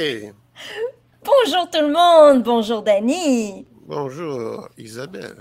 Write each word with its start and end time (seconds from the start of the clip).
Hey! 0.00 0.32
Bonjour 1.22 1.70
tout 1.70 1.82
le 1.82 1.92
monde, 1.92 2.42
bonjour 2.42 2.80
Dani. 2.80 3.66
Bonjour 3.86 4.66
Isabelle. 4.78 5.36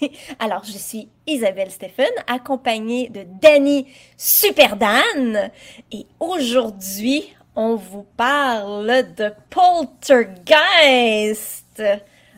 Alors, 0.38 0.62
je 0.62 0.78
suis 0.78 1.08
Isabelle 1.26 1.72
Stephen, 1.72 2.12
accompagnée 2.28 3.08
de 3.08 3.24
Dani 3.42 3.88
Superdan. 4.16 5.50
Et 5.90 6.06
aujourd'hui, 6.20 7.34
on 7.56 7.74
vous 7.74 8.06
parle 8.16 9.12
de 9.16 9.32
Poltergeist. 9.50 11.82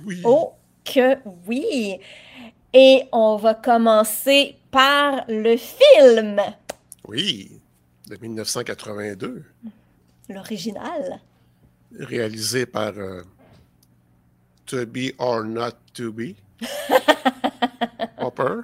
Oui. 0.06 0.22
Oh, 0.24 0.54
que 0.86 1.18
oui. 1.46 1.98
Et 2.72 3.02
on 3.12 3.36
va 3.36 3.52
commencer 3.52 4.56
par 4.70 5.26
le 5.28 5.58
film, 5.58 6.40
Oui, 7.06 7.60
de 8.08 8.16
1982, 8.16 9.44
l'original. 10.30 11.20
réalisé 11.98 12.66
par 12.66 12.92
euh, 12.96 13.22
To 14.66 14.86
Be 14.86 15.12
or 15.18 15.44
Not 15.44 15.72
To 15.94 16.12
Be. 16.12 16.34
Hopper. 18.18 18.60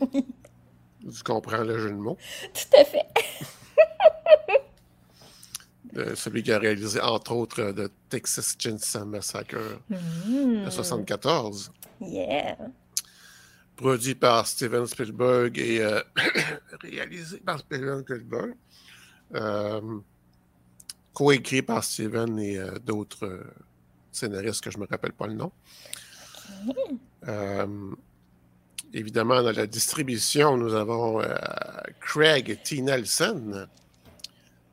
Tu 0.00 1.22
comprends 1.24 1.64
le 1.64 1.78
jeu 1.78 1.90
de 1.90 1.96
mots. 1.96 2.18
Tout 2.54 2.76
à 2.80 2.84
fait. 2.84 3.06
Euh, 5.94 6.14
celui 6.16 6.42
qui 6.42 6.50
a 6.50 6.58
réalisé, 6.58 6.98
entre 7.02 7.32
autres, 7.32 7.60
euh, 7.60 7.72
The 7.74 7.92
Texas 8.08 8.56
Chainsaw 8.58 9.04
Massacre 9.04 9.58
Hmm, 9.90 10.64
de 10.64 10.70
74. 10.70 11.70
Yeah. 12.00 12.56
Produit 13.76 14.14
par 14.14 14.46
Steven 14.46 14.86
Spielberg 14.86 15.58
et 15.58 15.82
euh, 15.82 16.00
réalisé 16.80 17.40
par 17.40 17.58
Steven 17.58 18.00
Spielberg. 18.04 18.54
Euh, 19.34 19.98
coécrit 21.12 21.62
par 21.62 21.84
Steven 21.84 22.38
et 22.38 22.58
euh, 22.58 22.78
d'autres 22.78 23.26
euh, 23.26 23.44
scénaristes 24.10 24.62
que 24.62 24.70
je 24.70 24.78
ne 24.78 24.82
me 24.82 24.88
rappelle 24.88 25.12
pas 25.12 25.26
le 25.26 25.34
nom. 25.34 25.52
Euh, 27.28 27.66
évidemment, 28.92 29.42
dans 29.42 29.52
la 29.52 29.66
distribution, 29.66 30.56
nous 30.56 30.74
avons 30.74 31.22
Craig 32.00 32.58
T. 32.62 32.80
Nelson. 32.82 33.66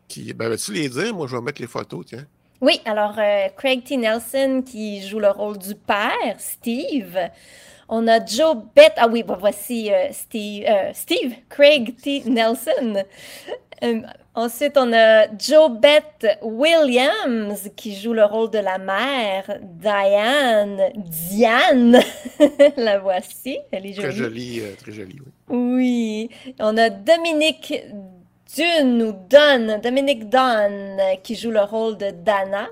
Qui, 0.07 0.33
ben, 0.33 0.49
veux-tu 0.49 0.73
les 0.73 0.89
dire? 0.89 1.13
Moi, 1.13 1.27
je 1.27 1.35
vais 1.35 1.41
mettre 1.41 1.61
les 1.61 1.67
photos, 1.67 2.05
tiens. 2.05 2.25
Oui, 2.61 2.81
alors 2.85 3.15
Craig 3.55 3.83
T. 3.83 3.97
Nelson 3.97 4.63
qui 4.65 5.07
joue 5.07 5.19
le 5.19 5.29
rôle 5.29 5.57
du 5.57 5.75
père, 5.75 6.35
Steve. 6.37 7.17
On 7.87 8.07
a 8.07 8.23
Joe 8.23 8.57
Bett. 8.75 8.93
Ah 8.97 9.07
oui, 9.07 9.23
bah, 9.23 9.37
voici 9.39 9.89
Steve, 10.11 10.65
Steve, 10.93 11.33
Craig 11.47 11.95
T. 11.95 12.23
Nelson. 12.25 13.03
Euh, 13.83 14.01
ensuite, 14.35 14.77
on 14.77 14.91
a 14.93 15.27
Joe 15.37 15.71
Bett 15.71 16.27
Williams 16.41 17.69
qui 17.75 17.95
joue 17.95 18.13
le 18.13 18.25
rôle 18.25 18.49
de 18.49 18.59
la 18.59 18.77
mère, 18.77 19.57
Diane. 19.61 20.81
Diane, 20.95 21.99
la 22.77 22.99
voici. 22.99 23.57
Elle 23.71 23.85
est 23.85 23.93
Très 23.93 24.11
jolie. 24.11 24.55
joli, 24.55 24.59
euh, 24.61 24.75
très 24.75 24.91
oui. 24.91 25.21
Oui, 25.47 26.29
on 26.59 26.75
a 26.77 26.89
Dominique 26.89 27.73
Dunne 28.55 29.01
ou 29.03 29.13
Dunn, 29.29 29.79
Dominique 29.81 30.27
Dunn 30.29 30.97
qui 31.23 31.35
joue 31.35 31.51
le 31.51 31.61
rôle 31.61 31.97
de 31.97 32.09
Dana. 32.11 32.67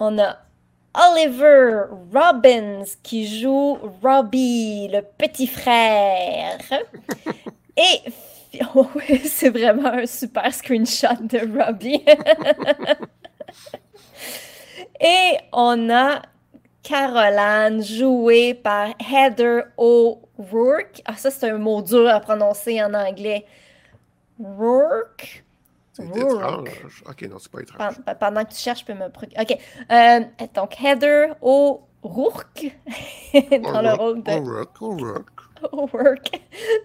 On 0.00 0.18
a 0.18 0.38
Oliver 0.94 1.84
Robbins 2.12 2.84
qui 3.02 3.40
joue 3.40 3.78
Robbie, 4.02 4.88
le 4.92 5.02
petit 5.02 5.46
frère. 5.46 6.58
Et 7.76 8.00
oh 8.74 8.86
oui, 8.94 9.18
c'est 9.26 9.50
vraiment 9.50 9.88
un 9.92 10.06
super 10.06 10.52
screenshot 10.52 11.22
de 11.22 11.38
Robbie. 11.58 12.04
Et 15.00 15.36
on 15.52 15.90
a 15.90 16.22
Caroline, 16.82 17.82
jouée 17.82 18.54
par 18.54 18.88
Heather 19.00 19.64
O'Rourke. 19.76 21.00
Ah, 21.04 21.16
ça, 21.16 21.30
c'est 21.30 21.50
un 21.50 21.58
mot 21.58 21.82
dur 21.82 22.08
à 22.08 22.20
prononcer 22.20 22.82
en 22.82 22.92
anglais. 22.94 23.44
Rourke? 24.38 25.44
C'est 25.92 26.04
étrange. 26.04 27.02
Ok, 27.08 27.22
non, 27.22 27.38
c'est 27.38 27.50
pas 27.52 27.60
étrange. 27.60 27.94
Pen- 28.04 28.16
Pendant 28.18 28.44
que 28.44 28.52
tu 28.52 28.58
cherches, 28.58 28.80
je 28.80 28.84
peux 28.86 28.94
me. 28.94 29.06
OK. 29.06 29.58
Euh, 29.90 30.20
donc, 30.54 30.80
Heather 30.82 31.36
O'Rourke 31.42 31.82
dans 33.72 33.80
le 33.82 33.92
rôle 33.94 34.22
de 34.22 34.32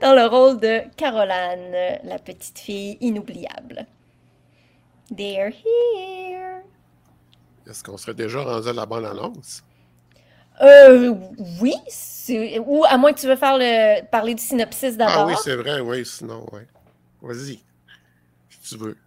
dans 0.01 0.13
le 0.13 0.25
rôle 0.27 0.59
de 0.59 0.81
Caroline, 0.95 1.99
la 2.03 2.19
petite 2.19 2.59
fille 2.59 2.97
inoubliable. 3.01 3.87
They're 5.15 5.49
here. 5.49 6.63
Est-ce 7.67 7.83
qu'on 7.83 7.97
serait 7.97 8.13
déjà 8.13 8.43
rendu 8.43 8.69
à 8.69 8.73
la 8.73 8.85
bonne 8.85 9.05
annonce? 9.05 9.63
Euh, 10.61 11.13
oui, 11.61 11.73
ou 12.65 12.83
à 12.87 12.97
moins 12.97 13.13
que 13.13 13.19
tu 13.19 13.27
veux 13.27 13.35
faire 13.35 13.57
le 13.57 14.01
parler 14.09 14.33
du 14.35 14.41
synopsis 14.41 14.95
Ah 14.99 15.05
d'abord. 15.05 15.27
oui, 15.27 15.35
c'est 15.43 15.55
vrai, 15.55 15.79
oui, 15.81 16.05
sinon, 16.05 16.45
oui. 16.51 16.61
Vas-y, 17.21 17.59
si 18.49 18.59
tu 18.61 18.77
veux. 18.77 18.97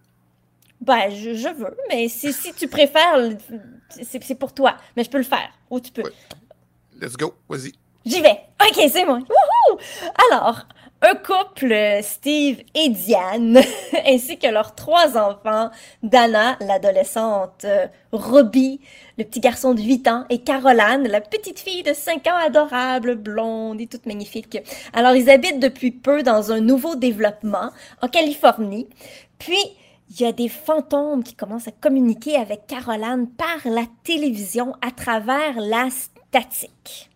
Ben, 0.81 1.09
je, 1.11 1.35
je 1.35 1.49
veux, 1.49 1.77
mais 1.89 2.09
si, 2.09 2.33
si 2.33 2.53
tu 2.53 2.67
préfères, 2.67 3.29
c'est 3.89 4.23
c'est 4.23 4.35
pour 4.35 4.53
toi. 4.53 4.77
Mais 4.97 5.03
je 5.03 5.09
peux 5.09 5.19
le 5.19 5.23
faire. 5.23 5.51
Ou 5.69 5.79
tu 5.79 5.91
peux. 5.91 6.01
Ouais. 6.01 6.11
Let's 6.99 7.15
go, 7.15 7.33
vas-y. 7.47 7.73
J'y 8.05 8.21
vais. 8.21 8.39
OK, 8.59 8.89
c'est 8.91 9.05
moi. 9.05 9.17
Wouhou! 9.17 9.79
Alors, 10.31 10.65
un 11.03 11.15
couple, 11.15 11.75
Steve 12.01 12.61
et 12.73 12.89
Diane, 12.89 13.59
ainsi 14.07 14.37
que 14.37 14.47
leurs 14.47 14.73
trois 14.73 15.17
enfants, 15.17 15.69
Dana, 16.01 16.57
l'adolescente, 16.61 17.63
euh, 17.65 17.87
Robbie, 18.11 18.81
le 19.17 19.23
petit 19.23 19.39
garçon 19.39 19.73
de 19.73 19.81
8 19.81 20.07
ans, 20.07 20.25
et 20.29 20.39
Caroline, 20.39 21.07
la 21.07 21.21
petite 21.21 21.59
fille 21.59 21.83
de 21.83 21.93
5 21.93 22.27
ans, 22.27 22.37
adorable, 22.43 23.15
blonde 23.15 23.81
et 23.81 23.87
toute 23.87 24.05
magnifique. 24.05 24.57
Alors, 24.93 25.15
ils 25.15 25.29
habitent 25.29 25.59
depuis 25.59 25.91
peu 25.91 26.23
dans 26.23 26.51
un 26.51 26.59
nouveau 26.59 26.95
développement 26.95 27.71
en 28.01 28.07
Californie. 28.07 28.87
Puis, 29.39 29.57
il 30.11 30.21
y 30.21 30.25
a 30.25 30.33
des 30.33 30.49
fantômes 30.49 31.23
qui 31.23 31.35
commencent 31.35 31.69
à 31.69 31.71
communiquer 31.71 32.35
avec 32.35 32.67
Caroline 32.67 33.29
par 33.29 33.71
la 33.71 33.85
télévision 34.03 34.73
à 34.81 34.91
travers 34.91 35.59
la 35.61 35.87
statique. 35.89 37.09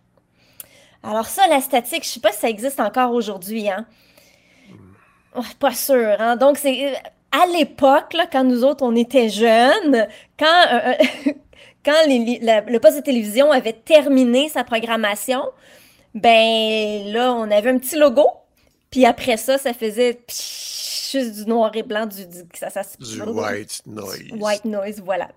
Alors 1.02 1.26
ça, 1.26 1.46
la 1.48 1.60
statique, 1.60 2.04
je 2.04 2.08
sais 2.08 2.20
pas 2.20 2.32
si 2.32 2.40
ça 2.40 2.48
existe 2.48 2.80
encore 2.80 3.12
aujourd'hui, 3.12 3.68
hein. 3.68 3.86
Pas 5.58 5.74
sûr, 5.74 6.16
hein. 6.18 6.36
Donc 6.36 6.56
c'est 6.56 6.94
euh, 6.94 6.96
à 7.30 7.46
l'époque, 7.46 8.16
quand 8.32 8.44
nous 8.44 8.64
autres 8.64 8.82
on 8.82 8.96
était 8.96 9.28
jeunes, 9.28 10.08
quand 10.38 10.64
euh, 10.72 10.94
euh, 11.28 11.32
le 12.66 12.78
poste 12.78 12.96
de 12.96 13.02
télévision 13.02 13.52
avait 13.52 13.74
terminé 13.74 14.48
sa 14.48 14.64
programmation, 14.64 15.42
ben 16.14 17.12
là 17.12 17.34
on 17.34 17.50
avait 17.50 17.68
un 17.68 17.78
petit 17.78 17.98
logo, 17.98 18.26
puis 18.90 19.04
après 19.04 19.36
ça, 19.36 19.58
ça 19.58 19.72
faisait 19.72 20.20
juste 20.28 21.36
du 21.36 21.46
noir 21.46 21.70
et 21.74 21.82
blanc, 21.82 22.06
du, 22.06 22.26
du 22.26 22.42
ça, 22.54 22.70
ça, 22.70 22.82
Du 22.98 23.22
white 23.22 23.82
noise. 23.86 24.22
White 24.32 24.64
noise, 24.64 25.00
voilà. 25.04 25.28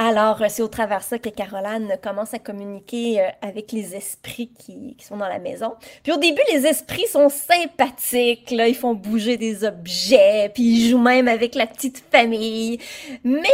Alors, 0.00 0.40
euh, 0.40 0.46
c'est 0.48 0.62
au 0.62 0.68
travers 0.68 1.02
ça 1.02 1.18
que 1.18 1.28
Caroline 1.28 1.96
commence 2.00 2.32
à 2.32 2.38
communiquer 2.38 3.20
euh, 3.20 3.28
avec 3.42 3.72
les 3.72 3.96
esprits 3.96 4.48
qui, 4.56 4.94
qui 4.96 5.04
sont 5.04 5.16
dans 5.16 5.26
la 5.26 5.40
maison. 5.40 5.74
Puis 6.04 6.12
au 6.12 6.16
début, 6.18 6.40
les 6.52 6.66
esprits 6.66 7.08
sont 7.08 7.28
sympathiques, 7.28 8.52
là, 8.52 8.68
ils 8.68 8.76
font 8.76 8.94
bouger 8.94 9.36
des 9.36 9.64
objets, 9.64 10.52
puis 10.54 10.62
ils 10.62 10.90
jouent 10.90 11.02
même 11.02 11.26
avec 11.26 11.56
la 11.56 11.66
petite 11.66 12.04
famille. 12.12 12.78
Mais 13.24 13.48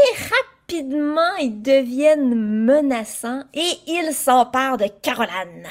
rapidement, 0.68 1.34
ils 1.40 1.62
deviennent 1.62 2.34
menaçants 2.34 3.44
et 3.54 3.70
ils 3.86 4.12
s'emparent 4.12 4.76
de 4.76 4.88
Caroline. 5.00 5.66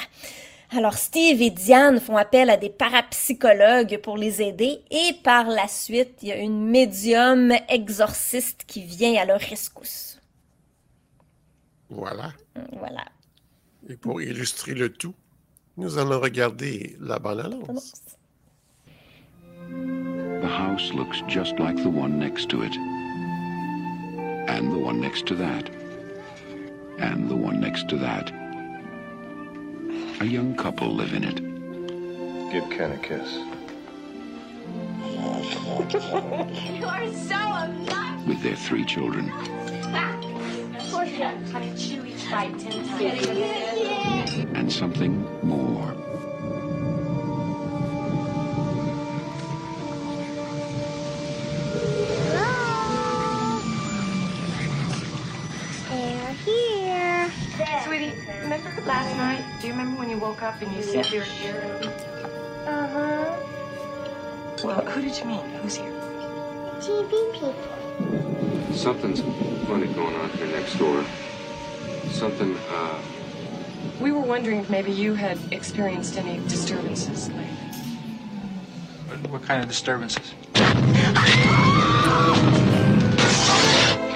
Alors 0.76 0.94
Steve 0.94 1.40
et 1.40 1.50
Diane 1.50 2.00
font 2.00 2.16
appel 2.16 2.50
à 2.50 2.56
des 2.56 2.68
parapsychologues 2.68 3.98
pour 3.98 4.16
les 4.16 4.42
aider 4.42 4.80
et 4.90 5.12
par 5.22 5.46
la 5.46 5.68
suite, 5.68 6.18
il 6.22 6.28
y 6.28 6.32
a 6.32 6.36
une 6.36 6.68
médium 6.68 7.52
exorciste 7.68 8.64
qui 8.66 8.82
vient 8.82 9.14
à 9.22 9.24
leur 9.24 9.38
rescousse. 9.38 10.20
Voilà. 11.90 12.32
Voilà. 12.72 13.04
Et 13.88 13.96
pour 13.96 14.20
illustrer 14.20 14.74
le 14.74 14.88
tout, 14.88 15.14
nous 15.76 15.96
allons 15.98 16.18
regarder 16.18 16.96
la 17.00 17.20
bande-annonce. 17.20 17.92
The 19.68 20.48
house 20.48 20.92
looks 20.92 21.22
just 21.28 21.56
like 21.60 21.76
the 21.76 21.86
one 21.86 22.18
next 22.18 22.48
to 22.48 22.62
it. 22.64 22.76
And 24.48 24.72
the 24.72 24.78
one 24.78 25.00
next 25.00 25.24
to 25.26 25.36
that. 25.36 25.70
And 26.98 27.28
the 27.28 27.36
one 27.36 27.60
next 27.60 27.88
to 27.90 27.96
that. 27.98 28.43
A 30.20 30.24
young 30.24 30.54
couple 30.56 30.94
live 30.94 31.12
in 31.12 31.24
it. 31.24 31.36
Give 32.52 32.68
Ken 32.70 32.92
a 32.92 32.98
kiss. 32.98 33.28
You 35.94 36.84
are 36.86 37.06
so 37.12 37.34
obnoxious. 37.34 38.26
with 38.26 38.42
their 38.42 38.56
three 38.56 38.84
children. 38.84 39.30
Poor 40.90 41.04
Ken. 41.06 41.44
Honey, 41.52 41.72
chew 41.76 42.04
each 42.04 42.30
bite 42.30 42.58
ten 42.58 42.86
times. 42.88 44.34
and 44.54 44.72
something 44.72 45.24
more. 45.42 45.94
Remember 59.70 59.98
when 59.98 60.10
you 60.10 60.18
woke 60.18 60.42
up 60.42 60.60
and 60.62 60.72
you 60.74 60.82
said 60.82 61.06
you 61.10 61.20
were 61.20 61.24
here? 61.24 61.62
Uh-huh. 62.66 63.36
Well, 64.64 64.84
who 64.86 65.02
did 65.02 65.16
you 65.18 65.24
mean? 65.26 65.44
Who's 65.62 65.76
here? 65.76 65.92
TV 66.80 67.32
people. 67.32 67.54
Something's 68.74 69.20
funny 69.66 69.86
going 69.88 70.14
on 70.16 70.30
here 70.30 70.46
next 70.48 70.74
door. 70.78 71.04
Something, 72.10 72.56
uh, 72.70 72.98
We 74.00 74.12
were 74.12 74.20
wondering 74.20 74.58
if 74.60 74.68
maybe 74.70 74.90
you 74.92 75.14
had 75.14 75.38
experienced 75.52 76.16
any 76.18 76.38
disturbances 76.48 77.28
lately. 77.28 77.44
What, 79.06 79.30
what 79.30 79.42
kind 79.42 79.62
of 79.62 79.68
disturbances? 79.68 80.34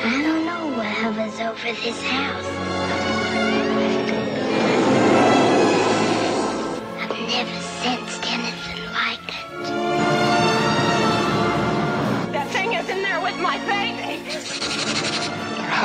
I 0.00 0.22
don't 0.22 0.44
know 0.46 0.76
what 0.76 0.86
hovers 0.86 1.40
over 1.40 1.72
this 1.80 2.02
house. 2.02 3.07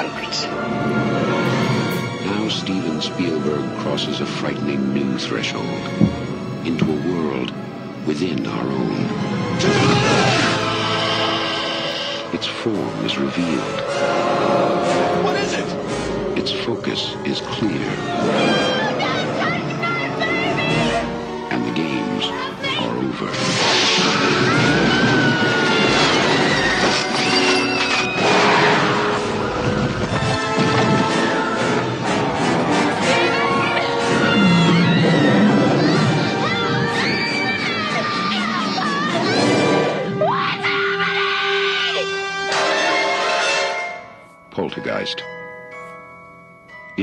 Hundreds. 0.07 0.45
Now 2.25 2.49
Steven 2.49 3.01
Spielberg 3.01 3.79
crosses 3.79 4.21
a 4.21 4.25
frightening 4.25 4.93
new 4.93 5.17
threshold 5.17 5.65
into 6.65 6.85
a 6.85 7.13
world 7.13 7.53
within 8.05 8.45
our 8.45 8.65
own. 8.65 9.05
Its 12.33 12.47
form 12.47 13.05
is 13.05 13.17
revealed. 13.17 13.81
What 15.23 15.35
is 15.37 15.53
it? 15.53 16.37
Its 16.37 16.51
focus 16.51 17.15
is 17.25 17.41
clear. 17.41 18.52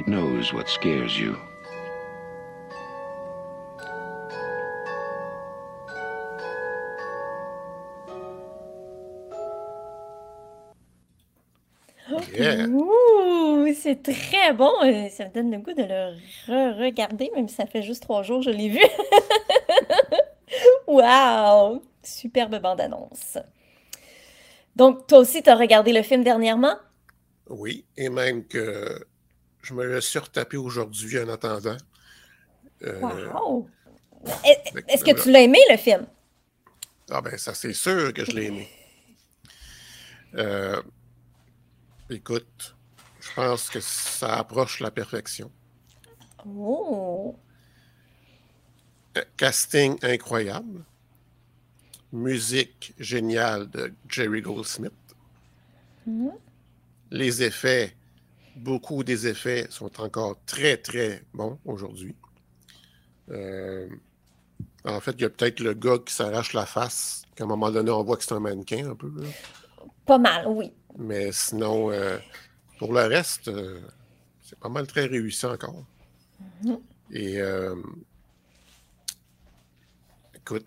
It 0.01 0.09
knows 0.09 0.55
what 0.55 0.67
scares 0.67 1.19
you. 1.19 1.39
Yeah. 12.33 12.67
C'est 13.75 14.03
très 14.03 14.55
bon. 14.55 14.71
euh, 14.85 15.11
Ça 15.11 15.27
me 15.27 15.35
donne 15.35 15.51
le 15.51 15.59
goût 15.59 15.75
de 15.75 15.83
le 15.83 16.15
re-regarder, 16.49 17.31
même 17.35 17.49
si 17.49 17.57
ça 17.57 17.67
fait 17.67 17.83
juste 17.83 18.03
trois 18.03 18.23
jours 18.23 18.43
que 18.43 18.51
je 18.51 18.57
l'ai 18.57 18.71
vu. 18.71 18.81
Wow! 20.87 21.83
Superbe 22.03 22.59
bande-annonce. 22.59 23.37
Donc, 24.77 25.07
toi 25.07 25.19
aussi, 25.19 25.43
tu 25.43 25.51
as 25.51 25.57
regardé 25.57 25.93
le 25.93 26.03
film 26.03 26.25
dernièrement? 26.25 26.75
Oui, 27.51 27.85
et 27.99 28.09
même 28.09 28.47
que 28.47 29.05
je 29.63 29.75
me 29.75 29.85
le 29.85 30.01
suis 30.01 30.19
retapé 30.19 30.57
aujourd'hui 30.57 31.19
en 31.19 31.29
attendant. 31.29 31.77
Euh, 32.83 33.01
Wow! 33.33 33.69
Fait 34.45 34.83
que 34.83 34.93
Est-ce 34.93 35.05
que 35.05 35.23
tu 35.23 35.31
l'as 35.31 35.41
aimé, 35.43 35.59
le 35.71 35.77
film? 35.77 36.07
Ah 37.11 37.21
ben 37.21 37.37
ça 37.37 37.55
c'est 37.55 37.73
sûr 37.73 38.13
que 38.15 38.25
je 38.25 38.31
l'ai 38.33 38.47
aimé. 38.47 38.69
Euh, 40.35 40.81
écoute, 42.09 42.77
je 43.21 43.29
pense 43.35 43.69
que 43.69 43.81
ça 43.81 44.37
approche 44.39 44.81
la 44.81 44.91
perfection. 44.91 45.51
Oh! 46.47 47.37
Euh, 49.17 49.25
Casting 49.37 49.99
incroyable. 50.03 50.85
Musique 52.13 52.95
géniale 52.99 53.69
de 53.71 53.93
Jerry 54.09 54.41
Goldsmith. 54.43 54.93
Mhm. 56.07 56.33
Les 57.11 57.43
effets, 57.43 57.97
beaucoup 58.57 59.05
des 59.05 59.27
effets 59.27 59.67
sont 59.71 60.01
encore 60.01 60.39
très 60.47 60.77
très 60.77 61.23
bons 61.33 61.59
aujourd'hui. 61.65 62.15
Euh, 63.31 63.89
en 64.85 65.01
fait, 65.01 65.13
il 65.13 65.23
y 65.23 65.25
a 65.25 65.31
peut-être 65.31 65.61
le 65.61 65.75
gars 65.75 65.99
qui 66.05 66.13
s'arrache 66.15 66.53
la 66.53 66.67
face, 66.67 67.23
qu'à 67.35 67.45
un 67.45 67.47
moment 67.47 67.71
donné, 67.71 67.91
on 67.91 68.03
voit 68.03 68.17
que 68.17 68.25
c'est 68.25 68.35
un 68.35 68.41
mannequin 68.41 68.91
un 68.91 68.95
peu. 68.95 69.11
là. 69.17 69.29
Pas 70.07 70.19
mal, 70.19 70.47
oui. 70.49 70.73
Mais 70.99 71.31
sinon, 71.33 71.91
euh, 71.91 72.19
pour 72.79 72.93
le 72.93 73.03
reste, 73.03 73.49
euh, 73.49 73.81
c'est 74.43 74.59
pas 74.59 74.69
mal 74.69 74.87
très 74.87 75.07
réussi 75.07 75.47
encore. 75.47 75.85
Mhm. 76.65 76.79
Et 77.13 77.39
écoute, 80.35 80.67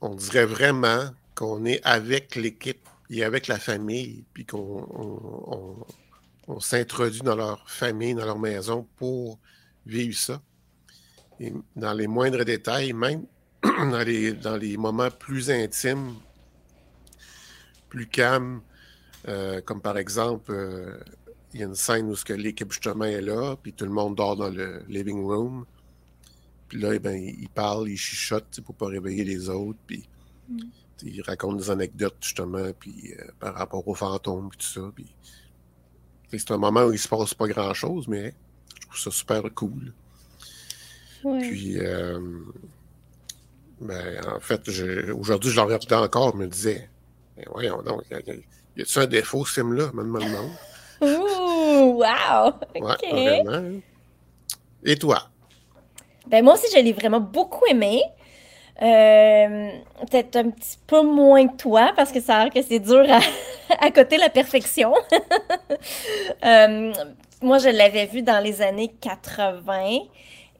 on 0.00 0.14
dirait 0.14 0.46
vraiment 0.46 1.10
qu'on 1.34 1.64
est 1.64 1.80
avec 1.84 2.34
l'équipe 2.34 2.88
et 3.10 3.22
avec 3.22 3.46
la 3.46 3.58
famille, 3.58 4.24
puis 4.32 4.44
qu'on 4.44 5.86
on- 6.46 6.60
s'introduit 6.60 7.20
dans 7.20 7.36
leur 7.36 7.68
famille, 7.68 8.14
dans 8.14 8.24
leur 8.24 8.38
maison 8.38 8.86
pour 8.96 9.38
vivre 9.84 10.16
ça. 10.16 10.40
Et 11.40 11.52
dans 11.74 11.92
les 11.92 12.06
moindres 12.06 12.44
détails, 12.44 12.92
même 12.92 13.26
dans 13.62 14.04
les, 14.04 14.32
dans 14.32 14.56
les 14.56 14.76
moments 14.76 15.10
plus 15.10 15.50
intimes, 15.50 16.14
plus 17.88 18.06
calmes, 18.06 18.60
euh, 19.28 19.60
comme 19.60 19.80
par 19.80 19.98
exemple, 19.98 20.52
euh, 20.52 20.98
il 21.52 21.60
y 21.60 21.62
a 21.62 21.66
une 21.66 21.74
scène 21.74 22.08
où 22.10 22.16
ce 22.16 22.24
que 22.24 22.32
l'équipe 22.32 22.70
justement 22.70 23.04
est 23.04 23.20
là, 23.20 23.56
puis 23.56 23.72
tout 23.72 23.84
le 23.84 23.90
monde 23.90 24.14
dort 24.14 24.36
dans 24.36 24.50
le 24.50 24.82
living 24.88 25.24
room. 25.24 25.64
Puis 26.68 26.80
là, 26.80 26.94
eh 26.94 27.34
ils 27.38 27.48
parlent, 27.48 27.88
ils 27.88 27.96
chuchotent 27.96 28.50
tu 28.50 28.56
sais, 28.56 28.62
pour 28.62 28.74
pas 28.74 28.86
réveiller 28.86 29.24
les 29.24 29.48
autres, 29.48 29.78
puis 29.86 30.08
tu 30.48 30.66
sais, 30.96 31.06
ils 31.06 31.22
racontent 31.22 31.56
des 31.56 31.70
anecdotes 31.70 32.16
justement, 32.20 32.72
puis 32.78 33.14
euh, 33.18 33.24
par 33.38 33.54
rapport 33.54 33.86
aux 33.86 33.94
fantômes, 33.94 34.48
puis 34.48 34.58
tout 34.58 34.66
ça. 34.66 34.92
Puis, 34.94 35.06
c'est 36.30 36.50
un 36.50 36.58
moment 36.58 36.84
où 36.84 36.92
il 36.92 36.98
se 36.98 37.08
passe 37.08 37.34
pas 37.34 37.46
grand-chose, 37.48 38.06
mais 38.08 38.34
je 38.80 38.86
trouve 38.86 38.98
ça 38.98 39.10
super 39.10 39.42
cool. 39.54 39.92
Ouais. 41.24 41.40
Puis, 41.40 41.78
euh, 41.78 42.18
ben, 43.80 44.20
en 44.34 44.40
fait, 44.40 44.62
aujourd'hui, 45.12 45.50
je 45.50 45.56
le 45.56 45.62
regardais 45.62 45.94
encore, 45.94 46.32
je 46.32 46.36
me 46.38 46.46
disais, 46.46 46.88
ben, 47.36 47.44
voyons 47.52 47.82
donc, 47.82 48.02
y 48.10 48.14
a- 48.14 48.20
y 48.20 48.30
a- 48.30 48.34
y 48.76 48.82
a-tu 48.82 48.98
un 48.98 49.06
défaut, 49.06 49.44
ce 49.44 49.54
film-là? 49.54 49.90
Me 49.92 50.02
demande. 50.02 50.50
Ouh! 51.00 51.98
Wow! 51.98 52.54
Ouais, 52.74 52.92
OK. 52.92 53.06
vraiment. 53.12 53.50
hein. 53.52 53.80
Et 54.84 54.96
toi? 54.96 55.28
Ben 56.28 56.44
moi 56.44 56.54
aussi, 56.54 56.66
je 56.74 56.80
l'ai 56.82 56.92
vraiment 56.92 57.20
beaucoup 57.20 57.64
aimé. 57.66 58.02
Peut-être 58.78 60.36
un 60.36 60.50
petit 60.50 60.78
peu 60.86 61.02
moins 61.02 61.46
que 61.48 61.56
toi, 61.56 61.92
parce 61.96 62.12
que 62.12 62.20
ça 62.20 62.36
a 62.36 62.44
l'air 62.44 62.52
que 62.52 62.62
c'est 62.62 62.78
dur 62.78 63.04
à, 63.10 63.20
à 63.86 63.90
côté 63.90 64.16
la 64.18 64.28
perfection. 64.28 64.94
Euh, 66.44 66.92
moi, 67.42 67.58
je 67.58 67.68
l'avais 67.68 68.06
vu 68.06 68.22
dans 68.22 68.42
les 68.42 68.62
années 68.62 68.92
80 69.00 69.98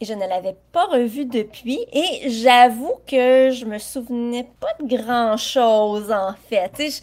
et 0.00 0.04
je 0.04 0.12
ne 0.12 0.26
l'avais 0.26 0.56
pas 0.72 0.84
revu 0.86 1.24
depuis. 1.24 1.78
Et 1.92 2.28
j'avoue 2.28 2.94
que 3.06 3.50
je 3.50 3.64
me 3.64 3.78
souvenais 3.78 4.46
pas 4.60 4.72
de 4.80 4.96
grand-chose, 4.96 6.12
en 6.12 6.34
fait. 6.48 7.02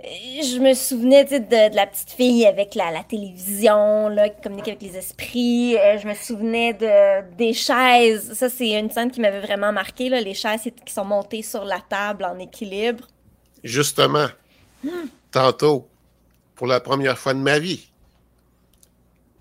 Je 0.00 0.58
me 0.58 0.74
souvenais 0.74 1.24
de, 1.24 1.38
de 1.38 1.76
la 1.76 1.86
petite 1.86 2.10
fille 2.10 2.46
avec 2.46 2.74
la, 2.74 2.90
la 2.90 3.04
télévision, 3.04 4.08
là, 4.08 4.28
qui 4.28 4.40
communiquait 4.40 4.72
avec 4.72 4.82
les 4.82 4.96
esprits. 4.96 5.76
Euh, 5.76 5.98
je 5.98 6.06
me 6.06 6.14
souvenais 6.14 6.72
de, 6.74 7.36
des 7.36 7.52
chaises. 7.52 8.32
Ça, 8.34 8.48
c'est 8.48 8.78
une 8.78 8.90
scène 8.90 9.10
qui 9.10 9.20
m'avait 9.20 9.40
vraiment 9.40 9.72
marqué, 9.72 10.08
là, 10.08 10.20
les 10.20 10.34
chaises 10.34 10.62
qui 10.84 10.92
sont 10.92 11.04
montées 11.04 11.42
sur 11.42 11.64
la 11.64 11.80
table 11.80 12.24
en 12.24 12.38
équilibre. 12.38 13.06
Justement, 13.64 14.26
tantôt, 15.30 15.88
pour 16.54 16.66
la 16.66 16.80
première 16.80 17.18
fois 17.18 17.34
de 17.34 17.40
ma 17.40 17.58
vie, 17.58 17.88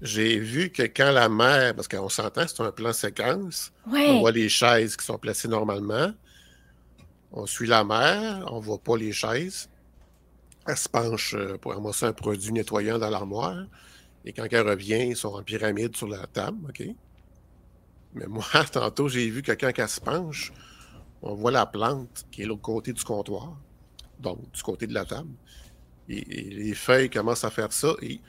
j'ai 0.01 0.39
vu 0.39 0.71
que 0.71 0.83
quand 0.83 1.11
la 1.11 1.29
mère, 1.29 1.75
parce 1.75 1.87
qu'on 1.87 2.09
s'entend, 2.09 2.47
c'est 2.47 2.61
un 2.61 2.71
plan 2.71 2.93
séquence, 2.93 3.71
on 3.85 4.19
voit 4.19 4.31
les 4.31 4.49
chaises 4.49 4.97
qui 4.97 5.05
sont 5.05 5.17
placées 5.17 5.47
normalement, 5.47 6.11
on 7.31 7.45
suit 7.45 7.67
la 7.67 7.83
mère, 7.83 8.43
on 8.51 8.59
voit 8.59 8.79
pas 8.79 8.97
les 8.97 9.11
chaises, 9.11 9.69
elle 10.67 10.77
se 10.77 10.89
penche 10.89 11.33
euh, 11.35 11.57
pour 11.57 11.73
ramasser 11.73 12.05
un 12.05 12.13
produit 12.13 12.51
nettoyant 12.51 12.99
dans 12.99 13.09
l'armoire, 13.09 13.65
et 14.25 14.33
quand 14.33 14.45
elle 14.51 14.67
revient, 14.67 15.07
ils 15.09 15.17
sont 15.17 15.33
en 15.35 15.43
pyramide 15.43 15.95
sur 15.95 16.07
la 16.07 16.25
table, 16.27 16.67
OK? 16.69 16.83
Mais 18.13 18.27
moi, 18.27 18.43
tantôt, 18.71 19.07
j'ai 19.07 19.29
vu 19.29 19.41
que 19.41 19.51
quand 19.53 19.71
elle 19.75 19.89
se 19.89 20.01
penche, 20.01 20.51
on 21.21 21.35
voit 21.35 21.51
la 21.51 21.65
plante 21.65 22.25
qui 22.31 22.43
est 22.43 22.45
l'autre 22.45 22.61
côté 22.61 22.93
du 22.93 23.03
comptoir, 23.03 23.57
donc 24.19 24.39
du 24.51 24.61
côté 24.63 24.87
de 24.87 24.93
la 24.93 25.05
table. 25.05 25.29
Et, 26.09 26.19
et 26.19 26.49
les 26.51 26.75
feuilles 26.75 27.09
commencent 27.09 27.45
à 27.45 27.51
faire 27.51 27.71
ça 27.73 27.95
et 28.01 28.21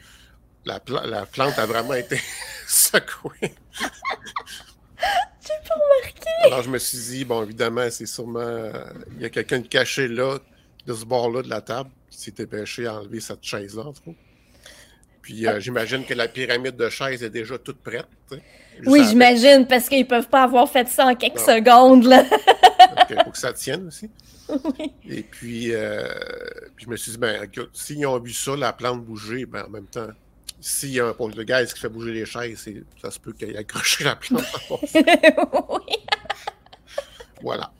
la, 0.64 0.80
pla- 0.80 1.06
la 1.06 1.26
plante 1.26 1.58
a 1.58 1.66
vraiment 1.66 1.94
été 1.94 2.20
secouée. 2.68 3.54
Alors, 6.44 6.62
je 6.62 6.70
me 6.70 6.78
suis 6.78 6.98
dit, 6.98 7.24
bon, 7.24 7.42
évidemment, 7.42 7.88
c'est 7.90 8.06
sûrement. 8.06 8.40
euh, 8.40 8.72
Il 9.16 9.22
y 9.22 9.24
a 9.24 9.30
quelqu'un 9.30 9.60
de 9.60 9.66
caché 9.68 10.08
là, 10.08 10.38
de 10.86 10.94
ce 10.94 11.04
bord-là 11.04 11.42
de 11.42 11.48
la 11.48 11.60
table, 11.60 11.90
qui 12.10 12.18
s'est 12.18 12.30
dépêché 12.32 12.86
à 12.86 12.94
enlever 12.96 13.20
cette 13.20 13.42
chaise-là, 13.42 13.84
en 13.84 13.92
tout 13.92 14.02
cas. 14.04 14.16
Puis, 15.20 15.46
euh, 15.46 15.60
j'imagine 15.60 16.04
que 16.04 16.14
la 16.14 16.26
pyramide 16.26 16.76
de 16.76 16.88
chaises 16.88 17.22
est 17.22 17.30
déjà 17.30 17.56
toute 17.56 17.78
prête. 17.78 18.08
Oui, 18.86 19.04
j'imagine, 19.08 19.66
parce 19.68 19.88
qu'ils 19.88 20.06
peuvent 20.06 20.28
pas 20.28 20.42
avoir 20.42 20.68
fait 20.68 20.88
ça 20.88 21.06
en 21.06 21.14
quelques 21.14 21.38
Non. 21.38 21.46
secondes, 21.46 22.04
là. 22.04 22.24
Il 23.10 23.22
faut 23.24 23.30
que 23.30 23.38
ça 23.38 23.52
tienne 23.52 23.86
aussi. 23.86 24.10
Et 25.08 25.22
puis, 25.22 25.72
euh, 25.72 26.08
puis, 26.74 26.86
je 26.86 26.90
me 26.90 26.96
suis 26.96 27.12
dit, 27.12 27.18
ben, 27.18 27.48
s'ils 27.72 28.04
ont 28.06 28.18
vu 28.18 28.32
ça, 28.32 28.56
la 28.56 28.72
plante 28.72 29.04
bouger, 29.04 29.46
ben, 29.46 29.64
en 29.66 29.70
même 29.70 29.86
temps, 29.86 30.08
s'il 30.60 30.90
y 30.90 31.00
a 31.00 31.06
un 31.06 31.12
poltergeist 31.12 31.74
qui 31.74 31.80
fait 31.80 31.88
bouger 31.88 32.12
les 32.12 32.26
chaises, 32.26 32.68
ça 33.00 33.10
se 33.10 33.20
peut 33.20 33.32
qu'il 33.32 33.50
ait 33.50 33.58
accroché 33.58 34.04
la 34.04 34.16
plante. 34.16 34.44
oui, 34.70 35.96
voilà. 37.40 37.72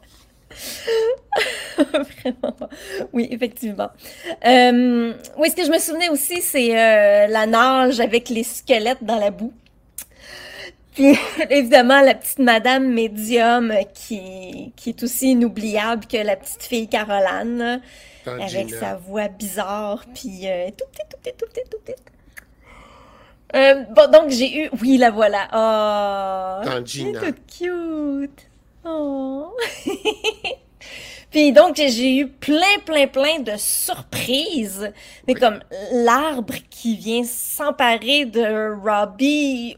vraiment. 1.93 2.57
Oui, 3.12 3.29
effectivement. 3.31 3.91
Euh, 4.45 5.12
oui, 5.37 5.50
ce 5.50 5.57
que 5.57 5.64
je 5.64 5.71
me 5.71 5.79
souvenais 5.79 6.09
aussi, 6.09 6.41
c'est 6.43 6.79
euh, 6.79 7.26
la 7.26 7.47
nage 7.47 8.00
avec 8.00 8.29
les 8.29 8.45
squelettes 8.45 9.02
dans 9.02 9.19
la 9.19 9.31
boue. 9.31 9.52
Puis, 10.95 11.17
évidemment, 11.50 12.00
la 12.00 12.14
petite 12.14 12.38
madame 12.38 12.93
médium 12.93 13.73
qui, 13.95 14.73
qui 14.76 14.91
est 14.91 15.02
aussi 15.02 15.33
inoubliable 15.33 16.07
que 16.07 16.19
la 16.19 16.37
petite 16.37 16.62
fille 16.62 16.88
Caroline, 16.88 17.81
avec 18.26 18.71
sa 18.71 18.97
voix 18.97 19.29
bizarre, 19.29 20.05
puis 20.14 20.47
euh, 20.47 20.69
tout 20.69 20.85
petit, 20.93 21.02
tout 21.11 21.17
petit, 21.23 21.33
tout 21.37 21.47
petit, 21.47 21.71
tout 21.71 21.79
petit. 21.85 21.95
Euh, 23.55 23.85
bon, 23.95 24.11
donc 24.11 24.31
j'ai 24.31 24.64
eu... 24.64 24.71
Oui, 24.81 24.97
la 24.97 25.11
voilà. 25.11 25.47
Oh, 25.52 26.64
Tant 26.64 26.76
elle 26.76 27.09
est 27.09 27.12
toute 27.12 27.47
cute. 27.47 28.49
Oh. 28.85 29.55
Puis 31.31 31.51
donc, 31.53 31.77
j'ai 31.77 32.19
eu 32.19 32.29
plein, 32.29 32.79
plein, 32.85 33.07
plein 33.07 33.39
de 33.39 33.53
surprises. 33.57 34.93
Mais 35.27 35.35
comme 35.35 35.61
l'arbre 35.93 36.55
qui 36.69 36.97
vient 36.97 37.25
s'emparer 37.25 38.27
de 38.27 38.77
Robbie. 38.81 39.77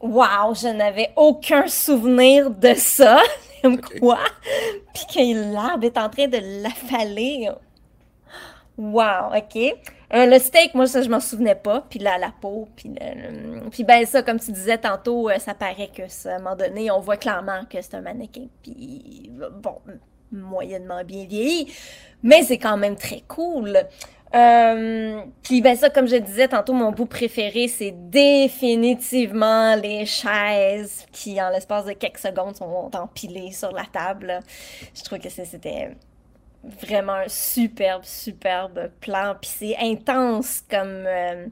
Wow, 0.00 0.54
je 0.54 0.68
n'avais 0.68 1.10
aucun 1.16 1.66
souvenir 1.66 2.50
de 2.50 2.72
ça. 2.74 3.20
Comme 3.62 3.80
quoi? 3.80 4.20
Puis 4.94 5.04
que 5.12 5.52
l'arbre 5.52 5.84
est 5.84 5.98
en 5.98 6.08
train 6.08 6.28
de 6.28 6.38
l'affaler. 6.62 7.50
Wow, 8.76 9.34
OK. 9.36 9.74
Euh, 10.14 10.26
le 10.26 10.38
steak, 10.38 10.74
moi, 10.74 10.86
ça, 10.86 11.02
je 11.02 11.08
m'en 11.08 11.20
souvenais 11.20 11.54
pas. 11.54 11.84
Puis 11.88 11.98
la, 11.98 12.18
la 12.18 12.32
peau, 12.40 12.68
puis 12.76 12.90
Puis 13.70 13.84
ben 13.84 14.06
ça, 14.06 14.22
comme 14.22 14.40
tu 14.40 14.52
disais 14.52 14.78
tantôt, 14.78 15.28
euh, 15.28 15.38
ça 15.38 15.54
paraît 15.54 15.90
que 15.94 16.02
à 16.28 16.36
un 16.36 16.38
moment 16.38 16.56
donné, 16.56 16.90
on 16.90 17.00
voit 17.00 17.16
clairement 17.16 17.64
que 17.68 17.80
c'est 17.82 17.94
un 17.94 18.00
mannequin. 18.00 18.46
Puis 18.62 19.30
bon, 19.62 19.78
moyennement 20.32 21.04
bien 21.04 21.24
vieilli. 21.24 21.72
Mais 22.22 22.42
c'est 22.42 22.58
quand 22.58 22.76
même 22.76 22.96
très 22.96 23.22
cool. 23.28 23.78
Euh, 24.34 25.22
puis 25.42 25.62
ben 25.62 25.74
ça, 25.76 25.88
comme 25.88 26.06
je 26.06 26.16
disais 26.16 26.48
tantôt, 26.48 26.74
mon 26.74 26.92
bout 26.92 27.06
préféré, 27.06 27.66
c'est 27.68 27.94
définitivement 28.10 29.74
les 29.76 30.04
chaises 30.04 31.06
qui, 31.12 31.40
en 31.40 31.48
l'espace 31.50 31.86
de 31.86 31.92
quelques 31.92 32.18
secondes, 32.18 32.56
sont 32.56 32.90
empilées 32.94 33.52
sur 33.52 33.72
la 33.72 33.84
table. 33.90 34.40
Je 34.94 35.02
trouve 35.02 35.18
que 35.18 35.30
c'était 35.30 35.96
vraiment 36.64 37.14
un 37.14 37.28
superbe, 37.28 38.02
superbe 38.04 38.90
plan. 39.00 39.34
Puis 39.40 39.50
c'est 39.56 39.76
intense 39.78 40.62
comme, 40.70 41.04
euh, 41.06 41.46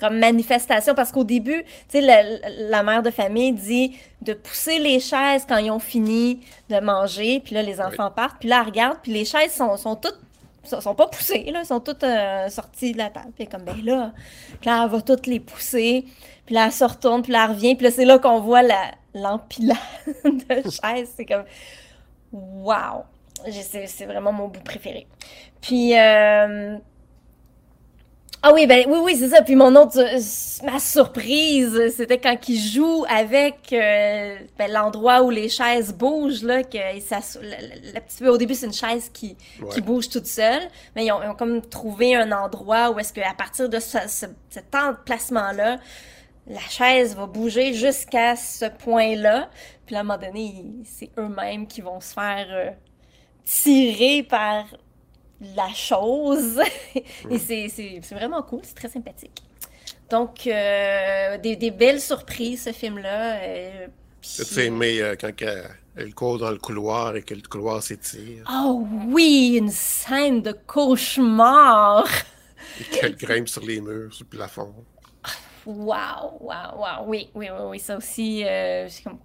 comme 0.00 0.18
manifestation 0.18 0.94
parce 0.94 1.12
qu'au 1.12 1.24
début, 1.24 1.64
tu 1.88 1.98
sais, 1.98 2.00
la, 2.00 2.22
la 2.68 2.82
mère 2.82 3.02
de 3.02 3.10
famille 3.10 3.52
dit 3.52 3.98
de 4.22 4.34
pousser 4.34 4.78
les 4.78 5.00
chaises 5.00 5.44
quand 5.48 5.58
ils 5.58 5.70
ont 5.70 5.78
fini 5.78 6.40
de 6.68 6.80
manger. 6.80 7.40
Puis 7.40 7.54
là, 7.54 7.62
les 7.62 7.80
enfants 7.80 8.10
partent. 8.10 8.40
Puis 8.40 8.48
là, 8.48 8.58
elle 8.60 8.66
regarde. 8.66 8.98
Puis 9.02 9.12
les 9.12 9.24
chaises 9.24 9.52
sont, 9.52 9.76
sont 9.76 9.96
toutes 9.96 10.18
sont, 10.64 10.80
sont 10.80 10.94
pas 10.94 11.06
poussées, 11.06 11.44
là, 11.50 11.64
sont 11.64 11.80
toutes 11.80 12.04
euh, 12.04 12.48
sorties 12.50 12.92
de 12.92 12.98
la 12.98 13.10
table. 13.10 13.32
Puis 13.34 13.46
comme, 13.46 13.62
ben 13.62 13.82
là, 13.84 14.12
puis 14.60 14.68
là, 14.68 14.82
elle 14.84 14.90
va 14.90 15.00
toutes 15.00 15.26
les 15.26 15.40
pousser. 15.40 16.04
Puis 16.44 16.54
là, 16.54 16.66
elle 16.66 16.72
se 16.72 16.84
retourne, 16.84 17.22
puis 17.22 17.32
là, 17.32 17.44
elle 17.44 17.50
revient. 17.54 17.74
Puis 17.74 17.84
là, 17.84 17.90
c'est 17.90 18.04
là 18.04 18.18
qu'on 18.18 18.40
voit 18.40 18.62
la- 18.62 18.92
l'empilade 19.14 19.76
de 20.24 20.70
chaises. 20.70 21.12
C'est 21.16 21.24
comme, 21.24 21.44
wow! 22.32 23.04
C'est 23.46 24.06
vraiment 24.06 24.32
mon 24.32 24.48
bout 24.48 24.60
préféré. 24.62 25.06
Puis, 25.60 25.96
euh, 25.98 26.76
ah 28.42 28.52
oui, 28.54 28.66
ben 28.68 28.84
oui, 28.88 28.98
oui, 29.02 29.16
c'est 29.16 29.28
ça. 29.30 29.42
Puis 29.42 29.56
mon 29.56 29.74
autre, 29.74 29.98
euh, 29.98 30.66
ma 30.70 30.78
surprise, 30.78 31.92
c'était 31.96 32.18
quand 32.18 32.36
il 32.48 32.58
joue 32.60 33.04
avec 33.08 33.72
euh, 33.72 34.36
ben, 34.56 34.70
l'endroit 34.70 35.22
où 35.22 35.30
les 35.30 35.48
chaises 35.48 35.92
bougent, 35.92 36.44
là, 36.44 36.62
que 36.62 36.78
petite- 36.98 38.22
au 38.28 38.36
début, 38.38 38.54
c'est 38.54 38.66
une 38.66 38.72
chaise 38.72 39.10
qui, 39.12 39.36
Ouais. 39.60 39.68
qui 39.70 39.80
bouge 39.80 40.08
toute 40.08 40.26
seule, 40.26 40.62
mais 40.94 41.04
ils 41.06 41.12
ont, 41.12 41.20
ils 41.22 41.28
ont 41.28 41.34
comme 41.34 41.60
trouvé 41.62 42.14
un 42.14 42.30
endroit 42.30 42.90
où 42.90 42.98
est-ce 43.00 43.12
qu'à 43.12 43.34
partir 43.36 43.68
de 43.68 43.80
ce, 43.80 43.98
ce- 44.06 44.26
cet 44.50 44.72
emplacement-là, 44.74 45.78
la 46.46 46.60
chaise 46.60 47.16
va 47.16 47.26
bouger 47.26 47.74
jusqu'à 47.74 48.36
ce 48.36 48.66
point-là. 48.66 49.50
Puis 49.84 49.94
là, 49.94 49.98
à 49.98 50.00
un 50.02 50.04
moment 50.04 50.18
donné, 50.18 50.64
c'est 50.84 51.10
eux-mêmes 51.18 51.66
qui 51.66 51.80
vont 51.80 52.00
se 52.00 52.12
faire 52.14 52.46
euh, 52.50 52.70
tirer 53.48 54.22
par 54.24 54.66
la 55.40 55.68
chose. 55.74 56.60
Et 57.30 57.38
c'est- 57.38 57.68
c'est 57.68 58.00
c'est 58.02 58.14
vraiment 58.14 58.42
cool, 58.42 58.60
c'est 58.64 58.74
très 58.74 58.88
sympathique. 58.88 59.42
Donc, 60.10 60.46
euh, 60.46 61.38
des, 61.38 61.56
des 61.56 61.70
belles 61.70 62.00
surprises, 62.00 62.64
ce 62.64 62.72
film-là. 62.72 63.36
euh, 63.42 63.88
Tu 64.22 64.60
aimé 64.60 65.00
euh, 65.00 65.16
quand 65.20 65.32
elle, 65.42 65.68
elle 65.96 66.14
court 66.14 66.38
dans 66.38 66.50
le 66.50 66.58
couloir 66.58 67.16
et 67.16 67.22
que 67.22 67.34
le 67.34 67.42
couloir 67.42 67.82
s'étire? 67.82 68.44
Oh 68.50 68.86
oui, 69.08 69.56
une 69.58 69.70
scène 69.70 70.42
de 70.42 70.52
cauchemar! 70.52 72.04
et 72.80 72.84
qu'elle 72.86 73.16
grimpe 73.16 73.48
sur 73.48 73.62
les 73.62 73.80
murs, 73.80 74.12
sur 74.14 74.24
le 74.24 74.28
plafond. 74.30 74.74
Wow, 75.66 76.38
wow, 76.40 76.78
wow. 76.78 77.04
Oui, 77.06 77.30
oui, 77.34 77.48
oui, 77.50 77.60
oui, 77.68 77.78
ça 77.80 77.96
aussi. 77.96 78.44
euh, 78.44 78.88
je 78.88 78.92
suis 78.94 79.04
comme. 79.04 79.18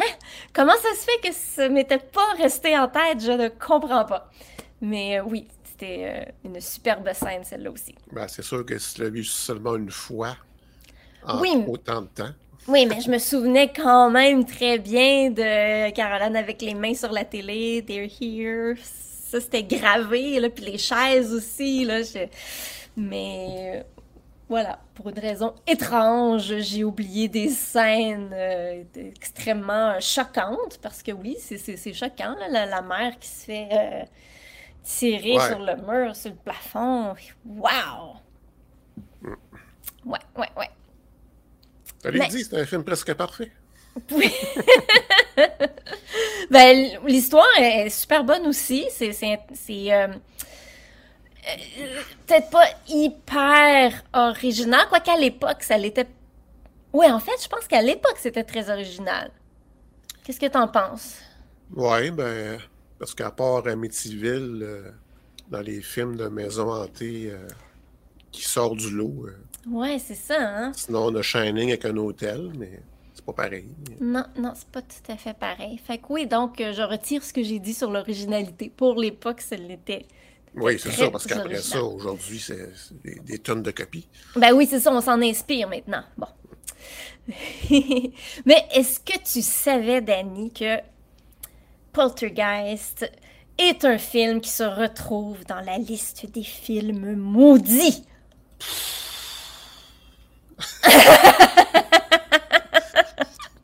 Hein? 0.00 0.12
Comment 0.52 0.74
ça 0.76 0.94
se 0.94 1.04
fait 1.04 1.28
que 1.28 1.34
ça 1.34 1.68
m'était 1.68 1.98
pas 1.98 2.32
resté 2.38 2.76
en 2.78 2.88
tête? 2.88 3.20
Je 3.20 3.32
ne 3.32 3.48
comprends 3.48 4.04
pas. 4.04 4.30
Mais 4.80 5.18
euh, 5.18 5.24
oui, 5.26 5.46
c'était 5.64 6.26
euh, 6.28 6.48
une 6.48 6.60
superbe 6.60 7.12
scène, 7.12 7.42
celle-là 7.44 7.70
aussi. 7.70 7.94
Ben, 8.12 8.26
c'est 8.28 8.42
sûr 8.44 8.64
que 8.64 8.78
si 8.78 8.94
tu 8.94 9.02
l'as 9.02 9.10
vu 9.10 9.24
seulement 9.24 9.76
une 9.76 9.90
fois, 9.90 10.36
en 11.24 11.40
Oui. 11.40 11.64
autant 11.66 12.02
de 12.02 12.06
temps, 12.06 12.30
Oui, 12.68 12.86
mais 12.86 13.00
je 13.00 13.10
me 13.10 13.18
souvenais 13.18 13.72
quand 13.74 14.10
même 14.10 14.44
très 14.44 14.78
bien 14.78 15.30
de 15.30 15.90
Caroline 15.90 16.36
avec 16.36 16.62
les 16.62 16.74
mains 16.74 16.94
sur 16.94 17.10
la 17.12 17.24
télé, 17.24 17.84
They're 17.86 18.08
here. 18.20 18.76
Ça, 19.30 19.40
c'était 19.40 19.62
gravé, 19.64 20.38
là, 20.40 20.48
puis 20.48 20.64
les 20.64 20.78
chaises 20.78 21.32
aussi, 21.34 21.84
là. 21.84 22.02
je- 22.02 22.26
Mais 22.96 23.82
euh, 23.84 23.97
voilà, 24.48 24.78
pour 24.94 25.08
une 25.10 25.18
raison 25.18 25.54
étrange, 25.66 26.56
j'ai 26.58 26.82
oublié 26.84 27.28
des 27.28 27.48
scènes 27.50 28.30
euh, 28.32 28.82
extrêmement 28.96 29.90
euh, 29.90 30.00
choquantes, 30.00 30.78
parce 30.80 31.02
que 31.02 31.12
oui, 31.12 31.36
c'est- 31.38 31.92
choquant, 31.92 32.34
là, 32.38 32.48
la, 32.48 32.66
la 32.66 32.80
mère 32.82 33.18
qui 33.18 33.28
se 33.28 33.44
fait 33.44 33.68
euh, 33.72 34.04
tirer 34.82 35.36
Ouais. 35.36 35.46
sur 35.48 35.58
le 35.58 35.76
mur, 35.76 36.16
sur 36.16 36.30
le 36.30 36.36
plafond. 36.36 37.14
Wow! 37.44 38.16
Ouais, 40.06 40.18
ouais, 40.36 40.48
ouais. 40.56 40.70
T'avais 42.02 42.18
Mais- 42.20 42.28
dit, 42.28 42.42
c'est 42.44 42.56
un 42.58 42.64
film 42.64 42.84
presque 42.84 43.12
parfait. 43.14 43.50
Oui. 44.12 44.32
ben, 46.50 46.98
l'histoire 47.06 47.46
est 47.58 47.86
est 47.86 47.90
super 47.90 48.24
bonne 48.24 48.46
aussi. 48.46 48.86
C'est, 48.90 49.12
c'est, 49.12 49.40
c'est, 49.54 49.92
euh, 49.92 50.06
euh, 50.06 50.14
peut-être 52.26 52.50
pas 52.50 52.66
hyper 52.88 54.02
original, 54.12 54.86
quoiqu'à 54.88 55.16
l'époque, 55.16 55.62
ça 55.62 55.78
l'était. 55.78 56.06
Oui, 56.92 57.06
en 57.10 57.20
fait, 57.20 57.42
je 57.42 57.48
pense 57.48 57.66
qu'à 57.68 57.82
l'époque, 57.82 58.16
c'était 58.18 58.44
très 58.44 58.70
original. 58.70 59.30
Qu'est-ce 60.24 60.40
que 60.40 60.46
t'en 60.46 60.68
penses? 60.68 61.16
Ouais, 61.74 62.10
ben, 62.10 62.58
parce 62.98 63.14
qu'à 63.14 63.30
part 63.30 63.66
Amityville, 63.66 64.60
euh, 64.62 64.90
dans 65.48 65.60
les 65.60 65.80
films 65.82 66.16
de 66.16 66.28
maison 66.28 66.70
hantée 66.72 67.30
euh, 67.30 67.48
qui 68.32 68.42
sort 68.44 68.76
du 68.76 68.90
lot, 68.90 69.26
euh, 69.26 69.36
Ouais, 69.66 69.98
c'est 69.98 70.14
ça, 70.16 70.36
hein? 70.40 70.72
sinon 70.72 71.06
on 71.06 71.14
a 71.16 71.22
Shining 71.22 71.68
avec 71.70 71.84
un 71.84 71.96
hôtel, 71.96 72.52
mais 72.56 72.82
c'est 73.14 73.24
pas 73.24 73.32
pareil. 73.34 73.76
Non, 74.00 74.24
non, 74.36 74.52
c'est 74.54 74.68
pas 74.68 74.82
tout 74.82 75.12
à 75.12 75.16
fait 75.16 75.34
pareil. 75.34 75.78
Fait 75.78 75.98
que 75.98 76.06
oui, 76.10 76.26
donc, 76.26 76.60
euh, 76.60 76.72
je 76.72 76.82
retire 76.82 77.22
ce 77.24 77.32
que 77.32 77.42
j'ai 77.42 77.58
dit 77.58 77.74
sur 77.74 77.90
l'originalité. 77.90 78.70
Pour 78.74 78.94
l'époque, 79.00 79.40
ça 79.40 79.56
l'était. 79.56 80.06
Oui, 80.54 80.78
c'est 80.78 80.90
ça, 80.92 81.10
parce 81.10 81.26
qu'après 81.26 81.60
ça, 81.60 81.82
aujourd'hui, 81.82 82.38
c'est 82.38 82.70
c'est 82.74 83.00
des, 83.02 83.20
des 83.20 83.38
tonnes 83.38 83.62
de 83.62 83.70
copies. 83.70 84.08
Ben 84.36 84.52
oui, 84.52 84.66
c'est 84.68 84.80
ça, 84.80 84.92
on 84.92 85.00
s'en 85.00 85.20
inspire 85.22 85.68
maintenant. 85.68 86.02
Bon. 86.16 86.26
Mais 88.46 88.66
est-ce 88.72 89.00
que 89.00 89.18
tu 89.18 89.42
savais, 89.42 90.00
Danny, 90.00 90.50
que 90.52 90.78
Poltergeist 91.92 93.10
est 93.58 93.84
un 93.84 93.98
film 93.98 94.40
qui 94.40 94.50
se 94.50 94.62
retrouve 94.62 95.44
dans 95.44 95.60
la 95.60 95.78
liste 95.78 96.26
des 96.32 96.42
films 96.44 97.16
maudits? 97.16 98.04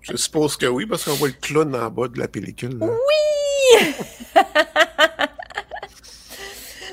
Je 0.03 0.17
suppose 0.17 0.57
que 0.57 0.67
oui, 0.67 0.85
parce 0.87 1.05
qu'on 1.05 1.15
voit 1.15 1.29
le 1.29 1.35
clown 1.35 1.75
en 1.75 1.91
bas 1.91 2.09
de 2.09 2.19
la 2.19 2.29
pellicule. 2.29 2.79
là. 2.79 2.87
Oui! 2.87 3.95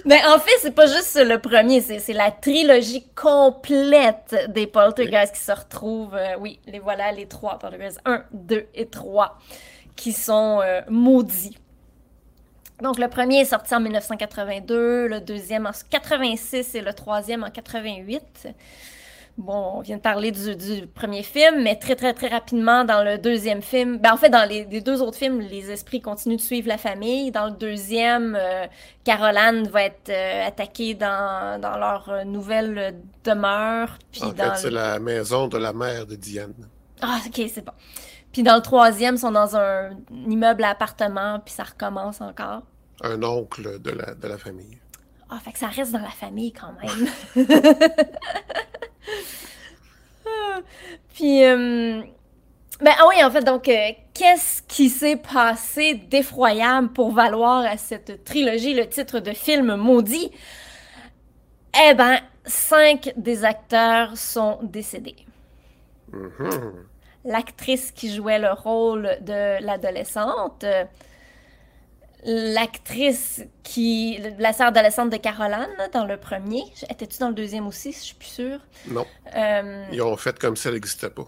Mais 0.05 0.19
en 0.25 0.39
fait, 0.39 0.51
c'est 0.61 0.71
pas 0.75 0.87
juste 0.87 1.19
le 1.23 1.37
premier, 1.39 1.81
c'est 1.81 1.99
c'est 1.99 2.13
la 2.13 2.31
trilogie 2.31 3.05
complète 3.15 4.35
des 4.49 4.67
Poltergeists 4.67 5.35
qui 5.35 5.41
se 5.41 5.51
retrouvent. 5.51 6.15
euh, 6.15 6.35
oui, 6.39 6.59
les 6.67 6.79
voilà, 6.79 7.11
les 7.11 7.27
trois 7.27 7.59
Poltergeists 7.59 7.99
1, 8.05 8.23
2 8.33 8.67
et 8.73 8.87
3 8.87 9.37
qui 9.95 10.13
sont 10.13 10.59
euh, 10.61 10.81
maudits. 10.89 11.57
Donc, 12.81 12.97
le 12.97 13.07
premier 13.07 13.41
est 13.41 13.45
sorti 13.45 13.75
en 13.75 13.79
1982, 13.79 15.07
le 15.07 15.21
deuxième 15.21 15.67
en 15.67 15.71
86 15.91 16.73
et 16.73 16.81
le 16.81 16.93
troisième 16.93 17.43
en 17.43 17.51
88. 17.51 18.47
Bon, 19.41 19.73
on 19.75 19.81
vient 19.81 19.97
de 19.97 20.01
parler 20.01 20.31
du, 20.31 20.55
du 20.55 20.87
premier 20.87 21.23
film, 21.23 21.63
mais 21.63 21.75
très, 21.75 21.95
très, 21.95 22.13
très 22.13 22.27
rapidement, 22.27 22.85
dans 22.85 23.03
le 23.03 23.17
deuxième 23.17 23.61
film, 23.61 23.97
ben, 23.97 24.13
en 24.13 24.17
fait, 24.17 24.29
dans 24.29 24.47
les, 24.47 24.65
les 24.65 24.81
deux 24.81 25.01
autres 25.01 25.17
films, 25.17 25.39
les 25.41 25.71
esprits 25.71 25.99
continuent 25.99 26.35
de 26.37 26.41
suivre 26.41 26.67
la 26.67 26.77
famille. 26.77 27.31
Dans 27.31 27.45
le 27.47 27.51
deuxième, 27.53 28.37
euh, 28.39 28.67
Caroline 29.03 29.67
va 29.67 29.83
être 29.83 30.09
euh, 30.09 30.47
attaquée 30.47 30.93
dans, 30.93 31.59
dans 31.59 31.77
leur 31.77 32.23
nouvelle 32.25 32.95
demeure. 33.23 33.97
Puis 34.11 34.21
En 34.23 34.29
dans 34.31 34.51
fait, 34.53 34.57
c'est 34.57 34.69
le- 34.69 34.75
la 34.75 34.99
maison 34.99 35.47
de 35.47 35.57
la 35.57 35.73
mère 35.73 36.05
de 36.05 36.15
Diane. 36.15 36.53
Ah, 37.01 37.19
ok, 37.25 37.41
c'est 37.51 37.65
bon. 37.65 37.73
Puis 38.31 38.43
dans 38.43 38.55
le 38.55 38.61
troisième, 38.61 39.15
ils 39.15 39.19
sont 39.19 39.31
dans 39.31 39.55
un 39.57 39.89
immeuble 40.27 40.63
à 40.63 40.69
appartement, 40.69 41.39
puis 41.43 41.53
ça 41.53 41.63
recommence 41.63 42.21
encore. 42.21 42.61
Un 43.03 43.21
oncle 43.23 43.81
de 43.81 43.89
la, 43.91 44.13
de 44.13 44.27
la 44.27 44.37
famille. 44.37 44.77
Ah, 45.33 45.39
fait 45.39 45.53
que 45.53 45.59
ça 45.59 45.67
reste 45.67 45.93
dans 45.93 45.99
la 45.99 46.09
famille 46.09 46.51
quand 46.51 46.73
même. 46.83 47.07
Puis, 51.13 51.45
euh, 51.45 52.01
ben 52.81 52.91
ah 52.99 53.07
oui, 53.07 53.23
en 53.23 53.31
fait, 53.31 53.41
donc, 53.41 53.69
euh, 53.69 53.91
qu'est-ce 54.13 54.61
qui 54.63 54.89
s'est 54.89 55.15
passé 55.15 55.93
d'effroyable 55.93 56.89
pour 56.89 57.13
valoir 57.13 57.65
à 57.65 57.77
cette 57.77 58.25
trilogie 58.25 58.73
le 58.73 58.89
titre 58.89 59.19
de 59.19 59.31
film 59.31 59.75
maudit? 59.75 60.31
Eh 61.89 61.93
ben, 61.93 62.19
cinq 62.45 63.13
des 63.15 63.45
acteurs 63.45 64.17
sont 64.17 64.59
décédés. 64.63 65.15
Mhm. 66.11 66.73
L'actrice 67.23 67.93
qui 67.93 68.13
jouait 68.13 68.39
le 68.39 68.51
rôle 68.51 69.17
de 69.21 69.63
l'adolescente, 69.63 70.65
l'actrice 72.23 73.43
qui. 73.63 74.19
la 74.39 74.53
sœur 74.53 74.67
adolescente 74.67 75.09
de 75.09 75.17
Caroline, 75.17 75.67
dans 75.93 76.05
le 76.05 76.17
premier. 76.17 76.63
Étais-tu 76.89 77.17
dans 77.19 77.29
le 77.29 77.33
deuxième 77.35 77.67
aussi? 77.67 77.91
Je 77.91 77.97
suis 77.99 78.15
plus 78.15 78.27
sûre? 78.27 78.59
Non, 78.87 79.05
Euh, 79.35 79.85
ils 79.91 80.01
ont 80.01 80.17
fait 80.17 80.37
comme 80.37 80.55
si 80.55 80.67
elle 80.67 80.75
n'existait 80.75 81.09
pas. 81.09 81.27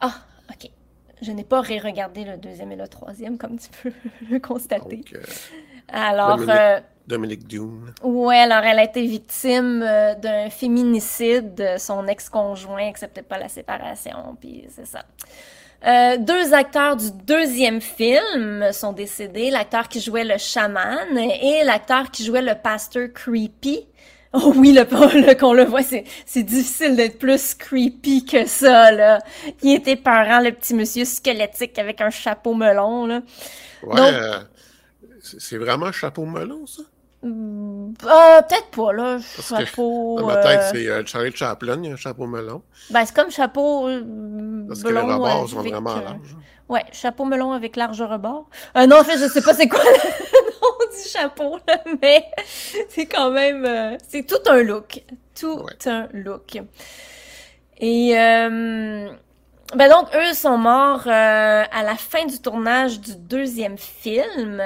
Ah, 0.00 0.14
ok. 0.50 0.70
Je 1.22 1.32
n'ai 1.32 1.44
pas 1.44 1.60
ré-regardé 1.62 2.24
le 2.24 2.36
deuxième 2.36 2.72
et 2.72 2.76
le 2.76 2.86
troisième, 2.88 3.38
comme 3.38 3.58
tu 3.58 3.68
peux 3.82 3.92
le 4.30 4.38
constater. 4.38 4.96
Donc, 4.96 5.12
euh, 5.14 5.22
Alors, 5.88 6.36
Dominique- 6.36 6.56
euh, 6.60 6.80
Dominique 7.06 7.46
Dune. 7.46 7.92
ouais, 8.02 8.36
alors 8.38 8.64
elle 8.64 8.80
a 8.80 8.84
été 8.84 9.06
victime 9.06 9.80
euh, 9.82 10.14
d'un 10.16 10.50
féminicide. 10.50 11.76
Son 11.78 12.06
ex-conjoint 12.08 12.88
acceptait 12.88 13.22
pas 13.22 13.38
la 13.38 13.48
séparation, 13.48 14.36
puis 14.40 14.64
c'est 14.68 14.86
ça. 14.86 15.04
Euh, 15.86 16.16
deux 16.18 16.52
acteurs 16.52 16.96
du 16.96 17.10
deuxième 17.24 17.80
film 17.80 18.72
sont 18.72 18.92
décédés, 18.92 19.50
l'acteur 19.50 19.88
qui 19.88 20.00
jouait 20.00 20.24
le 20.24 20.36
chaman 20.36 21.16
et 21.16 21.62
l'acteur 21.64 22.10
qui 22.10 22.24
jouait 22.24 22.42
le 22.42 22.54
pasteur 22.60 23.08
creepy. 23.14 23.86
Oh 24.32 24.52
oui, 24.56 24.72
le, 24.72 24.82
le 25.26 25.34
qu'on 25.34 25.52
le 25.54 25.64
voit, 25.64 25.82
c'est, 25.82 26.04
c'est 26.26 26.42
difficile 26.42 26.96
d'être 26.96 27.18
plus 27.18 27.54
creepy 27.54 28.24
que 28.24 28.46
ça, 28.46 28.90
là. 28.90 29.20
Il 29.62 29.74
était 29.74 29.96
peurant, 29.96 30.40
le 30.40 30.50
petit 30.50 30.74
monsieur 30.74 31.04
squelettique 31.04 31.78
avec 31.78 32.00
un 32.00 32.10
chapeau 32.10 32.52
melon, 32.54 33.06
là. 33.06 33.22
Ouais, 33.82 33.94
Donc- 33.94 34.12
euh, 34.12 34.38
c'est 35.22 35.40
c'est 35.40 35.56
vraiment 35.58 35.86
un 35.86 35.92
chapeau 35.92 36.24
melon, 36.24 36.66
ça? 36.66 36.82
Hmm, 37.26 37.92
euh, 38.04 38.42
peut-être 38.42 38.70
pas, 38.70 38.92
là. 38.92 39.18
Chapeau. 39.20 40.20
Dans 40.20 40.26
ma 40.26 40.36
tête, 40.36 40.60
euh, 40.60 40.70
c'est 40.72 40.88
euh, 40.88 41.02
Charlie 41.04 41.34
Chaplin, 41.34 41.76
il 41.82 41.88
y 41.88 41.90
a 41.90 41.94
un 41.94 41.96
chapeau 41.96 42.26
melon. 42.26 42.62
Ben, 42.90 43.04
c'est 43.04 43.14
comme 43.14 43.32
chapeau 43.32 43.88
Parce 44.68 44.82
que 44.82 44.88
les 44.88 45.00
rebords 45.00 45.48
sont 45.48 45.62
vraiment 45.62 45.96
larges. 45.96 46.36
Ouais, 46.68 46.84
chapeau 46.92 47.24
melon 47.24 47.52
avec 47.52 47.74
large 47.74 48.00
rebord. 48.00 48.48
Non, 48.76 49.00
en 49.00 49.04
fait, 49.04 49.18
je 49.18 49.26
sais 49.28 49.42
pas 49.42 49.54
c'est 49.54 49.68
quoi 49.68 49.80
le 49.82 49.90
nom 50.60 50.92
du 50.92 51.08
chapeau, 51.08 51.58
là, 51.66 51.80
mais 52.00 52.24
c'est 52.88 53.06
quand 53.06 53.30
même... 53.30 53.98
c'est 54.06 54.24
tout 54.24 54.48
un 54.48 54.62
look. 54.62 55.02
Tout 55.38 55.62
Ouais. 55.64 55.88
un 55.88 56.08
look. 56.12 56.58
Et... 57.78 58.12
ben 58.14 59.88
donc, 59.90 60.08
eux 60.14 60.32
sont 60.34 60.58
morts 60.58 61.08
à 61.08 61.82
la 61.82 61.96
fin 61.96 62.24
du 62.24 62.38
tournage 62.40 63.00
du 63.00 63.16
deuxième 63.16 63.78
film. 63.78 64.62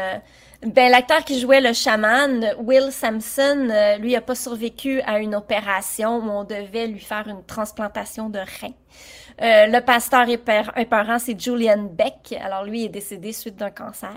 Ben, 0.63 0.91
l'acteur 0.91 1.25
qui 1.25 1.41
jouait 1.41 1.63
le 1.63 1.73
chaman, 1.73 2.55
Will 2.59 2.93
Sampson, 2.93 3.69
euh, 3.71 3.97
lui 3.97 4.15
a 4.15 4.21
pas 4.21 4.35
survécu 4.35 5.01
à 5.03 5.19
une 5.19 5.35
opération 5.35 6.19
où 6.19 6.29
on 6.31 6.45
devait 6.45 6.87
lui 6.87 7.01
faire 7.01 7.27
une 7.29 7.43
transplantation 7.45 8.29
de 8.29 8.41
rein. 8.41 8.73
Euh, 9.41 9.67
le 9.69 9.81
pasteur 9.81 10.29
épeur- 10.29 10.77
épeurant, 10.77 11.19
c'est 11.19 11.39
Julian 11.41 11.85
Beck. 11.85 12.35
Alors 12.39 12.65
lui 12.65 12.85
est 12.85 12.89
décédé 12.91 13.33
suite 13.33 13.57
d'un 13.57 13.71
cancer. 13.71 14.15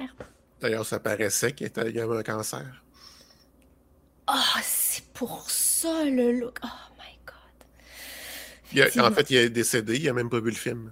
D'ailleurs, 0.59 0.85
ça 0.85 0.99
paraissait 0.99 1.53
qu'il 1.53 1.67
était- 1.67 1.97
avait 1.97 2.17
un 2.17 2.23
cancer. 2.23 2.65
Ah, 4.27 4.59
c'est 4.61 5.05
pour 5.13 5.49
ça 5.49 6.03
le 6.03 6.33
look. 6.33 6.57
Oh 6.61 6.67
my 6.99 7.17
god. 7.25 7.67
Il 8.73 8.81
a- 8.99 9.07
en 9.07 9.11
fait, 9.11 9.29
il 9.29 9.37
est 9.37 9.49
décédé, 9.49 9.95
il 9.97 10.05
n'a 10.05 10.13
même 10.13 10.29
pas 10.29 10.41
vu 10.41 10.49
le 10.49 10.55
film. 10.57 10.91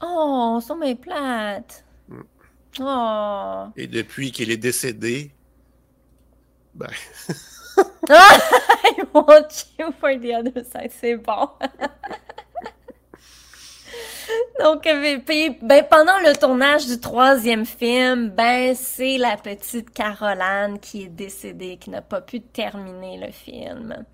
Oh, 0.00 0.58
sont 0.60 0.76
mes 0.76 0.96
plates. 0.96 1.84
Oh. 2.80 3.66
Et 3.76 3.86
depuis 3.86 4.32
qu'il 4.32 4.50
est 4.50 4.56
décédé, 4.56 5.30
ben, 6.74 6.88
I 8.08 9.02
want 9.12 9.66
you 9.78 9.92
for 10.00 10.18
the 10.18 10.34
other 10.34 10.64
side. 10.64 10.90
C'est 10.98 11.16
bon. 11.16 11.50
Donc, 14.60 14.86
euh, 14.86 15.18
puis, 15.24 15.56
ben, 15.60 15.84
pendant 15.88 16.18
le 16.20 16.34
tournage 16.34 16.86
du 16.86 16.98
troisième 16.98 17.66
film, 17.66 18.30
ben, 18.30 18.74
c'est 18.74 19.18
la 19.18 19.36
petite 19.36 19.90
Caroline 19.90 20.78
qui 20.80 21.04
est 21.04 21.08
décédée, 21.08 21.76
qui 21.76 21.90
n'a 21.90 22.02
pas 22.02 22.20
pu 22.20 22.40
terminer 22.40 23.18
le 23.18 23.32
film. 23.32 24.04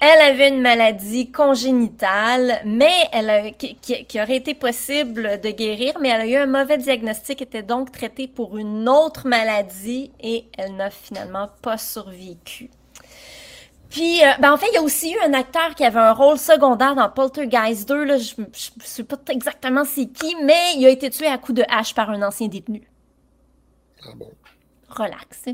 Elle 0.00 0.20
avait 0.20 0.48
une 0.48 0.60
maladie 0.60 1.30
congénitale, 1.30 2.60
mais 2.64 2.92
elle 3.12 3.30
a- 3.30 3.50
qui, 3.52 3.76
qui- 3.76 4.04
qui 4.04 4.20
aurait 4.20 4.36
été 4.36 4.54
possible 4.54 5.40
de 5.40 5.50
guérir, 5.50 5.94
mais 6.00 6.08
elle 6.08 6.20
a 6.22 6.26
eu 6.26 6.34
un 6.36 6.46
mauvais 6.46 6.76
diagnostic, 6.78 7.40
était 7.40 7.62
donc 7.62 7.92
traitée 7.92 8.26
pour 8.26 8.58
une 8.58 8.88
autre 8.88 9.28
maladie 9.28 10.10
et 10.20 10.46
elle 10.58 10.74
n'a 10.74 10.90
finalement 10.90 11.48
pas 11.62 11.78
survécu. 11.78 12.70
Puis, 13.90 14.24
euh, 14.24 14.28
ben 14.40 14.52
en 14.52 14.56
fait, 14.56 14.66
il 14.72 14.74
y 14.74 14.78
a 14.78 14.82
aussi 14.82 15.12
eu 15.12 15.18
un 15.24 15.34
acteur 15.34 15.74
qui 15.76 15.84
avait 15.84 16.00
un 16.00 16.12
rôle 16.14 16.38
secondaire 16.38 16.94
dans 16.94 17.10
Poltergeist 17.10 17.86
2. 17.88 18.04
Là, 18.04 18.16
je 18.16 18.34
ne 18.40 18.46
sais 18.82 19.04
pas 19.04 19.16
exactement 19.28 19.84
c'est 19.84 20.06
qui, 20.06 20.34
mais 20.42 20.74
il 20.78 20.86
a 20.86 20.88
été 20.88 21.10
tué 21.10 21.26
à 21.26 21.36
coups 21.38 21.58
de 21.58 21.64
hache 21.68 21.94
par 21.94 22.08
un 22.10 22.22
ancien 22.22 22.48
détenu. 22.48 22.88
ah 24.04 24.12
bon. 24.16 24.30
Relax. 24.88 25.44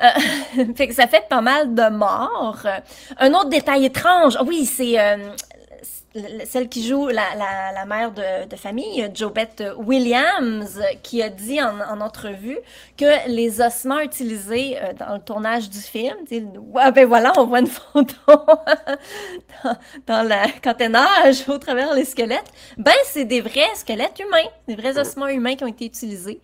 Euh, 0.00 0.64
fait 0.76 0.88
que 0.88 0.94
ça 0.94 1.06
fait 1.06 1.26
pas 1.28 1.40
mal 1.40 1.74
de 1.74 1.88
morts. 1.90 2.66
Un 3.18 3.34
autre 3.34 3.48
détail 3.48 3.84
étrange, 3.86 4.36
ah 4.38 4.44
oui, 4.44 4.64
c'est 4.64 4.98
euh, 4.98 5.16
celle 6.44 6.68
qui 6.68 6.86
joue 6.86 7.08
la, 7.08 7.34
la, 7.36 7.72
la 7.72 7.84
mère 7.86 8.12
de, 8.12 8.46
de 8.46 8.56
famille, 8.56 9.08
Jobette 9.14 9.62
Williams, 9.78 10.80
qui 11.02 11.22
a 11.22 11.28
dit 11.28 11.62
en, 11.62 11.80
en 11.80 12.00
entrevue 12.00 12.58
que 12.96 13.28
les 13.28 13.60
ossements 13.60 14.00
utilisés 14.00 14.76
euh, 14.78 14.92
dans 14.98 15.14
le 15.14 15.20
tournage 15.20 15.70
du 15.70 15.78
film, 15.78 16.16
ouais, 16.30 16.92
ben 16.92 17.06
voilà, 17.06 17.32
on 17.38 17.46
voit 17.46 17.60
une 17.60 17.66
photo 17.66 18.14
dans, 18.26 19.76
dans 20.06 20.28
la, 20.28 20.46
quand 20.62 20.74
elle 20.80 20.92
nage 20.92 21.48
au 21.48 21.58
travers 21.58 21.94
les 21.94 22.04
squelettes, 22.04 22.50
ben 22.76 22.92
c'est 23.04 23.24
des 23.24 23.40
vrais 23.40 23.74
squelettes 23.74 24.20
humains, 24.20 24.48
des 24.68 24.76
vrais 24.76 24.98
ossements 24.98 25.28
humains 25.28 25.56
qui 25.56 25.64
ont 25.64 25.68
été 25.68 25.86
utilisés. 25.86 26.40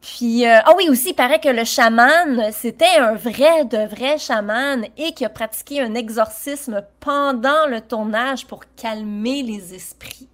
Puis, 0.00 0.46
euh, 0.46 0.60
ah 0.64 0.72
oui, 0.76 0.88
aussi, 0.88 1.10
il 1.10 1.14
paraît 1.14 1.40
que 1.40 1.48
le 1.48 1.64
chaman, 1.64 2.50
c'était 2.52 2.96
un 2.98 3.14
vrai 3.14 3.66
de 3.66 3.86
vrai 3.86 4.16
chaman 4.16 4.86
et 4.96 5.12
qui 5.12 5.26
a 5.26 5.28
pratiqué 5.28 5.80
un 5.80 5.94
exorcisme 5.94 6.82
pendant 7.00 7.66
le 7.66 7.82
tournage 7.82 8.46
pour 8.46 8.62
calmer 8.76 9.42
les 9.42 9.74
esprits. 9.74 10.28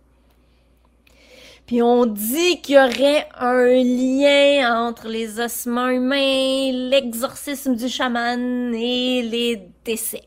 Puis 1.66 1.82
on 1.82 2.06
dit 2.06 2.62
qu'il 2.62 2.76
y 2.76 2.78
aurait 2.78 3.28
un 3.34 3.66
lien 3.82 4.86
entre 4.86 5.08
les 5.08 5.40
ossements 5.40 5.88
humains, 5.88 6.70
l'exorcisme 6.72 7.74
du 7.74 7.88
chaman 7.88 8.72
et 8.72 9.22
les 9.22 9.68
décès. 9.84 10.22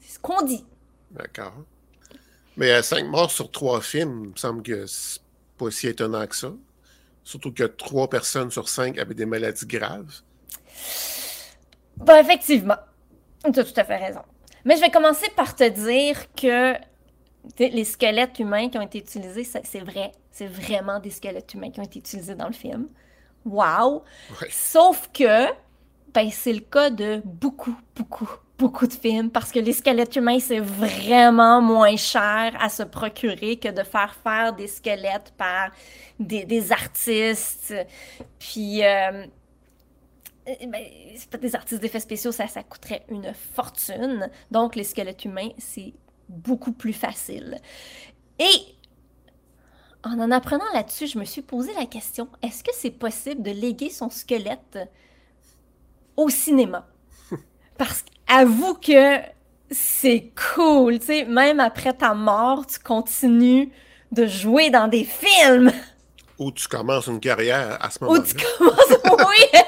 C'est 0.00 0.14
ce 0.14 0.18
qu'on 0.18 0.40
dit. 0.40 0.64
D'accord. 1.10 1.52
Mais 2.56 2.72
à 2.72 2.82
5 2.82 3.04
morts 3.04 3.30
sur 3.30 3.50
3 3.50 3.82
films, 3.82 4.22
il 4.24 4.30
me 4.30 4.36
semble 4.36 4.62
que 4.62 4.86
c'est 4.86 5.20
pas 5.58 5.70
si 5.70 5.88
étonnant 5.88 6.26
que 6.26 6.36
ça. 6.36 6.52
Surtout 7.24 7.52
que 7.52 7.64
3 7.64 8.10
personnes 8.10 8.50
sur 8.50 8.68
5 8.68 8.98
avaient 8.98 9.14
des 9.14 9.26
maladies 9.26 9.66
graves. 9.66 10.22
Ben, 11.96 12.18
effectivement. 12.18 12.76
Tu 13.52 13.60
as 13.60 13.64
tout 13.64 13.80
à 13.80 13.84
fait 13.84 13.96
raison. 13.96 14.22
Mais 14.64 14.76
je 14.76 14.80
vais 14.80 14.90
commencer 14.90 15.28
par 15.36 15.54
te 15.54 15.68
dire 15.68 16.32
que 16.34 16.74
les 17.58 17.84
squelettes 17.84 18.38
humains 18.38 18.68
qui 18.68 18.78
ont 18.78 18.82
été 18.82 18.98
utilisés, 18.98 19.44
c'est 19.44 19.80
vrai. 19.80 20.12
C'est 20.30 20.46
vraiment 20.46 21.00
des 21.00 21.10
squelettes 21.10 21.52
humains 21.54 21.70
qui 21.70 21.80
ont 21.80 21.84
été 21.84 21.98
utilisés 21.98 22.34
dans 22.34 22.46
le 22.46 22.52
film. 22.52 22.88
Wow! 23.44 24.04
Ouais. 24.40 24.48
Sauf 24.50 25.10
que, 25.12 25.46
ben, 26.14 26.30
c'est 26.30 26.52
le 26.52 26.60
cas 26.60 26.90
de 26.90 27.20
beaucoup, 27.24 27.76
beaucoup, 27.96 28.30
beaucoup 28.62 28.86
de 28.86 28.92
films 28.92 29.28
parce 29.28 29.50
que 29.50 29.58
les 29.58 29.72
squelettes 29.72 30.14
humains, 30.14 30.38
c'est 30.38 30.60
vraiment 30.60 31.60
moins 31.60 31.96
cher 31.96 32.56
à 32.60 32.68
se 32.68 32.84
procurer 32.84 33.56
que 33.56 33.68
de 33.68 33.82
faire 33.82 34.14
faire 34.22 34.52
des 34.52 34.68
squelettes 34.68 35.34
par 35.36 35.72
des, 36.20 36.44
des 36.44 36.70
artistes. 36.70 37.74
Puis, 38.38 38.84
euh, 38.84 39.26
euh, 40.48 40.52
ben, 40.68 40.84
c'est 41.16 41.28
pas 41.28 41.38
des 41.38 41.56
artistes 41.56 41.82
d'effets 41.82 41.98
spéciaux, 41.98 42.30
ça, 42.30 42.46
ça 42.46 42.62
coûterait 42.62 43.04
une 43.08 43.34
fortune. 43.34 44.30
Donc, 44.52 44.76
les 44.76 44.84
squelettes 44.84 45.24
humains, 45.24 45.50
c'est 45.58 45.92
beaucoup 46.28 46.72
plus 46.72 46.92
facile. 46.92 47.58
Et 48.38 48.76
en 50.04 50.20
en 50.20 50.30
apprenant 50.30 50.72
là-dessus, 50.72 51.08
je 51.08 51.18
me 51.18 51.24
suis 51.24 51.42
posé 51.42 51.72
la 51.74 51.86
question, 51.86 52.28
est-ce 52.42 52.62
que 52.62 52.70
c'est 52.72 52.92
possible 52.92 53.42
de 53.42 53.50
léguer 53.50 53.90
son 53.90 54.08
squelette 54.08 54.78
au 56.16 56.28
cinéma? 56.28 56.86
Parce 57.76 58.04
qu'avoue 58.32 58.74
que 58.74 59.18
c'est 59.70 60.32
cool, 60.54 60.98
tu 60.98 61.06
sais, 61.06 61.24
même 61.24 61.60
après 61.60 61.92
ta 61.92 62.14
mort, 62.14 62.66
tu 62.66 62.78
continues 62.78 63.70
de 64.10 64.26
jouer 64.26 64.70
dans 64.70 64.88
des 64.88 65.04
films. 65.04 65.70
Ou 66.38 66.50
tu 66.52 66.66
commences 66.68 67.06
une 67.06 67.20
carrière 67.20 67.78
à 67.80 67.90
ce 67.90 67.98
Ou 68.02 68.06
moment-là. 68.06 68.24
tu 68.26 68.34
commences, 68.58 68.98
oui! 69.28 69.60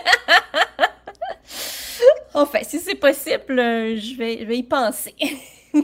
enfin, 2.35 2.59
si 2.63 2.79
c'est 2.81 2.95
possible, 2.97 3.59
euh, 3.59 3.97
je 3.99 4.17
vais, 4.17 4.39
je 4.41 4.45
vais 4.45 4.59
y 4.59 4.63
penser. 4.63 5.15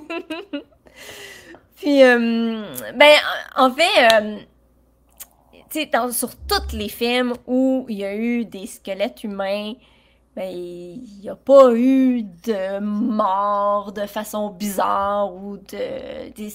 Puis, 1.76 2.02
euh, 2.02 2.62
ben, 2.94 3.16
en 3.56 3.72
fait, 3.72 4.12
euh, 4.12 4.36
tu 5.70 5.80
sais, 5.80 5.90
sur 6.12 6.36
tous 6.36 6.76
les 6.76 6.88
films 6.90 7.32
où 7.46 7.86
il 7.88 7.98
y 7.98 8.04
a 8.04 8.14
eu 8.14 8.44
des 8.44 8.66
squelettes 8.66 9.24
humains, 9.24 9.72
ben, 10.36 10.48
il 10.48 11.20
n'y 11.20 11.28
a 11.28 11.34
pas 11.34 11.74
eu 11.74 12.22
de 12.22 12.78
mort 12.78 13.92
de 13.92 14.06
façon 14.06 14.50
bizarre 14.50 15.34
ou 15.34 15.56
de... 15.56 16.30
Des, 16.30 16.52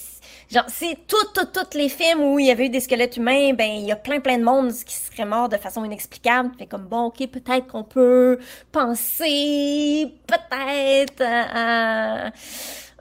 genre, 0.50 0.64
c'est 0.70 0.98
tout, 1.08 1.18
tout, 1.34 1.46
tous 1.54 1.78
les 1.78 1.90
films 1.90 2.22
où 2.22 2.40
il 2.40 2.46
y 2.46 2.52
avait 2.52 2.68
eu 2.68 2.70
des 2.70 2.80
squelettes 2.80 3.18
humains, 3.18 3.54
ben, 3.54 3.70
il 3.70 3.86
y 3.86 3.92
a 3.92 3.98
plein, 3.98 4.22
plein 4.22 4.38
de 4.38 4.44
monde 4.44 4.72
qui 4.72 4.96
serait 4.96 5.26
mort 5.26 5.50
de 5.50 5.58
façon 5.58 5.84
inexplicable. 5.84 6.52
Fait 6.58 6.68
comme, 6.68 6.86
bon, 6.86 7.08
ok, 7.08 7.28
peut-être 7.28 7.68
qu'on 7.68 7.84
peut 7.84 8.40
penser, 8.72 10.14
peut-être 10.26 11.22
à 11.22 12.32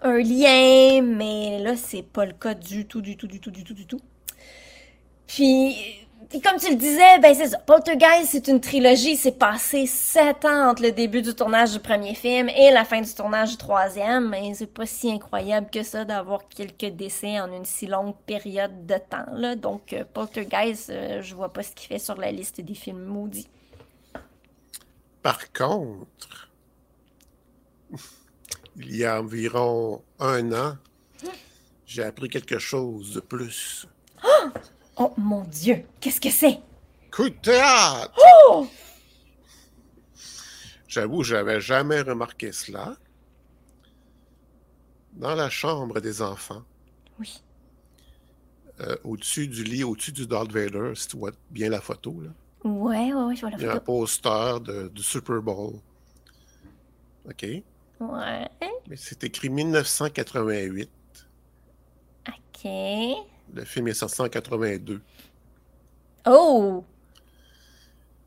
un 0.03 0.19
lien, 0.19 1.03
mais 1.03 1.61
là, 1.61 1.77
c'est 1.77 2.03
pas 2.03 2.27
le 2.27 2.33
cas 2.33 2.55
du 2.55 2.87
tout, 2.87 3.01
du 3.01 3.17
tout, 3.17 3.27
du 3.27 3.41
tout, 3.41 3.51
du 3.51 3.65
tout, 3.65 3.75
du 3.75 3.87
tout. 3.87 4.01
Puis, 5.27 6.04
puis 6.29 6.41
comme 6.41 6.59
tu 6.59 6.71
le 6.71 6.77
disais, 6.77 7.19
ben 7.21 7.35
c'est 7.35 7.49
ça. 7.49 7.59
Poltergeist, 7.59 8.31
c'est 8.31 8.49
une 8.49 8.61
trilogie. 8.61 9.17
C'est 9.17 9.39
passé 9.39 9.87
sept 9.87 10.45
ans 10.45 10.71
entre 10.71 10.83
le 10.83 10.93
début 10.93 11.23
du 11.23 11.35
tournage 11.35 11.73
du 11.73 11.81
premier 11.81 12.15
film 12.15 12.49
et 12.49 12.71
la 12.71 12.85
fin 12.85 13.01
du 13.01 13.13
tournage 13.13 13.53
du 13.53 13.57
troisième. 13.57 14.29
Mais 14.29 14.55
c'est 14.55 14.73
pas 14.73 14.87
si 14.87 15.11
incroyable 15.11 15.69
que 15.71 15.83
ça 15.83 16.05
d'avoir 16.05 16.49
quelques 16.49 16.95
décès 16.95 17.41
en 17.41 17.53
une 17.53 17.65
si 17.65 17.87
longue 17.87 18.15
période 18.27 18.87
de 18.87 18.95
temps. 18.95 19.27
Là. 19.33 19.57
Donc, 19.57 19.93
euh, 19.93 20.05
Poltergeist, 20.13 20.91
euh, 20.91 21.23
je 21.23 21.35
vois 21.35 21.53
pas 21.53 21.63
ce 21.63 21.73
qu'il 21.73 21.89
fait 21.89 21.99
sur 21.99 22.17
la 22.17 22.31
liste 22.31 22.61
des 22.61 22.75
films 22.75 23.05
maudits. 23.05 23.49
Par 25.23 25.53
contre, 25.53 26.51
il 28.77 28.97
y 28.97 29.05
a 29.05 29.21
environ 29.21 30.03
un 30.19 30.53
an, 30.53 30.77
j'ai 31.87 32.03
appris 32.03 32.29
quelque 32.29 32.59
chose 32.59 33.15
de 33.15 33.21
plus. 33.21 33.87
Oh 34.25 34.49
mon 35.17 35.43
Dieu, 35.45 35.85
qu'est-ce 36.01 36.21
que 36.21 36.31
c'est? 36.31 36.61
Coup 37.11 37.29
de 37.29 37.35
théâtre! 37.37 38.13
Oh! 38.51 38.67
J'avoue, 40.89 41.23
j'avais 41.25 41.61
jamais 41.61 42.01
remarqué 42.01 42.53
cela. 42.53 42.97
Dans 45.13 45.35
la 45.35 45.49
chambre 45.51 46.01
des 46.01 46.23
enfants, 46.23 46.63
Oui. 47.21 47.41
euh, 48.81 48.97
au-dessus 49.05 49.47
du 49.47 49.63
lit, 49.63 49.85
au-dessus 49.85 50.11
du 50.13 50.27
Darth 50.27 50.51
Vader, 50.51 50.93
si 50.97 51.09
tu 51.09 51.17
vois 51.17 51.31
bien 51.51 51.69
la 51.71 51.81
photo, 51.81 52.21
là, 52.21 52.31
Ouais, 52.65 53.13
ouais, 53.13 53.23
ouais, 53.25 53.37
je 53.37 53.41
vois 53.43 53.51
la 53.51 53.57
il 53.59 53.63
y 53.63 53.67
a 53.67 53.71
un 53.71 53.75
photo. 53.75 53.85
poster 53.85 54.61
de- 54.61 54.89
du 54.89 55.03
Super 55.03 55.41
Bowl. 55.43 55.75
OK? 57.29 57.43
Ouais, 58.01 58.49
Mais 58.89 58.97
c'est 58.97 59.23
écrit 59.25 59.49
1988. 59.51 60.91
ok. 62.29 62.71
Le 63.53 63.65
film 63.65 63.89
est 63.89 63.95
sorti 63.95 64.21
en 64.21 64.29
82. 64.29 65.01
Oh! 66.27 66.85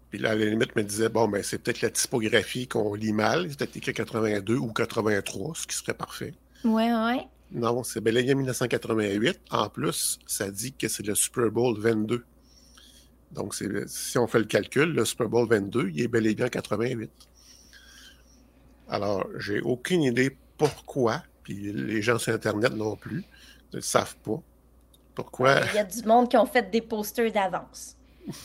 Puis 0.10 0.19
là, 0.19 0.32
à 0.32 0.36
la 0.36 0.45
limite, 0.45 0.71
je 0.75 0.82
me 0.82 0.86
disais, 0.86 1.10
bon, 1.10 1.27
ben, 1.27 1.43
c'est 1.43 1.58
peut-être 1.58 1.82
la 1.82 1.89
typographie 1.89 2.67
qu'on 2.67 2.93
lit 2.93 3.13
mal. 3.13 3.47
C'est 3.49 3.58
peut-être 3.58 3.75
écrit 3.75 3.93
82 3.93 4.56
ou 4.56 4.71
83, 4.71 5.53
ce 5.56 5.67
qui 5.67 5.75
serait 5.75 5.93
parfait. 5.93 6.34
Ouais, 6.63 6.93
ouais. 6.93 7.27
Non, 7.51 7.84
c'est 7.84 8.01
bel 8.01 8.17
et 8.17 8.23
bien 8.23 8.36
1988. 8.36 9.39
En 9.51 9.69
plus, 9.69 10.19
ça 10.27 10.51
dit 10.51 10.73
que 10.73 10.88
c'est 10.88 11.06
le 11.06 11.15
Super 11.15 11.49
Bowl 11.49 11.77
22. 11.80 12.23
Donc, 13.32 13.56
si 13.56 14.17
on 14.17 14.27
fait 14.27 14.39
le 14.39 14.45
calcul, 14.45 14.93
le 14.93 15.06
Super 15.06 15.27
Bowl 15.27 15.47
22, 15.47 15.89
il 15.93 16.01
est 16.01 16.08
bel 16.08 16.25
et 16.27 16.36
bien 16.36 16.45
en 16.45 16.49
88. 16.49 17.10
Alors, 18.89 19.27
j'ai 19.38 19.60
aucune 19.60 20.03
idée 20.03 20.38
pourquoi, 20.58 21.23
puis 21.43 21.73
les 21.73 22.01
gens 22.01 22.17
sur 22.17 22.34
Internet 22.34 22.73
non 22.73 22.95
plus 22.95 23.23
ne 23.73 23.82
savent 23.82 24.15
pas 24.23 24.41
pourquoi? 25.17 25.62
Il 25.73 25.75
y 25.77 25.80
a 25.80 25.84
du 25.84 26.03
monde 26.03 26.30
qui 26.30 26.38
ont 26.38 26.45
fait 26.45 26.69
des 26.69 26.82
posters 26.82 27.32
d'avance. 27.32 27.95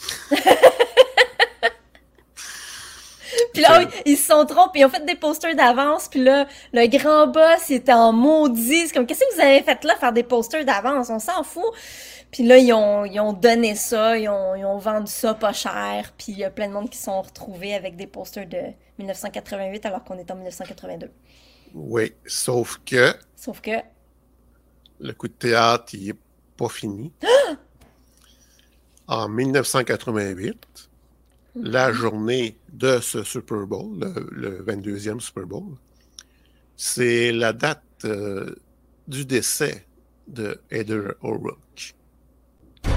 Puis 3.52 3.60
là, 3.60 3.80
oui, 3.80 3.86
ils 4.06 4.16
se 4.16 4.28
sont 4.28 4.46
trompés, 4.46 4.78
ils 4.80 4.86
ont 4.86 4.88
fait 4.88 5.04
des 5.04 5.14
posters 5.14 5.54
d'avance, 5.54 6.08
puis 6.08 6.22
là, 6.22 6.46
le 6.72 6.86
grand 6.86 7.26
boss, 7.26 7.70
était 7.70 7.92
en 7.92 8.12
maudit. 8.12 8.86
C'est 8.86 8.94
comme, 8.94 9.04
qu'est-ce 9.06 9.20
que 9.20 9.34
vous 9.34 9.40
avez 9.40 9.62
fait 9.62 9.84
là, 9.84 9.94
faire 9.96 10.12
des 10.14 10.22
posters 10.22 10.64
d'avance? 10.64 11.10
On 11.10 11.18
s'en 11.18 11.42
fout. 11.42 11.62
Puis 12.30 12.44
là, 12.44 12.56
ils 12.56 12.72
ont, 12.72 13.04
ils 13.04 13.20
ont 13.20 13.34
donné 13.34 13.74
ça, 13.74 14.16
ils 14.16 14.28
ont, 14.28 14.54
ils 14.54 14.64
ont 14.64 14.78
vendu 14.78 15.12
ça 15.12 15.34
pas 15.34 15.52
cher, 15.52 16.14
puis 16.16 16.32
il 16.32 16.38
y 16.38 16.44
a 16.44 16.50
plein 16.50 16.68
de 16.68 16.72
monde 16.72 16.88
qui 16.88 16.96
se 16.96 17.04
sont 17.04 17.20
retrouvés 17.20 17.74
avec 17.74 17.96
des 17.96 18.06
posters 18.06 18.46
de 18.46 18.62
1988 18.98 19.84
alors 19.84 20.04
qu'on 20.04 20.16
est 20.18 20.30
en 20.30 20.36
1982. 20.36 21.10
Oui, 21.74 22.14
sauf 22.26 22.80
que 22.86 23.14
Sauf 23.36 23.60
que, 23.60 23.82
le 25.00 25.12
coup 25.12 25.28
de 25.28 25.34
théâtre, 25.34 25.92
il 25.94 26.06
n'est 26.06 26.16
pas 26.56 26.68
fini. 26.68 27.12
En 29.08 29.28
1988, 29.28 30.88
la 31.56 31.92
journée 31.92 32.56
de 32.72 32.98
ce 33.00 33.22
Super 33.22 33.66
Bowl, 33.66 33.98
le, 34.00 34.28
le 34.30 34.64
22e 34.64 35.20
Super 35.20 35.44
Bowl, 35.46 35.76
c'est 36.76 37.32
la 37.32 37.52
date 37.52 37.82
euh, 38.04 38.54
du 39.06 39.24
décès 39.24 39.86
de 40.28 40.60
Heather 40.70 41.14
O'Rourke. 41.22 41.94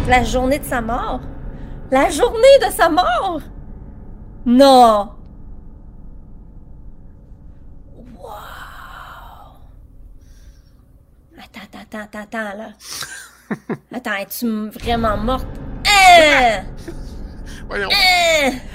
la 0.07 0.23
journée 0.23 0.59
de 0.59 0.65
sa 0.65 0.81
mort? 0.81 1.21
La 1.91 2.09
journée 2.09 2.57
de 2.65 2.71
sa 2.71 2.89
mort? 2.89 3.41
Non! 4.45 5.11
Wow! 8.17 8.31
Attends, 11.37 11.61
attends, 11.63 11.79
attends, 11.79 11.99
attends, 11.99 12.19
attends, 12.19 12.57
là. 12.57 12.69
Attends, 13.93 14.15
es-tu 14.15 14.69
vraiment 14.69 15.17
morte? 15.17 15.47
Hein? 15.87 16.63
Voyons, 17.67 17.89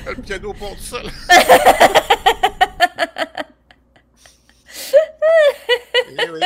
le 0.07 0.15
piano 0.23 0.53
pour 0.55 0.77
ça. 0.79 0.99
Eh 6.11 6.31
oui. 6.31 6.41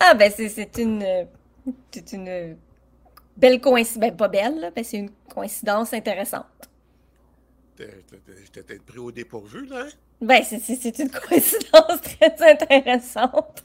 Ah, 0.00 0.14
ben, 0.14 0.30
c'est 0.36 0.76
une. 0.78 1.02
euh, 1.02 1.24
C'est 1.90 2.12
une 2.12 2.28
euh, 2.28 2.54
belle 3.36 3.60
coïncidence. 3.60 4.00
Ben, 4.00 4.16
pas 4.16 4.28
belle, 4.28 4.60
là. 4.60 4.70
Ben, 4.70 4.84
c'est 4.84 4.98
une 4.98 5.10
coïncidence 5.32 5.92
intéressante. 5.92 6.46
J'étais 7.78 8.62
peut-être 8.62 8.82
pris 8.84 8.98
au 8.98 9.10
dépourvu, 9.10 9.66
là. 9.66 9.84
hein? 9.86 9.88
Ben, 10.20 10.42
c'est 10.44 10.98
une 10.98 11.10
coïncidence 11.10 12.00
très 12.18 12.50
intéressante. 12.52 13.63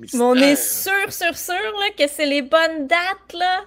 Mais 0.00 0.20
on 0.20 0.34
est 0.34 0.56
sûr, 0.56 1.12
sûr, 1.12 1.36
sûr 1.36 1.54
là, 1.54 1.90
que 1.96 2.06
c'est 2.08 2.26
les 2.26 2.42
bonnes 2.42 2.86
dates, 2.86 3.32
là? 3.34 3.64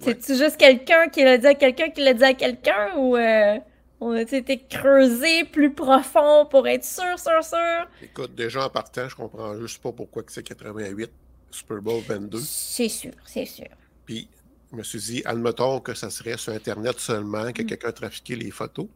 C'est-tu 0.00 0.34
juste 0.36 0.56
quelqu'un 0.56 1.08
qui 1.08 1.22
l'a 1.22 1.38
dit 1.38 1.46
à 1.46 1.54
quelqu'un 1.54 1.88
qui 1.90 2.02
l'a 2.02 2.12
dit 2.14 2.24
à 2.24 2.34
quelqu'un 2.34 2.96
ou 2.96 3.16
euh, 3.16 3.56
on 4.00 4.10
a 4.12 4.22
été 4.22 4.58
creusé 4.68 5.44
plus 5.44 5.72
profond 5.72 6.44
pour 6.50 6.66
être 6.66 6.84
sûr, 6.84 7.16
sûr, 7.18 7.42
sûr? 7.44 7.86
Écoute, 8.02 8.34
déjà 8.34 8.66
en 8.66 8.68
partant, 8.68 9.08
je 9.08 9.14
comprends 9.14 9.56
juste 9.60 9.80
pas 9.80 9.92
pourquoi 9.92 10.24
que 10.24 10.32
c'est 10.32 10.42
88, 10.42 11.08
Super 11.52 11.80
Bowl 11.80 12.02
22. 12.06 12.40
C'est 12.40 12.88
sûr, 12.88 13.12
c'est 13.24 13.44
sûr. 13.46 13.68
Puis, 14.04 14.28
je 14.72 14.76
me 14.76 14.82
suis 14.82 14.98
dit, 14.98 15.22
admettons 15.24 15.78
que 15.78 15.94
ça 15.94 16.10
serait 16.10 16.36
sur 16.36 16.52
Internet 16.52 16.98
seulement, 16.98 17.44
Mm. 17.44 17.52
que 17.52 17.62
quelqu'un 17.62 17.88
a 17.88 17.92
trafiqué 17.92 18.34
les 18.34 18.50
photos. 18.50 18.86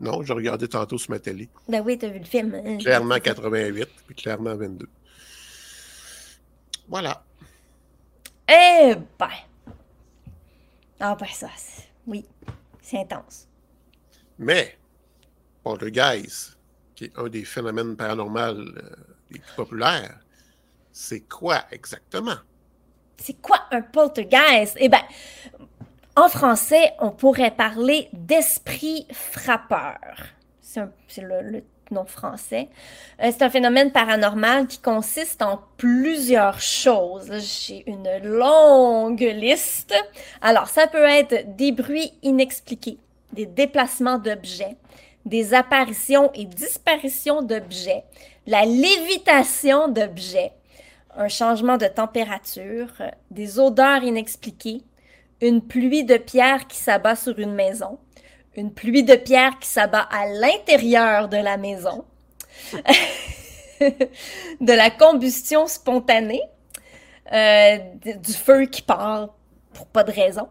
Non, 0.00 0.22
j'ai 0.22 0.32
regardé 0.34 0.68
tantôt 0.68 0.98
sur 0.98 1.12
ma 1.12 1.18
télé. 1.20 1.48
Ben 1.68 1.80
oui, 1.80 1.96
t'as 1.96 2.08
vu 2.08 2.18
le 2.18 2.24
film. 2.26 2.54
hein? 2.54 2.76
Clairement 2.76 3.18
88, 3.20 3.88
puis 4.06 4.16
clairement 4.16 4.54
22. 4.56 4.86
Voilà. 6.92 7.24
Eh 8.46 8.94
ben. 9.18 9.30
Ah 11.00 11.16
ben 11.18 11.26
ça, 11.26 11.48
oui, 12.06 12.26
c'est 12.82 12.98
intense. 12.98 13.48
Mais, 14.38 14.76
Poltergeist, 15.64 16.58
qui 16.94 17.04
est 17.04 17.18
un 17.18 17.30
des 17.30 17.46
phénomènes 17.46 17.96
paranormaux 17.96 18.38
euh, 18.38 18.94
les 19.30 19.38
plus 19.38 19.54
populaires, 19.56 20.20
c'est 20.92 21.22
quoi 21.22 21.64
exactement? 21.70 22.36
C'est 23.16 23.40
quoi 23.40 23.62
un 23.70 23.80
poltergeist? 23.80 24.76
Eh 24.78 24.90
ben, 24.90 25.00
en 26.14 26.28
français, 26.28 26.92
on 26.98 27.10
pourrait 27.10 27.56
parler 27.56 28.10
d'esprit 28.12 29.06
frappeur. 29.12 29.98
C'est 30.60 31.22
le, 31.22 31.40
le 31.40 31.64
nom 31.92 32.04
français. 32.04 32.68
Euh, 33.22 33.30
c'est 33.30 33.42
un 33.42 33.50
phénomène 33.50 33.92
paranormal 33.92 34.66
qui 34.66 34.78
consiste 34.78 35.42
en 35.42 35.60
plusieurs 35.76 36.60
choses. 36.60 37.30
J'ai 37.38 37.84
une 37.86 38.08
longue 38.22 39.20
liste. 39.20 39.94
Alors, 40.40 40.68
ça 40.68 40.86
peut 40.86 41.04
être 41.04 41.56
des 41.56 41.72
bruits 41.72 42.12
inexpliqués, 42.22 42.98
des 43.32 43.46
déplacements 43.46 44.18
d'objets, 44.18 44.76
des 45.24 45.54
apparitions 45.54 46.30
et 46.34 46.44
disparitions 46.44 47.42
d'objets, 47.42 48.04
la 48.46 48.64
lévitation 48.64 49.88
d'objets, 49.88 50.52
un 51.16 51.28
changement 51.28 51.76
de 51.76 51.86
température, 51.86 52.88
euh, 53.00 53.08
des 53.30 53.58
odeurs 53.58 54.02
inexpliquées, 54.02 54.82
une 55.40 55.60
pluie 55.60 56.04
de 56.04 56.16
pierres 56.16 56.66
qui 56.66 56.76
s'abat 56.76 57.16
sur 57.16 57.38
une 57.38 57.52
maison, 57.52 57.98
une 58.56 58.72
pluie 58.72 59.02
de 59.02 59.14
pierres 59.14 59.58
qui 59.58 59.68
s'abat 59.68 60.08
à 60.10 60.26
l'intérieur 60.26 61.28
de 61.28 61.36
la 61.36 61.56
maison, 61.56 62.04
de 63.80 64.72
la 64.72 64.90
combustion 64.90 65.66
spontanée, 65.66 66.42
euh, 67.32 67.78
du 68.04 68.32
feu 68.32 68.66
qui 68.66 68.82
part 68.82 69.30
pour 69.72 69.86
pas 69.86 70.04
de 70.04 70.12
raison, 70.12 70.48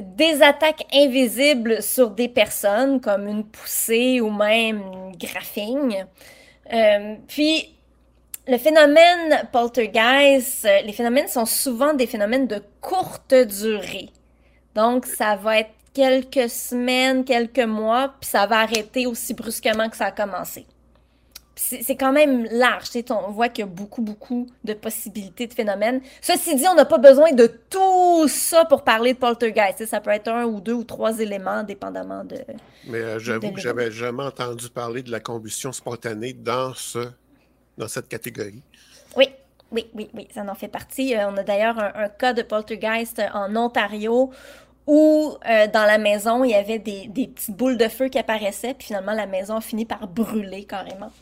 des 0.00 0.42
attaques 0.42 0.84
invisibles 0.92 1.82
sur 1.82 2.10
des 2.10 2.28
personnes 2.28 3.00
comme 3.00 3.26
une 3.26 3.44
poussée 3.44 4.20
ou 4.20 4.30
même 4.30 4.82
une 4.82 5.16
graffigne. 5.16 6.06
Euh, 6.72 7.14
puis 7.26 7.74
le 8.46 8.58
phénomène 8.58 9.48
poltergeist, 9.52 10.64
euh, 10.64 10.80
les 10.82 10.92
phénomènes 10.92 11.28
sont 11.28 11.46
souvent 11.46 11.94
des 11.94 12.06
phénomènes 12.06 12.46
de 12.46 12.62
courte 12.80 13.34
durée. 13.34 14.10
Donc, 14.74 15.06
ça 15.06 15.36
va 15.36 15.60
être 15.60 15.70
quelques 15.98 16.48
semaines, 16.48 17.24
quelques 17.24 17.58
mois, 17.58 18.14
puis 18.20 18.30
ça 18.30 18.46
va 18.46 18.60
arrêter 18.60 19.08
aussi 19.08 19.34
brusquement 19.34 19.88
que 19.88 19.96
ça 19.96 20.06
a 20.06 20.12
commencé. 20.12 20.64
C'est 21.56 21.96
quand 21.96 22.12
même 22.12 22.44
large, 22.52 22.86
on 23.10 23.32
voit 23.32 23.48
qu'il 23.48 23.64
y 23.64 23.68
a 23.68 23.70
beaucoup, 23.70 24.00
beaucoup 24.00 24.46
de 24.62 24.74
possibilités 24.74 25.48
de 25.48 25.54
phénomènes. 25.54 26.00
Ceci 26.20 26.54
dit, 26.54 26.68
on 26.68 26.76
n'a 26.76 26.84
pas 26.84 26.98
besoin 26.98 27.32
de 27.32 27.48
tout 27.68 28.28
ça 28.28 28.64
pour 28.64 28.84
parler 28.84 29.14
de 29.14 29.18
poltergeist. 29.18 29.84
Ça 29.86 30.00
peut 30.00 30.10
être 30.10 30.28
un 30.28 30.44
ou 30.44 30.60
deux 30.60 30.74
ou 30.74 30.84
trois 30.84 31.18
éléments, 31.18 31.64
dépendamment 31.64 32.22
de... 32.22 32.36
Mais 32.86 33.00
euh, 33.00 33.18
j'avoue 33.18 33.50
que 33.50 33.60
j'avais 33.60 33.90
jamais 33.90 34.22
entendu 34.22 34.68
parler 34.70 35.02
de 35.02 35.10
la 35.10 35.18
combustion 35.18 35.72
spontanée 35.72 36.32
dans, 36.32 36.74
ce, 36.74 37.08
dans 37.76 37.88
cette 37.88 38.06
catégorie. 38.06 38.62
Oui, 39.16 39.26
oui, 39.72 39.90
oui, 39.94 40.08
oui, 40.14 40.28
ça 40.32 40.44
en 40.48 40.54
fait 40.54 40.68
partie. 40.68 41.16
Euh, 41.16 41.28
on 41.28 41.36
a 41.38 41.42
d'ailleurs 41.42 41.80
un, 41.80 42.04
un 42.04 42.08
cas 42.08 42.34
de 42.34 42.42
poltergeist 42.42 43.20
en 43.34 43.56
Ontario 43.56 44.30
où 44.88 45.38
euh, 45.48 45.68
dans 45.68 45.84
la 45.86 45.98
maison, 45.98 46.44
il 46.44 46.52
y 46.52 46.56
avait 46.56 46.80
des, 46.80 47.08
des 47.08 47.28
petites 47.28 47.56
boules 47.56 47.78
de 47.78 47.88
feu 47.88 48.08
qui 48.10 48.18
apparaissaient, 48.18 48.74
puis 48.74 48.88
finalement, 48.88 49.14
la 49.14 49.26
maison 49.28 49.56
a 49.56 49.62
fini 49.62 49.86
par 49.86 50.08
brûler 50.08 50.66
carrément. 50.66 51.12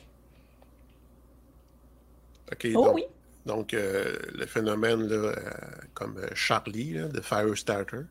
OK, 2.52 2.66
Oh 2.74 2.83
donc, 2.83 2.94
oui. 2.94 3.05
donc 3.46 3.74
euh, 3.74 4.16
le 4.35 4.46
phénomène 4.46 5.07
là, 5.09 5.14
euh, 5.16 5.35
comme 5.94 6.18
euh, 6.18 6.29
Charlie, 6.35 6.94
là, 6.94 7.09
de 7.09 7.20
Firestarter. 7.20 8.02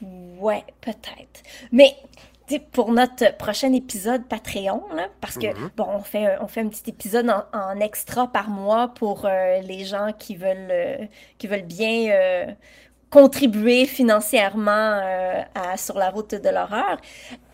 Ouais, 0.00 0.64
peut-être. 0.80 1.42
Mais 1.72 1.96
pour 2.72 2.92
notre 2.92 3.36
prochain 3.36 3.72
épisode 3.72 4.26
Patreon, 4.28 4.84
là, 4.94 5.08
parce 5.20 5.36
que 5.38 5.48
Mhm. 5.48 5.70
bon, 5.76 5.86
on 5.88 6.00
fait, 6.02 6.24
un- 6.26 6.38
on 6.42 6.46
fait 6.48 6.60
un 6.60 6.68
petit 6.68 6.88
épisode 6.90 7.28
en, 7.28 7.44
en 7.52 7.80
extra 7.80 8.30
par 8.30 8.48
mois 8.48 8.88
pour 8.88 9.26
euh, 9.26 9.60
les 9.60 9.84
gens 9.84 10.12
qui 10.18 10.36
veulent, 10.36 10.70
euh, 10.70 11.06
qui 11.38 11.46
veulent 11.48 11.62
bien 11.66 12.10
euh, 12.12 12.46
contribuer 13.10 13.86
financièrement 13.86 14.70
euh, 15.02 15.42
à 15.54 15.76
Sur 15.76 15.96
la 15.98 16.10
route 16.10 16.34
de 16.34 16.48
l'horreur. 16.48 16.98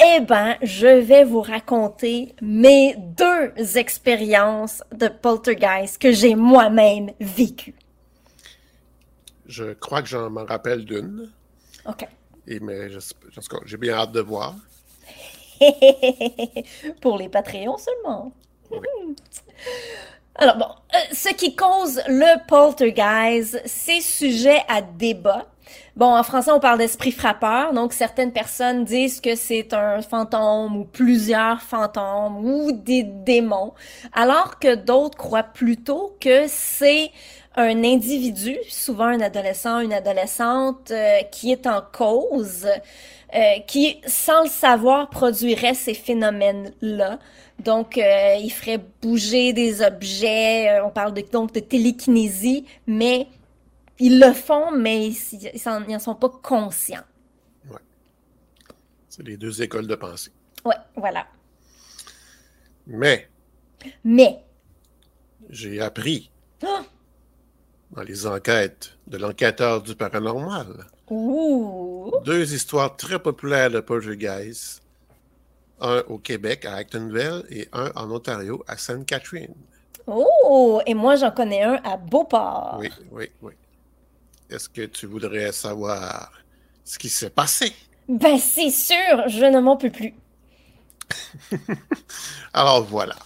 Eh 0.04 0.20
ben, 0.20 0.56
je 0.62 0.86
vais 0.86 1.24
vous 1.24 1.40
raconter 1.42 2.34
mes 2.42 2.96
deux 2.96 3.52
expériences 3.78 4.82
de 4.92 5.08
poltergeist 5.08 6.00
que 6.00 6.12
j'ai 6.12 6.34
moi-même 6.34 7.10
vécues. 7.20 7.74
Je 9.46 9.72
crois 9.74 10.02
que 10.02 10.08
j'en 10.08 10.30
m'en 10.30 10.44
rappelle 10.44 10.84
d'une. 10.84 11.30
OK. 11.86 12.06
Et 12.46 12.60
mais 12.60 12.90
je- 12.90 12.98
j'ai 13.66 13.76
bien 13.76 13.94
hâte 13.94 14.12
de 14.12 14.20
voir. 14.20 14.54
Pour 17.00 17.16
les 17.18 17.28
Patreons 17.28 17.78
seulement. 17.78 18.32
Alors 20.36 20.56
bon, 20.56 20.66
euh, 20.66 20.98
ce 21.12 21.28
qui 21.28 21.54
cause 21.54 22.00
le 22.08 22.46
poltergeist, 22.48 23.62
c'est 23.66 24.00
sujet 24.00 24.62
à 24.68 24.82
débat. 24.82 25.46
Bon, 25.96 26.06
en 26.16 26.22
français, 26.24 26.50
on 26.50 26.58
parle 26.58 26.78
d'esprit 26.78 27.12
frappeur, 27.12 27.72
donc 27.72 27.92
certaines 27.92 28.32
personnes 28.32 28.84
disent 28.84 29.20
que 29.20 29.36
c'est 29.36 29.72
un 29.72 30.02
fantôme 30.02 30.76
ou 30.76 30.84
plusieurs 30.84 31.62
fantômes 31.62 32.44
ou 32.44 32.72
des 32.72 33.04
démons, 33.04 33.74
alors 34.12 34.58
que 34.58 34.74
d'autres 34.74 35.16
croient 35.16 35.44
plutôt 35.44 36.16
que 36.20 36.46
c'est 36.48 37.12
un 37.56 37.84
individu, 37.84 38.56
souvent 38.68 39.06
un 39.06 39.20
adolescent, 39.20 39.80
une 39.80 39.92
adolescente, 39.92 40.90
euh, 40.90 41.22
qui 41.30 41.52
est 41.52 41.66
en 41.66 41.82
cause, 41.82 42.66
euh, 43.34 43.58
qui, 43.66 44.00
sans 44.06 44.44
le 44.44 44.48
savoir, 44.48 45.08
produirait 45.10 45.74
ces 45.74 45.94
phénomènes-là. 45.94 47.18
Donc, 47.60 47.96
euh, 47.98 48.34
il 48.40 48.50
ferait 48.50 48.80
bouger 49.00 49.52
des 49.52 49.82
objets. 49.82 50.80
on 50.80 50.90
parle 50.90 51.14
de, 51.14 51.20
donc 51.20 51.52
de 51.52 51.60
télékinésie, 51.60 52.66
mais 52.86 53.28
ils 54.00 54.18
le 54.18 54.32
font, 54.32 54.72
mais 54.72 55.08
ils 55.08 55.60
n'en 55.66 55.98
sont 56.00 56.16
pas 56.16 56.30
conscients. 56.42 57.04
C'est 59.08 59.22
les 59.22 59.36
deux 59.36 59.62
écoles 59.62 59.86
de 59.86 59.94
pensée. 59.94 60.32
Ouais, 60.64 60.74
voilà. 60.96 61.28
Mais 62.88 63.28
Mais, 64.02 64.42
j'ai 65.48 65.80
appris 65.80 66.32
Ah! 66.66 66.82
Dans 67.94 68.02
les 68.02 68.26
enquêtes 68.26 68.96
de 69.06 69.18
l'enquêteur 69.18 69.82
du 69.82 69.94
paranormal 69.94 70.86
ouh, 71.10 72.12
deux 72.24 72.52
histoires 72.54 72.96
très 72.96 73.18
populaires 73.18 73.70
de 73.70 73.80
poltergeist. 73.80 74.82
Un 75.80 76.04
au 76.08 76.18
Québec, 76.18 76.64
à 76.64 76.76
Actonville, 76.76 77.44
et 77.50 77.68
un 77.72 77.90
en 77.96 78.10
Ontario, 78.10 78.64
à 78.68 78.76
Sainte-Catherine. 78.76 79.54
oh, 80.06 80.80
et 80.86 80.94
moi 80.94 81.16
j'en 81.16 81.30
connais 81.32 81.62
un 81.62 81.80
à 81.84 81.96
Beauport. 81.96 82.76
Oui, 82.78 82.90
oui, 83.10 83.30
oui. 83.42 83.52
Est-ce 84.48 84.68
que 84.68 84.82
tu 84.82 85.06
voudrais 85.06 85.50
savoir 85.52 86.32
ce 86.84 86.98
qui 86.98 87.08
s'est 87.08 87.30
passé? 87.30 87.72
Ben 88.08 88.38
c'est 88.38 88.70
sûr, 88.70 89.28
je 89.28 89.44
ne 89.44 89.58
m'en 89.60 89.76
peux 89.76 89.90
plus. 89.90 90.14
Alors 92.52 92.84
voilà. 92.84 93.16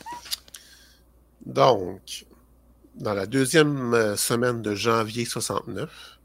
Donc, 1.44 2.26
dans 2.98 3.14
la 3.14 3.26
deuxième 3.26 3.94
euh, 3.94 4.16
semaine 4.16 4.61
de 4.61 4.74
janvier 4.74 5.24
69, 5.24 6.18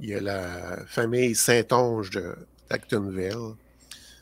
il 0.00 0.08
y 0.08 0.14
a 0.14 0.20
la 0.20 0.84
famille 0.86 1.34
Saint-Onge 1.34 2.10
de 2.10 2.36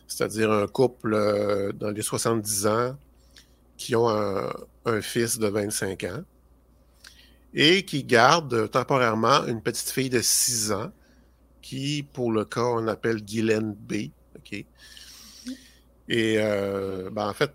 c'est-à-dire 0.07 0.53
un 0.53 0.67
couple 0.69 1.15
euh, 1.15 1.73
dans 1.73 1.91
les 1.91 2.03
70 2.03 2.67
ans 2.67 2.97
qui 3.77 3.97
ont 3.97 4.09
un, 4.09 5.01
fils 5.03 5.39
de 5.39 5.49
25 5.49 6.05
ans 6.05 6.23
et 7.53 7.85
qui 7.85 8.05
gardent 8.05 8.71
temporairement 8.71 9.45
une 9.47 9.61
petite 9.61 9.91
fille 9.91 10.11
de 10.11 10.21
6 10.21 10.73
ans 10.73 10.93
qui, 11.61 12.05
pour 12.13 12.31
le 12.31 12.45
cas, 12.45 12.63
on 12.63 12.87
appelle 12.87 13.23
Guylaine 13.23 13.75
B. 13.75 14.11
Et 16.09 16.37
euh, 16.39 17.11
ben, 17.11 17.29
en 17.29 17.35
fait, 17.35 17.51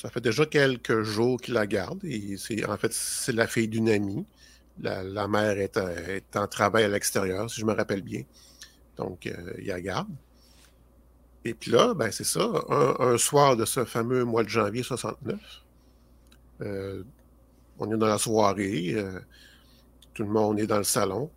ça 0.00 0.08
fait 0.08 0.22
déjà 0.22 0.46
quelques 0.46 1.02
jours 1.02 1.38
qu'il 1.38 1.52
la 1.54 1.66
garde. 1.66 2.02
Et 2.04 2.38
en 2.66 2.76
fait, 2.78 2.92
c'est 2.92 3.32
la 3.32 3.46
fille 3.46 3.68
d'une 3.68 3.90
amie. 3.90 4.24
La, 4.80 5.28
mère 5.28 5.58
est, 5.58 5.76
euh, 5.76 6.16
est 6.16 6.36
en 6.36 6.46
travail 6.46 6.84
à 6.84 6.88
l'extérieur, 6.88 7.50
si 7.50 7.60
je 7.60 7.66
me 7.66 7.74
rappelle 7.74 8.00
bien. 8.00 8.22
Donc, 8.96 9.26
euh, 9.26 9.52
il 9.58 9.66
la 9.66 9.80
garde. 9.82 10.08
Et 11.44 11.52
puis 11.52 11.70
là, 11.70 11.92
ben, 11.92 12.10
c'est 12.10 12.24
ça. 12.24 12.50
Un, 12.70 13.18
soir 13.18 13.56
de 13.56 13.66
ce 13.66 13.84
fameux 13.84 14.24
mois 14.24 14.42
de 14.42 14.48
janvier 14.48 14.82
69, 14.82 15.38
euh, 16.62 17.02
on 17.78 17.92
est 17.92 17.98
dans 17.98 18.06
la 18.06 18.18
soirée. 18.18 18.96
tout 20.14 20.22
le 20.22 20.30
monde 20.30 20.60
est 20.60 20.66
dans 20.66 20.78
le 20.78 20.84
salon. 20.84 21.30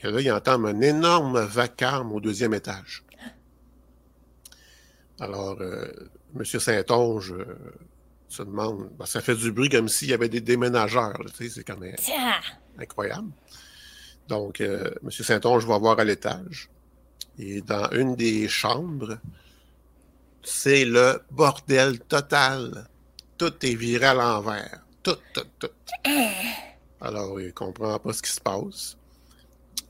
Et 0.00 0.10
là, 0.10 0.20
il 0.20 0.32
entend 0.32 0.64
un 0.64 0.80
énorme 0.80 1.40
vacarme 1.44 2.10
au 2.10 2.20
deuxième 2.20 2.54
étage. 2.54 3.04
Alors, 5.20 5.58
euh, 6.36 6.38
M. 6.38 6.44
Saint-Onge 6.44 7.32
euh, 7.32 7.44
se 8.28 8.42
demande, 8.42 8.90
ben, 8.98 9.06
ça 9.06 9.20
fait 9.20 9.34
du 9.36 9.52
bruit 9.52 9.68
comme 9.68 9.88
s'il 9.88 10.08
y 10.08 10.12
avait 10.12 10.28
des 10.28 10.40
déménageurs. 10.40 11.18
C'est 11.38 11.64
quand 11.64 11.78
même 11.78 11.94
Tiens! 11.98 12.34
incroyable. 12.78 13.30
Donc, 14.28 14.60
euh, 14.60 14.90
M. 15.02 15.10
Saint-Onge 15.10 15.66
va 15.66 15.78
voir 15.78 15.98
à 15.98 16.04
l'étage. 16.04 16.70
Et 17.38 17.60
dans 17.60 17.90
une 17.90 18.14
des 18.16 18.48
chambres, 18.48 19.18
c'est 20.42 20.84
le 20.84 21.20
bordel 21.30 21.98
total. 22.00 22.88
Tout 23.38 23.52
est 23.66 23.74
viré 23.74 24.06
à 24.06 24.14
l'envers. 24.14 24.80
Tout, 25.02 25.16
tout, 25.34 25.42
tout. 25.58 25.68
Alors, 27.00 27.40
il 27.40 27.46
ne 27.48 27.52
comprend 27.52 27.98
pas 27.98 28.12
ce 28.12 28.22
qui 28.22 28.30
se 28.30 28.40
passe. 28.40 28.96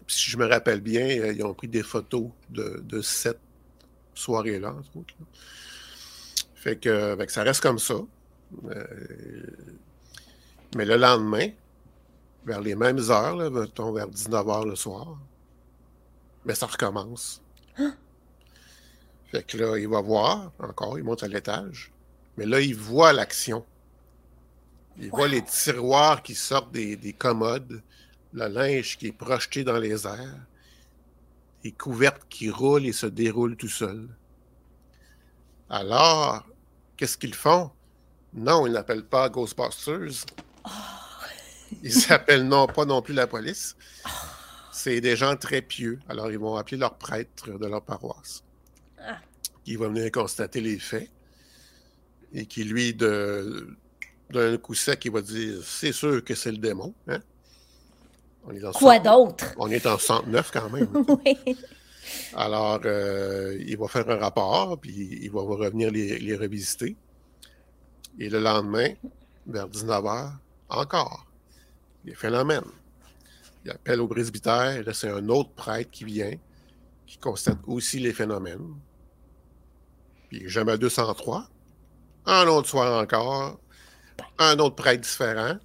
Puis, 0.06 0.16
si 0.16 0.30
je 0.30 0.36
me 0.38 0.46
rappelle 0.46 0.80
bien, 0.80 1.06
euh, 1.20 1.32
ils 1.32 1.44
ont 1.44 1.54
pris 1.54 1.68
des 1.68 1.82
photos 1.82 2.30
de, 2.50 2.80
de 2.84 3.00
cette 3.00 3.40
soirée-là, 4.14 4.70
entre 4.72 4.96
autres. 4.96 5.14
là. 5.20 5.26
Fait 6.64 6.76
que, 6.76 7.14
fait 7.18 7.26
que 7.26 7.32
ça 7.32 7.42
reste 7.42 7.60
comme 7.60 7.78
ça. 7.78 7.96
Euh, 8.70 8.86
mais 10.74 10.86
le 10.86 10.96
lendemain, 10.96 11.50
vers 12.46 12.62
les 12.62 12.74
mêmes 12.74 13.00
heures, 13.10 13.36
là, 13.36 13.50
mettons 13.50 13.92
vers 13.92 14.08
19h 14.08 14.64
le 14.70 14.74
soir, 14.74 15.18
mais 16.46 16.54
ça 16.54 16.64
recommence. 16.64 17.42
Fait 19.30 19.46
que 19.46 19.58
là, 19.58 19.76
il 19.76 19.88
va 19.88 20.00
voir 20.00 20.52
encore, 20.58 20.98
il 20.98 21.04
monte 21.04 21.22
à 21.22 21.28
l'étage, 21.28 21.92
mais 22.38 22.46
là, 22.46 22.62
il 22.62 22.74
voit 22.74 23.12
l'action. 23.12 23.66
Il 24.96 25.10
voit 25.10 25.28
les 25.28 25.44
tiroirs 25.44 26.22
qui 26.22 26.34
sortent 26.34 26.72
des, 26.72 26.96
des 26.96 27.12
commodes, 27.12 27.82
le 28.32 28.46
linge 28.46 28.96
qui 28.96 29.08
est 29.08 29.12
projeté 29.12 29.64
dans 29.64 29.76
les 29.76 30.06
airs, 30.06 30.46
les 31.62 31.72
couvertes 31.72 32.22
qui 32.30 32.48
roulent 32.48 32.86
et 32.86 32.92
se 32.92 33.04
déroulent 33.04 33.56
tout 33.56 33.68
seuls. 33.68 34.08
Alors, 35.68 36.46
qu'est-ce 36.96 37.16
qu'ils 37.18 37.34
font? 37.34 37.70
Non, 38.32 38.66
ils 38.66 38.72
n'appellent 38.72 39.04
pas 39.04 39.28
Ghostbusters. 39.28 40.24
Ils 41.82 42.08
n'appellent 42.08 42.46
non 42.46 42.66
pas 42.66 42.84
non 42.84 43.02
plus 43.02 43.14
la 43.14 43.26
police. 43.26 43.76
C'est 44.72 45.00
des 45.00 45.16
gens 45.16 45.36
très 45.36 45.62
pieux. 45.62 45.98
Alors, 46.08 46.30
ils 46.30 46.38
vont 46.38 46.56
appeler 46.56 46.76
leur 46.76 46.94
prêtre 46.96 47.58
de 47.58 47.66
leur 47.66 47.82
paroisse. 47.82 48.42
Ah. 48.98 49.18
Qui 49.64 49.76
va 49.76 49.88
venir 49.88 50.10
constater 50.10 50.60
les 50.60 50.78
faits. 50.78 51.10
Et 52.32 52.46
qui, 52.46 52.64
lui, 52.64 52.94
d'un 52.94 54.56
coup 54.60 54.74
sec, 54.74 55.04
il 55.04 55.12
va 55.12 55.22
dire 55.22 55.60
c'est 55.64 55.92
sûr 55.92 56.22
que 56.24 56.34
c'est 56.34 56.50
le 56.52 56.58
démon. 56.58 56.92
hein? 57.08 57.20
On 58.46 58.50
est 58.52 58.60
dans 58.60 58.72
Quoi 58.72 58.96
100 58.96 59.02
d'autre? 59.04 59.46
On 59.56 59.70
est 59.70 59.86
en 59.86 59.96
109 59.96 60.50
quand 60.50 60.68
même. 60.70 60.88
oui. 61.24 61.56
Alors, 62.34 62.80
euh, 62.84 63.56
il 63.66 63.76
va 63.76 63.88
faire 63.88 64.08
un 64.10 64.16
rapport, 64.16 64.78
puis 64.80 65.20
il 65.22 65.30
va 65.30 65.40
revenir 65.40 65.90
les, 65.90 66.36
revisiter. 66.36 66.96
Et 68.18 68.28
le 68.28 68.40
lendemain, 68.40 68.90
vers 69.46 69.68
19h, 69.68 70.32
encore, 70.68 71.26
des 72.04 72.14
phénomènes. 72.14 72.70
Il 73.64 73.70
appelle 73.70 74.00
au 74.00 74.08
presbytère, 74.08 74.82
là, 74.84 74.92
c'est 74.92 75.08
un 75.08 75.28
autre 75.28 75.50
prêtre 75.50 75.90
qui 75.90 76.04
vient, 76.04 76.34
qui 77.06 77.18
constate 77.18 77.58
aussi 77.66 77.98
les 77.98 78.12
phénomènes. 78.12 78.74
Puis, 80.28 80.48
jamais 80.48 80.76
203. 80.76 81.48
Un 82.26 82.46
autre 82.46 82.68
soir 82.68 83.02
encore, 83.02 83.58
un 84.38 84.58
autre 84.58 84.76
prêtre 84.76 85.02
différent. 85.02 85.58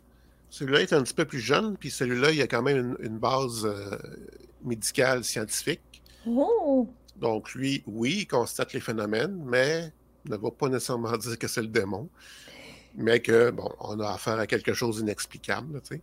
Celui-là 0.50 0.82
est 0.82 0.94
un 0.94 1.04
petit 1.04 1.14
peu 1.14 1.26
plus 1.26 1.40
jeune, 1.40 1.78
puis 1.78 1.92
celui-là, 1.92 2.32
il 2.32 2.42
a 2.42 2.48
quand 2.48 2.64
même 2.64 2.78
une, 2.78 3.06
une 3.06 3.20
base 3.20 3.66
euh, 3.66 3.98
médicale, 4.64 5.24
scientifique. 5.24 5.82
Oh! 6.38 6.88
Donc, 7.18 7.54
lui, 7.54 7.84
oui, 7.88 8.20
il 8.20 8.28
constate 8.28 8.74
les 8.74 8.80
phénomènes, 8.80 9.42
mais 9.46 9.92
ne 10.26 10.38
va 10.38 10.52
pas 10.52 10.70
nécessairement 10.70 11.16
dire 11.18 11.38
que 11.38 11.48
c'est 11.48 11.62
le 11.62 11.68
démon, 11.68 12.10
mais 12.96 13.20
que, 13.20 13.52
bon, 13.52 13.70
on 13.80 14.00
a 14.00 14.12
affaire 14.12 14.40
à 14.40 14.48
quelque 14.48 14.74
chose 14.74 14.98
d'inexplicable, 14.98 15.82
tu 15.82 15.96
sais. 15.96 16.02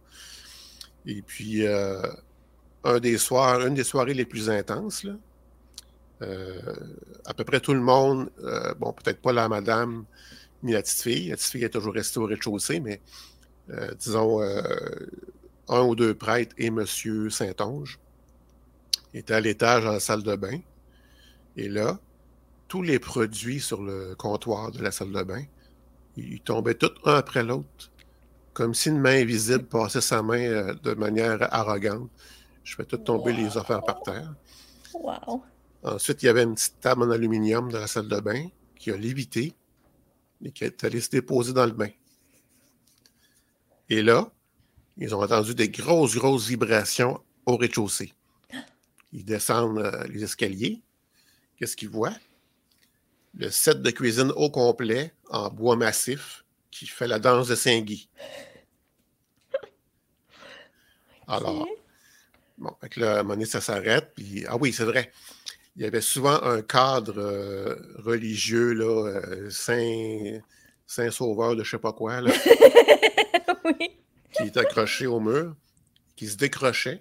Et 1.07 1.23
puis, 1.23 1.67
euh, 1.67 2.03
un 2.85 2.99
des 2.99 3.17
une 3.31 3.75
des 3.75 3.85
soirées 3.85 4.15
les 4.15 4.25
plus 4.25 4.51
intenses, 4.51 5.07
euh, 6.23 6.75
à 7.25 7.35
peu 7.35 7.45
près 7.45 7.61
tout 7.61 7.75
le 7.75 7.81
monde, 7.81 8.31
euh, 8.43 8.75
bon, 8.75 8.93
peut-être 8.93 9.21
pas 9.21 9.33
la 9.33 9.49
madame 9.49 10.05
ni 10.63 10.73
la 10.73 10.83
petite 10.83 11.01
fille, 11.01 11.29
la 11.29 11.37
petite 11.37 11.51
fille 11.53 11.65
est 11.65 11.71
toujours 11.71 11.95
restée 11.95 12.19
au 12.19 12.25
rez-de-chaussée, 12.25 12.81
mais 12.81 13.01
disons, 13.99 14.41
un 15.69 15.83
ou 15.83 15.95
deux 15.95 16.15
prêtres 16.15 16.55
et 16.59 16.71
Monsieur 16.71 17.31
Saint-Onge 17.31 17.99
étaient 19.19 19.35
à 19.35 19.41
l'étage 19.41 19.85
dans 19.85 19.93
la 19.93 20.01
salle 20.01 20.23
de 20.23 20.37
bain. 20.37 20.59
Et 21.57 21.69
là, 21.69 21.99
tous 22.69 22.83
les 22.83 22.99
produits 22.99 23.61
sur 23.61 23.83
le 23.83 24.15
comptoir 24.15 24.71
de 24.73 24.83
la 24.83 24.91
salle 24.91 25.13
de 25.13 25.23
bain, 25.23 25.43
ils 26.17 26.41
tombaient 26.41 26.75
tous 26.75 26.93
un 27.05 27.15
après 27.15 27.43
l'autre, 27.43 27.91
comme 28.53 28.75
si 28.75 28.89
une 28.89 28.99
main 28.99 29.21
invisible 29.21 29.65
passait 29.65 30.01
sa 30.01 30.23
main 30.23 30.41
euh, 30.41 30.75
de 30.75 30.95
manière 30.95 31.53
arrogante. 31.55 32.11
Je 32.65 32.75
fais 32.75 32.85
tout 32.85 32.97
tomber 32.97 33.33
les 33.33 33.57
affaires 33.57 33.83
par 33.83 34.03
terre. 34.03 34.35
Wow! 34.95 35.43
Ensuite, 35.83 36.23
il 36.23 36.27
y 36.27 36.29
avait 36.29 36.43
une 36.43 36.55
petite 36.55 36.81
table 36.81 37.05
en 37.05 37.11
aluminium 37.11 37.71
dans 37.71 37.81
la 37.81 37.87
salle 37.87 38.09
de 38.09 38.19
bain 38.19 38.49
qui 38.77 38.91
a 38.91 38.97
lévité 38.97 39.55
et 40.43 40.51
qui 40.51 40.65
est 40.65 40.85
allée 40.85 41.01
se 41.01 41.11
déposer 41.11 41.53
dans 41.53 41.67
le 41.67 41.73
bain. 41.73 41.91
Et 43.89 44.03
là, 44.03 44.31
ils 44.97 45.15
ont 45.15 45.23
entendu 45.23 45.55
des 45.55 45.69
grosses, 45.69 46.17
grosses 46.17 46.49
vibrations 46.49 47.21
au 47.45 47.57
rez-de-chaussée. 47.57 48.13
Ils 49.17 49.25
descendent 49.25 49.79
euh, 49.79 50.05
les 50.09 50.23
escaliers. 50.23 50.83
Qu'est-ce 51.57 51.75
qu'ils 51.75 51.89
voient? 51.89 52.15
Le 53.35 53.51
set 53.51 53.81
de 53.81 53.91
cuisine 53.91 54.31
au 54.37 54.51
complet 54.51 55.15
en 55.31 55.49
bois 55.49 55.75
massif 55.75 56.45
qui 56.71 56.87
fait 56.87 57.09
la 57.09 57.19
danse 57.19 57.49
de 57.49 57.55
Saint-Guy. 57.55 58.11
Alors, 61.27 61.67
bon, 62.59 62.77
un 62.83 63.17
moment 63.23 63.31
donné, 63.31 63.47
ça 63.47 63.63
s'arrête. 63.63 64.13
Puis, 64.15 64.45
ah 64.49 64.59
oui, 64.59 64.75
c'est 64.75 64.85
vrai. 64.85 65.11
Il 65.77 65.83
y 65.83 65.87
avait 65.87 66.03
souvent 66.03 66.43
un 66.43 66.61
cadre 66.61 67.19
euh, 67.19 67.75
religieux, 67.97 68.75
là, 68.75 69.07
euh, 69.09 69.49
Saint, 69.49 70.41
Saint 70.87 71.11
Sauveur 71.11 71.57
de 71.57 71.65
je 71.65 71.71
sais 71.71 71.79
pas 71.79 71.95
quoi, 71.95 72.21
là, 72.21 72.33
oui. 73.65 73.97
qui 74.33 74.43
était 74.43 74.61
accroché 74.61 75.07
au 75.07 75.21
mur, 75.21 75.55
qui 76.17 76.27
se 76.29 76.37
décrochait, 76.37 77.01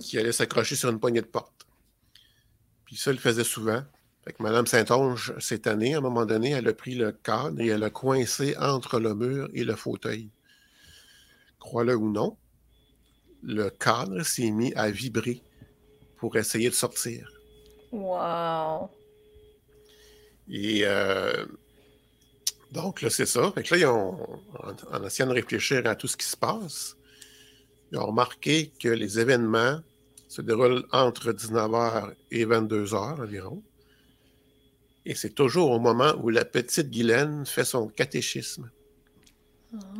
qui 0.00 0.18
allait 0.18 0.32
s'accrocher 0.32 0.76
sur 0.76 0.90
une 0.90 1.00
poignée 1.00 1.20
de 1.20 1.26
porte. 1.26 1.66
Puis 2.84 2.96
ça, 2.96 3.10
il 3.10 3.14
le 3.14 3.20
faisait 3.20 3.44
souvent. 3.44 3.82
Fait 4.24 4.32
que 4.32 4.42
Mme 4.42 4.66
Saint-Onge, 4.66 5.34
cette 5.38 5.66
année, 5.66 5.94
à 5.94 5.98
un 5.98 6.00
moment 6.00 6.26
donné, 6.26 6.50
elle 6.50 6.68
a 6.68 6.72
pris 6.72 6.94
le 6.94 7.12
cadre 7.12 7.60
et 7.60 7.68
elle 7.68 7.84
a 7.84 7.90
coincé 7.90 8.56
entre 8.58 8.98
le 8.98 9.14
mur 9.14 9.48
et 9.54 9.64
le 9.64 9.76
fauteuil. 9.76 10.30
Crois-le 11.60 11.96
ou 11.96 12.10
non, 12.10 12.36
le 13.42 13.70
cadre 13.70 14.22
s'est 14.22 14.50
mis 14.50 14.74
à 14.74 14.90
vibrer 14.90 15.42
pour 16.16 16.36
essayer 16.36 16.68
de 16.68 16.74
sortir. 16.74 17.30
Wow! 17.92 18.90
Et 20.48 20.82
euh, 20.84 21.46
donc, 22.72 23.02
là, 23.02 23.10
c'est 23.10 23.26
ça. 23.26 23.52
Fait 23.52 23.62
que 23.62 23.74
là, 23.74 23.80
ils 23.80 23.86
ont, 23.86 24.40
en, 24.60 24.74
en 24.92 25.04
essayant 25.04 25.28
de 25.28 25.34
réfléchir 25.34 25.86
à 25.86 25.94
tout 25.94 26.08
ce 26.08 26.16
qui 26.16 26.26
se 26.26 26.36
passe, 26.36 26.95
ils 27.92 27.98
ont 27.98 28.06
remarqué 28.06 28.72
que 28.80 28.88
les 28.88 29.20
événements 29.20 29.80
se 30.28 30.42
déroulent 30.42 30.84
entre 30.92 31.32
19h 31.32 32.12
et 32.30 32.44
22h 32.44 33.20
environ. 33.22 33.62
Et 35.04 35.14
c'est 35.14 35.34
toujours 35.34 35.70
au 35.70 35.78
moment 35.78 36.14
où 36.20 36.30
la 36.30 36.44
petite 36.44 36.90
Guylaine 36.90 37.46
fait 37.46 37.64
son 37.64 37.86
catéchisme. 37.88 38.70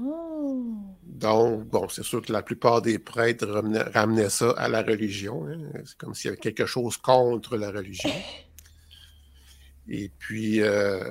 Oh! 0.02 0.64
Donc, 1.04 1.64
bon, 1.68 1.88
c'est 1.88 2.02
sûr 2.02 2.20
que 2.20 2.32
la 2.32 2.42
plupart 2.42 2.82
des 2.82 2.98
prêtres 2.98 3.46
ramenaient, 3.46 3.82
ramenaient 3.82 4.30
ça 4.30 4.50
à 4.50 4.68
la 4.68 4.82
religion. 4.82 5.46
hein. 5.46 5.60
C'est 5.84 5.96
comme 5.96 6.14
s'il 6.14 6.26
y 6.26 6.32
avait 6.32 6.40
quelque 6.40 6.66
chose 6.66 6.96
contre 6.96 7.56
la 7.56 7.70
religion. 7.70 8.10
Et 9.88 10.10
puis, 10.18 10.60
euh, 10.60 11.08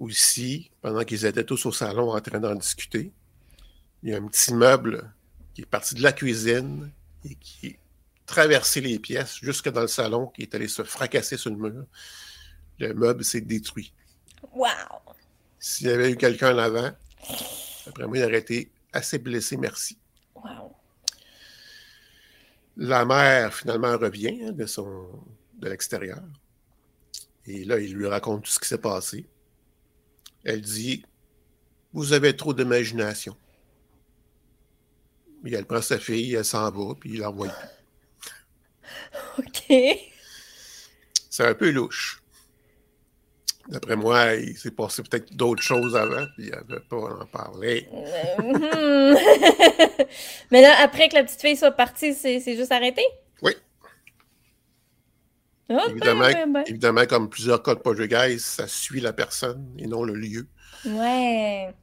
aussi, 0.00 0.70
pendant 0.80 1.04
qu'ils 1.04 1.26
étaient 1.26 1.44
tous 1.44 1.66
au 1.66 1.72
salon 1.72 2.10
en 2.12 2.20
train 2.20 2.40
d'en 2.40 2.54
discuter, 2.54 3.12
il 4.02 4.10
y 4.10 4.14
a 4.14 4.16
un 4.16 4.26
petit 4.26 4.52
meuble 4.54 5.13
qui 5.54 5.62
est 5.62 5.66
parti 5.66 5.94
de 5.94 6.02
la 6.02 6.12
cuisine 6.12 6.90
et 7.24 7.36
qui 7.36 7.78
traversé 8.26 8.80
les 8.80 8.98
pièces 8.98 9.36
jusque 9.36 9.68
dans 9.68 9.82
le 9.82 9.86
salon, 9.88 10.28
qui 10.28 10.42
est 10.42 10.54
allé 10.54 10.68
se 10.68 10.82
fracasser 10.82 11.36
sur 11.36 11.50
le 11.50 11.56
mur. 11.56 11.86
Le 12.78 12.94
meuble 12.94 13.24
s'est 13.24 13.40
détruit. 13.40 13.92
Wow! 14.52 14.68
S'il 15.58 15.86
y 15.86 15.90
avait 15.90 16.10
eu 16.10 16.16
quelqu'un 16.16 16.54
en 16.54 16.58
avant, 16.58 16.90
après 17.86 18.06
moi, 18.06 18.18
il 18.18 18.24
aurait 18.24 18.38
été 18.38 18.70
assez 18.92 19.18
blessé, 19.18 19.56
merci. 19.56 19.98
Wow! 20.34 20.74
La 22.76 23.04
mère, 23.04 23.54
finalement, 23.54 23.96
revient 23.96 24.40
hein, 24.42 24.52
de, 24.52 24.66
son, 24.66 25.08
de 25.58 25.68
l'extérieur. 25.68 26.22
Et 27.46 27.64
là, 27.64 27.78
il 27.78 27.94
lui 27.94 28.06
raconte 28.06 28.44
tout 28.44 28.50
ce 28.50 28.58
qui 28.58 28.68
s'est 28.68 28.78
passé. 28.78 29.26
Elle 30.44 30.60
dit 30.60 31.04
Vous 31.92 32.12
avez 32.12 32.36
trop 32.36 32.52
d'imagination. 32.52 33.36
Et 35.46 35.54
elle 35.54 35.66
prend 35.66 35.82
sa 35.82 35.98
fille, 35.98 36.34
elle 36.34 36.44
s'en 36.44 36.70
va, 36.70 36.94
puis 36.98 37.14
il 37.14 37.20
l'envoie. 37.20 37.48
OK! 39.38 39.74
C'est 41.30 41.46
un 41.46 41.54
peu 41.54 41.70
louche. 41.70 42.20
D'après 43.68 43.96
moi, 43.96 44.34
il 44.34 44.56
s'est 44.56 44.70
passé 44.70 45.02
peut-être 45.02 45.34
d'autres 45.34 45.62
choses 45.62 45.96
avant, 45.96 46.26
puis 46.36 46.46
il 46.46 46.50
n'avait 46.50 46.80
pas 46.80 46.96
à 46.96 47.22
en 47.22 47.26
parler. 47.26 47.88
Mais 50.50 50.60
là, 50.60 50.76
après 50.82 51.08
que 51.08 51.14
la 51.14 51.24
petite 51.24 51.40
fille 51.40 51.56
soit 51.56 51.70
partie, 51.70 52.14
c'est 52.14 52.56
juste 52.56 52.72
arrêté? 52.72 53.02
Oui. 53.40 53.52
Ah, 55.70 55.76
ben, 55.76 55.90
Évidemment, 55.90 56.20
ben, 56.20 56.52
ben. 56.52 56.62
évidemment, 56.66 57.06
comme 57.06 57.30
plusieurs 57.30 57.62
cas 57.62 57.74
de 57.74 57.80
poltergeist, 57.80 58.44
ça 58.44 58.66
suit 58.66 59.00
la 59.00 59.14
personne 59.14 59.74
et 59.78 59.86
non 59.86 60.04
le 60.04 60.14
lieu. 60.14 60.46
Ouais. 60.84 61.74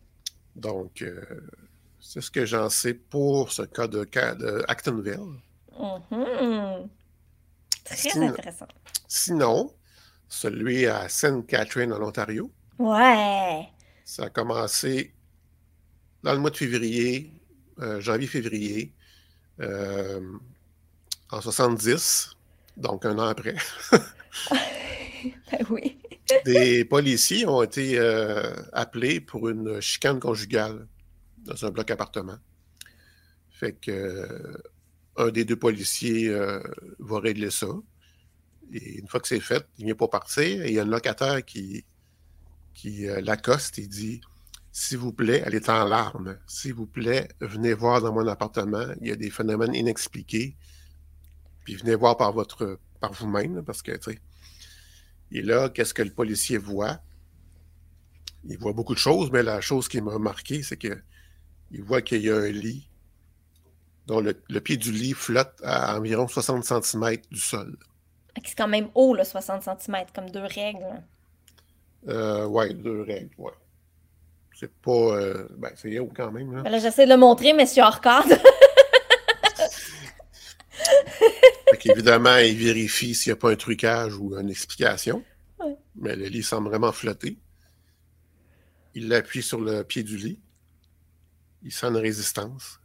Donc, 0.56 1.02
euh, 1.02 1.20
c'est 2.14 2.20
ce 2.20 2.30
que 2.30 2.46
j'en 2.46 2.70
sais 2.70 2.94
pour 2.94 3.54
ce 3.54 3.62
cas 3.62 3.88
de, 3.88 4.06
Actonville. 4.68 5.40
Mhm. 5.80 6.90
Très 7.86 8.18
intéressant. 8.18 8.68
Sinon, 9.08 9.74
celui 10.28 10.88
à 10.88 11.08
Sainte 11.08 11.48
Catherine, 11.48 11.94
en 11.94 12.02
Ontario, 12.02 12.52
Ouais. 12.78 13.66
ça 14.04 14.26
a 14.26 14.30
commencé 14.30 15.14
dans 16.22 16.34
le 16.34 16.40
mois 16.40 16.50
de 16.50 16.58
février, 16.58 17.32
euh, 17.80 18.02
janvier-février, 18.02 18.94
euh, 19.62 20.20
en 21.32 21.40
70, 21.40 22.36
donc 22.76 23.06
un 23.06 23.18
an 23.20 23.28
après. 23.28 23.56
Ben 25.52 25.66
oui. 25.70 25.98
Des 26.46 26.84
policiers 26.84 27.46
ont 27.46 27.62
été 27.62 27.98
euh, 27.98 28.54
appelés 28.74 29.22
pour 29.22 29.48
une 29.48 29.80
chicane 29.80 30.20
conjugale 30.20 30.88
dans 31.46 31.66
un 31.66 31.70
bloc 31.70 31.90
appartement. 31.92 32.38
Fait 33.50 33.74
que 33.74 33.92
euh, 33.92 34.58
un 35.18 35.30
des 35.30 35.46
deux 35.46 35.56
policiers 35.56 36.30
euh, 36.30 36.62
va 37.00 37.20
régler 37.20 37.52
ça. 37.52 37.68
Et 38.74 39.00
une 39.00 39.08
fois 39.08 39.20
que 39.20 39.28
c'est 39.28 39.40
fait, 39.40 39.66
il 39.78 39.86
vient 39.86 39.96
pour 39.96 40.10
partir 40.10 40.64
et 40.64 40.70
il 40.70 40.74
y 40.74 40.80
a 40.80 40.84
un 40.84 40.86
locataire 40.86 41.44
qui, 41.44 41.86
qui 42.74 43.08
euh, 43.08 43.22
l'accoste 43.22 43.80
et 43.80 43.88
dit 43.88 44.22
S'il 44.72 44.98
vous 44.98 45.14
plaît, 45.14 45.44
elle 45.46 45.56
est 45.56 45.70
en 45.70 45.86
larmes. 45.86 46.38
S'il 46.48 46.74
vous 46.74 46.88
plaît, 46.88 47.28
venez 47.40 47.74
voir 47.74 48.02
dans 48.02 48.14
mon 48.14 48.28
appartement. 48.28 48.88
Il 49.02 49.08
y 49.08 49.12
a 49.12 49.16
des 49.16 49.30
phénomènes 49.30 49.76
inexpliqués. 49.76 50.56
Puis 51.66 51.76
venez 51.76 51.96
voir 51.96 52.18
par 52.18 52.32
votre 52.32 52.80
par 53.00 53.14
vous-même, 53.14 53.64
parce 53.64 53.82
que 53.82 53.92
tu 53.92 54.12
sais. 54.12 54.20
Et 55.32 55.42
là, 55.42 55.70
qu'est-ce 55.70 55.94
que 55.94 56.04
le 56.04 56.12
policier 56.12 56.58
voit? 56.58 57.02
Il 58.44 58.58
voit 58.58 58.74
beaucoup 58.74 58.94
de 58.94 59.00
choses, 59.00 59.32
mais 59.32 59.44
la 59.44 59.62
chose 59.62 59.88
qui 59.88 60.02
m'a 60.02 60.18
marqué, 60.18 60.64
c'est 60.64 60.78
que 60.78 61.02
il 61.72 61.84
voit 61.84 62.02
qu'il 62.02 62.22
y 62.22 62.30
a 62.30 62.36
un 62.36 62.50
lit 62.50 62.88
dont 64.08 64.20
le, 64.20 64.40
le 64.50 64.60
pied 64.62 64.78
du 64.78 64.92
lit 64.92 65.14
flotte 65.14 65.54
à 65.64 65.98
environ 65.98 66.28
60 66.28 66.64
cm 66.64 67.18
du 67.32 67.40
sol. 67.40 67.78
C'est 68.46 68.56
quand 68.56 68.68
même 68.68 68.90
haut, 68.96 69.14
là, 69.14 69.24
60 69.26 69.64
cm, 69.64 70.06
comme 70.14 70.30
deux 70.30 70.44
règles. 70.44 71.04
Euh, 72.08 72.46
ouais, 72.46 72.74
deux 72.74 73.02
règles, 73.02 73.30
ouais. 73.38 73.52
C'est 74.60 74.72
pas. 74.82 74.92
euh, 74.92 75.48
ben, 75.58 75.72
c'est 75.76 75.98
haut 76.00 76.12
quand 76.16 76.32
même. 76.32 76.54
Là. 76.56 76.62
Ben 76.62 76.72
là, 76.72 76.80
j'essaie 76.80 77.06
de 77.06 77.12
le 77.12 77.18
montrer, 77.18 77.54
mais 77.54 77.66
je 77.66 77.72
suis 77.72 77.82
hors 77.82 78.00
cadre. 78.02 78.28
Fait 81.72 81.78
qu'évidemment, 81.80 82.38
il 82.38 82.56
vérifie 82.58 83.16
s'il 83.16 83.32
n'y 83.32 83.34
a 83.34 83.40
pas 83.40 83.52
un 83.52 83.56
trucage 83.56 84.16
ou 84.16 84.36
une 84.38 84.50
explication. 84.50 85.24
Ouais. 85.60 85.76
Mais 85.96 86.16
le 86.16 86.26
lit 86.26 86.44
semble 86.44 86.70
vraiment 86.70 86.92
flotter. 86.92 87.38
Il 88.94 89.08
l'appuie 89.08 89.44
sur 89.44 89.60
le 89.62 89.84
pied 89.84 90.04
du 90.04 90.18
lit. 90.18 90.40
Il 91.64 91.72
sent 91.72 91.88
une 91.88 91.98
résistance. 91.98 92.80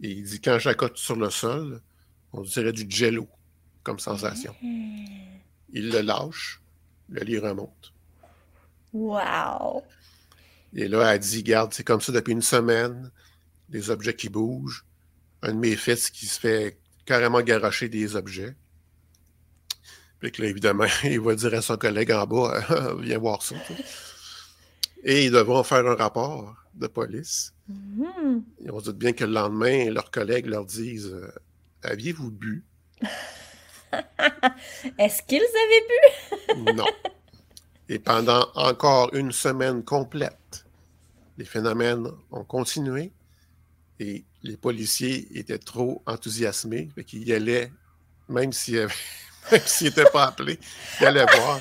Et 0.00 0.10
il 0.10 0.24
dit 0.24 0.40
quand 0.40 0.58
j'accote 0.58 0.96
sur 0.96 1.16
le 1.16 1.30
sol, 1.30 1.80
on 2.32 2.42
dirait 2.42 2.72
du 2.72 2.86
jello 2.88 3.28
comme 3.82 3.98
sensation. 3.98 4.54
Il 4.62 5.90
le 5.90 6.00
lâche. 6.00 6.60
Le 7.08 7.20
lit 7.22 7.38
remonte. 7.38 7.92
Wow. 8.92 9.82
Et 10.74 10.88
là, 10.88 11.14
elle 11.14 11.20
dit 11.20 11.42
Garde, 11.42 11.72
c'est 11.74 11.84
comme 11.84 12.00
ça 12.00 12.12
depuis 12.12 12.32
une 12.32 12.42
semaine. 12.42 13.10
Des 13.68 13.90
objets 13.90 14.14
qui 14.14 14.28
bougent. 14.28 14.84
Un 15.42 15.52
de 15.52 15.58
mes 15.58 15.76
fils 15.76 16.10
qui 16.10 16.26
se 16.26 16.40
fait 16.40 16.78
carrément 17.04 17.42
garocher 17.42 17.88
des 17.88 18.16
objets. 18.16 18.56
Puis 20.20 20.32
que 20.32 20.42
là, 20.42 20.48
évidemment, 20.48 20.86
il 21.04 21.20
va 21.20 21.34
dire 21.34 21.54
à 21.54 21.62
son 21.62 21.76
collègue 21.76 22.10
en 22.12 22.26
bas 22.26 22.94
Viens 23.00 23.18
voir 23.18 23.42
ça. 23.42 23.56
Et 25.04 25.26
ils 25.26 25.30
devront 25.30 25.62
faire 25.62 25.86
un 25.86 25.94
rapport 25.94 26.56
de 26.74 26.86
police. 26.86 27.52
Mhm. 27.68 28.42
Et 28.64 28.70
on 28.70 28.80
se 28.80 28.86
doute 28.86 28.98
bien 28.98 29.12
que 29.12 29.24
le 29.24 29.32
lendemain, 29.32 29.90
leurs 29.90 30.10
collègues 30.10 30.46
leur 30.46 30.64
disent 30.64 31.12
euh, 31.12 31.30
Aviez-vous 31.82 32.30
bu? 32.30 32.64
Est-ce 34.98 35.22
qu'ils 35.22 35.42
avaient 35.42 35.86
bu? 35.88 36.72
Non. 36.74 36.86
Et 37.88 37.98
pendant 37.98 38.48
encore 38.54 39.12
une 39.14 39.30
semaine 39.32 39.84
complète, 39.84 40.64
les 41.36 41.44
phénomènes 41.44 42.06
ont 42.30 42.44
continué 42.44 43.12
et 44.00 44.24
les 44.42 44.56
policiers 44.56 45.28
étaient 45.38 45.58
trop 45.58 46.02
enthousiasmés, 46.06 46.88
fait 46.94 47.04
qu'ils 47.04 47.28
y 47.28 47.32
allaient, 47.34 47.70
même 48.28 48.52
s'ils 48.52 48.78
avaient- 48.78 48.94
même 49.52 49.60
s'ils 49.66 49.88
n'étaient 49.88 50.10
pas 50.10 50.24
appelés, 50.28 50.58
ils 51.00 51.06
allaient 51.06 51.26
voir. 51.36 51.60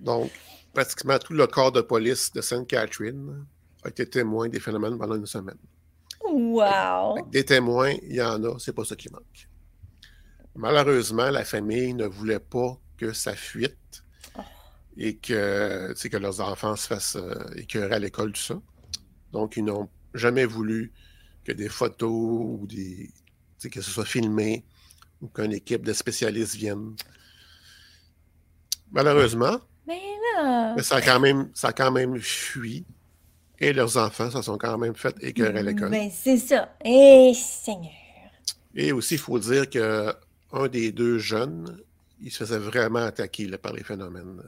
Donc, 0.00 0.30
pratiquement 0.74 1.18
tout 1.18 1.32
le 1.32 1.46
corps 1.46 1.72
de 1.72 1.80
police 1.80 2.32
de 2.32 2.40
Sainte-Catherine 2.40 3.46
a 3.82 3.88
été 3.88 4.08
témoin 4.08 4.48
des 4.48 4.60
phénomènes 4.60 4.98
pendant 4.98 5.14
une 5.14 5.26
semaine. 5.26 5.58
Wow. 6.24 7.28
Des 7.30 7.44
témoins, 7.44 7.92
il 8.02 8.16
y 8.16 8.22
en 8.22 8.42
a, 8.44 8.58
c'est 8.58 8.72
pas 8.72 8.84
ça 8.84 8.96
qui 8.96 9.10
manque. 9.10 9.48
Malheureusement, 10.56 11.30
la 11.30 11.44
famille 11.44 11.94
ne 11.94 12.06
voulait 12.06 12.40
pas 12.40 12.78
que 12.96 13.12
ça 13.12 13.34
fuite 13.34 14.04
et 14.96 15.16
que, 15.16 15.94
leurs 16.16 16.40
enfants 16.40 16.76
se 16.76 16.86
fassent 16.86 17.16
euh, 17.16 17.34
écœurer 17.56 17.94
à 17.94 17.98
l'école, 17.98 18.32
tout 18.32 18.40
ça. 18.40 18.60
Donc, 19.32 19.56
ils 19.56 19.64
n'ont 19.64 19.88
jamais 20.14 20.44
voulu 20.44 20.92
que 21.44 21.52
des 21.52 21.68
photos 21.68 22.10
ou 22.10 22.66
des. 22.68 23.10
que 23.70 23.80
ce 23.80 23.90
soit 23.90 24.04
filmé 24.04 24.64
ou 25.20 25.28
qu'une 25.28 25.52
équipe 25.52 25.84
de 25.84 25.92
spécialistes 25.92 26.54
vienne. 26.54 26.94
Malheureusement, 28.92 29.58
Mais 29.86 30.00
là. 30.36 30.74
mais 30.76 30.82
ça 30.82 30.96
a 30.96 31.00
quand 31.02 31.20
même, 31.20 31.50
ça 31.54 31.68
a 31.68 31.72
quand 31.72 31.90
même 31.90 32.18
fui 32.18 32.84
et 33.60 33.72
leurs 33.72 33.96
enfants 33.96 34.30
se 34.30 34.42
sont 34.42 34.58
quand 34.58 34.78
même 34.78 34.94
fait 34.94 35.14
écœurer 35.20 35.58
à 35.58 35.62
l'école. 35.62 35.90
Ben, 35.90 36.10
c'est 36.12 36.38
ça. 36.38 36.74
Eh, 36.84 37.32
Seigneur. 37.34 37.92
Et 38.74 38.92
aussi, 38.92 39.14
il 39.14 39.20
faut 39.20 39.38
dire 39.38 39.68
que 39.70 40.12
un 40.52 40.68
des 40.68 40.90
deux 40.92 41.18
jeunes, 41.18 41.80
il 42.20 42.30
se 42.30 42.38
faisait 42.38 42.58
vraiment 42.58 43.00
attaquer 43.04 43.46
là, 43.46 43.58
par 43.58 43.72
les 43.72 43.84
phénomènes. 43.84 44.40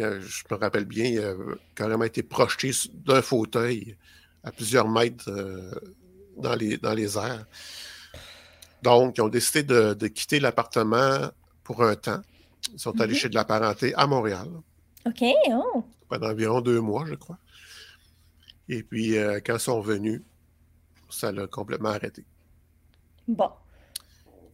A- 0.00 0.20
je 0.20 0.42
me 0.50 0.56
rappelle 0.56 0.84
bien, 0.84 1.04
il 1.04 1.18
a 1.20 1.34
carrément 1.74 2.04
été 2.04 2.22
projeté 2.22 2.70
d'un 2.94 3.22
fauteuil 3.22 3.96
à 4.44 4.52
plusieurs 4.52 4.88
mètres 4.88 5.28
euh, 5.28 5.70
dans, 6.38 6.54
les, 6.54 6.76
dans 6.78 6.94
les 6.94 7.16
airs. 7.18 7.44
Donc, 8.82 9.18
ils 9.18 9.22
ont 9.22 9.28
décidé 9.28 9.62
de, 9.62 9.94
de 9.94 10.06
quitter 10.06 10.38
l'appartement 10.40 11.30
pour 11.64 11.82
un 11.82 11.96
temps. 11.96 12.22
Ils 12.72 12.78
sont 12.78 13.00
allés 13.00 13.12
Mhm. 13.14 13.18
chez 13.18 13.28
de 13.28 13.34
la 13.34 13.44
parenté 13.44 13.94
à 13.94 14.06
Montréal 14.06 14.48
OK. 15.06 15.22
Oh. 15.50 15.84
pendant 16.08 16.30
environ 16.30 16.60
deux 16.60 16.80
mois, 16.80 17.04
je 17.06 17.14
crois. 17.14 17.38
Et 18.68 18.82
puis, 18.82 19.16
euh, 19.16 19.40
quand 19.44 19.54
ils 19.54 19.60
sont 19.60 19.78
revenus, 19.80 20.22
ça 21.08 21.30
l'a 21.30 21.46
complètement 21.46 21.90
arrêté. 21.90 22.24
Bon. 23.28 23.50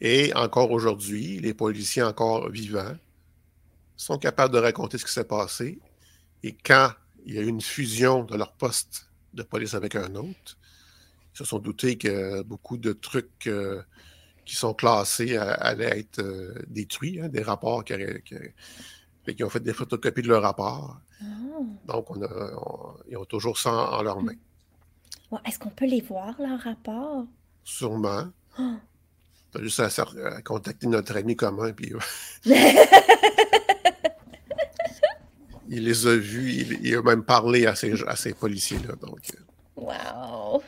Et 0.01 0.33
encore 0.35 0.71
aujourd'hui, 0.71 1.39
les 1.41 1.55
policiers 1.55 2.03
encore 2.03 2.51
vivants 2.51 2.97
sont 3.97 4.19
capables 4.19 4.53
de 4.53 4.59
raconter 4.59 4.99
ce 4.99 5.05
qui 5.05 5.13
s'est 5.13 5.25
passé. 5.25 5.79
Et 6.43 6.53
quand 6.53 6.91
il 7.25 7.35
y 7.35 7.39
a 7.39 7.43
eu 7.43 7.47
une 7.47 7.61
fusion 7.63 8.25
de 8.25 8.37
leur 8.37 8.53
poste 8.53 9.09
de 9.33 9.43
police 9.43 9.75
avec 9.75 9.95
un 9.95 10.15
autre, 10.17 10.59
ils 11.35 11.39
se 11.39 11.45
sont 11.45 11.59
doutés 11.61 11.97
que 11.97 12.43
beaucoup 12.43 12.77
de 12.77 12.93
trucs 12.93 13.47
euh, 13.47 13.83
qui 14.45 14.57
sont 14.57 14.75
classés 14.75 15.37
allaient 15.37 15.99
être 16.01 16.19
euh, 16.21 16.55
détruits, 16.69 17.21
hein, 17.21 17.29
des 17.29 17.43
rapports 17.43 17.85
qui, 17.85 17.95
ont 19.45 19.49
fait 19.51 19.61
des 19.61 19.73
photocopies 19.73 20.23
de 20.23 20.29
leurs 20.29 20.43
rapports. 20.43 20.99
Ah. 21.21 21.25
Donc, 21.87 22.11
on 22.11 22.21
a- 22.23 22.53
on- 22.57 22.95
ils 23.09 23.17
ont 23.17 23.25
toujours 23.25 23.59
ça 23.59 23.71
en, 23.73 23.99
en 23.99 24.03
leurs 24.03 24.21
mains. 24.21 24.35
Ouais, 25.31 25.39
Est-ce 25.47 25.59
qu'on 25.59 25.71
peut 25.71 25.87
les 25.87 26.01
voir, 26.01 26.35
leur 26.41 26.59
rapport? 26.61 27.25
Sûrement. 27.65 28.25
Ah. 28.59 28.75
T'as 29.53 29.63
juste 29.63 29.81
à, 29.81 29.89
contacter 30.43 30.87
notre 30.87 31.17
ami 31.17 31.37
commun, 31.37 31.73
puis 31.73 31.93
il 35.69 35.85
les 35.85 36.07
a 36.07 36.17
vus, 36.17 36.51
il, 36.53 36.87
il 36.87 36.95
a 36.97 37.03
même 37.03 37.23
parlé 37.25 37.67
à 37.67 37.75
ces, 37.75 38.03
à 38.07 38.17
ces 38.17 38.35
policiers-là. 38.35 38.95
Donc, 38.97 39.21
euh, 39.35 39.39
Wow. 39.77 40.63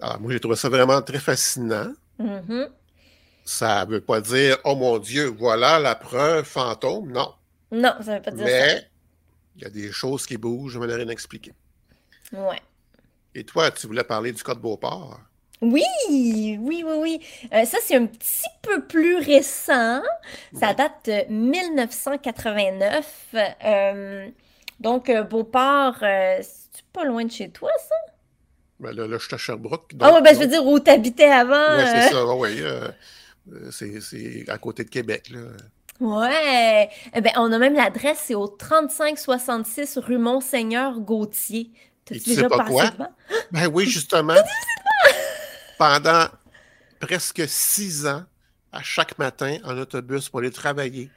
alors, 0.00 0.20
moi, 0.20 0.32
j'ai 0.32 0.40
trouvé 0.40 0.56
ça 0.56 0.68
vraiment 0.68 1.00
très 1.02 1.18
fascinant. 1.18 1.92
Mhm. 2.18 2.68
Ça 3.50 3.86
ne 3.86 3.92
veut 3.92 4.02
pas 4.02 4.20
dire, 4.20 4.58
oh 4.64 4.76
mon 4.76 4.98
Dieu, 4.98 5.32
voilà 5.38 5.78
la 5.78 5.94
preuve 5.94 6.44
fantôme. 6.44 7.10
Non. 7.12 7.32
Non, 7.72 7.94
ça 8.02 8.16
veut 8.16 8.20
pas 8.22 8.30
dire 8.30 8.44
Mais 8.44 8.86
il 9.56 9.62
y 9.62 9.64
a 9.64 9.70
des 9.70 9.90
choses 9.90 10.26
qui 10.26 10.36
bougent 10.36 10.74
de 10.74 10.80
manière 10.80 11.00
inexpliquée. 11.00 11.54
ça. 12.30 12.38
Ouais. 12.38 12.60
Et 13.34 13.44
toi, 13.44 13.70
tu 13.70 13.86
voulais 13.86 14.04
parler 14.04 14.32
du 14.32 14.42
code 14.42 14.58
Beauport? 14.60 15.18
Oui, 15.62 15.82
oui, 16.10 16.58
oui, 16.60 16.84
oui. 16.98 17.20
Euh, 17.54 17.64
ça, 17.64 17.78
c'est 17.82 17.96
un 17.96 18.04
petit 18.04 18.44
peu 18.60 18.84
plus 18.84 19.16
récent. 19.16 20.02
Ça 20.52 20.74
date 20.74 21.06
de 21.06 21.24
1989. 21.32 23.34
Euh, 23.64 24.28
donc, 24.78 25.08
euh, 25.08 25.22
Beauport, 25.22 25.96
euh, 26.02 26.38
c'est 26.42 26.84
pas 26.92 27.04
loin 27.04 27.24
de 27.24 27.32
chez 27.32 27.48
toi, 27.48 27.70
ça? 27.78 27.94
Ben 28.78 28.92
là, 28.94 29.06
là, 29.08 29.16
je 29.18 29.24
suis 29.24 29.34
à 29.34 29.38
Sherbrooke. 29.38 29.92
Ah, 30.00 30.08
ouais, 30.08 30.12
donc- 30.16 30.24
ben, 30.24 30.34
je 30.34 30.40
veux 30.40 30.46
dire, 30.46 30.66
où 30.66 30.78
t'habitais 30.78 31.30
avant. 31.30 31.76
Ouais, 31.76 31.82
euh, 31.82 32.02
c'est 32.02 32.10
ça, 32.10 32.26
oui. 32.26 32.60
C'est 33.70 34.00
c'est 34.00 34.44
à 34.48 34.58
côté 34.58 34.84
de 34.84 34.90
Québec, 34.90 35.30
là. 35.30 35.40
Ouais. 36.00 36.88
Eh 37.14 37.20
ben, 37.20 37.32
on 37.36 37.50
a 37.52 37.58
même 37.58 37.74
l'adresse, 37.74 38.22
c'est 38.26 38.34
au 38.36 38.46
3566 38.46 39.98
rue 39.98 40.18
Monseigneur 40.18 41.00
Gauthier. 41.00 41.72
Et 42.10 42.20
tu 42.20 42.34
sais 42.34 42.48
pas 42.48 42.64
quoi? 42.64 42.90
devant? 42.90 43.12
Ben 43.52 43.66
oui, 43.66 43.86
justement. 43.86 44.34
Pendant 45.78 46.26
presque 47.00 47.42
six 47.48 48.06
ans, 48.06 48.24
à 48.72 48.82
chaque 48.82 49.18
matin, 49.18 49.58
en 49.64 49.76
autobus 49.78 50.28
pour 50.28 50.40
aller 50.40 50.50
travailler. 50.50 51.10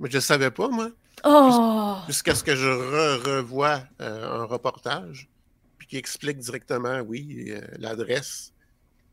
Mais 0.00 0.10
je 0.10 0.16
ne 0.16 0.20
savais 0.20 0.50
pas, 0.50 0.68
moi, 0.68 0.90
Oh! 1.24 1.96
jusqu'à 2.08 2.34
ce 2.34 2.42
que 2.42 2.56
je 2.56 2.66
re- 2.66 3.22
revoie 3.36 3.82
euh, 4.00 4.40
un 4.40 4.44
reportage, 4.44 5.28
puis 5.78 5.86
qui 5.86 5.96
explique 5.96 6.38
directement, 6.38 6.98
oui, 7.00 7.46
euh, 7.50 7.60
l'adresse, 7.78 8.52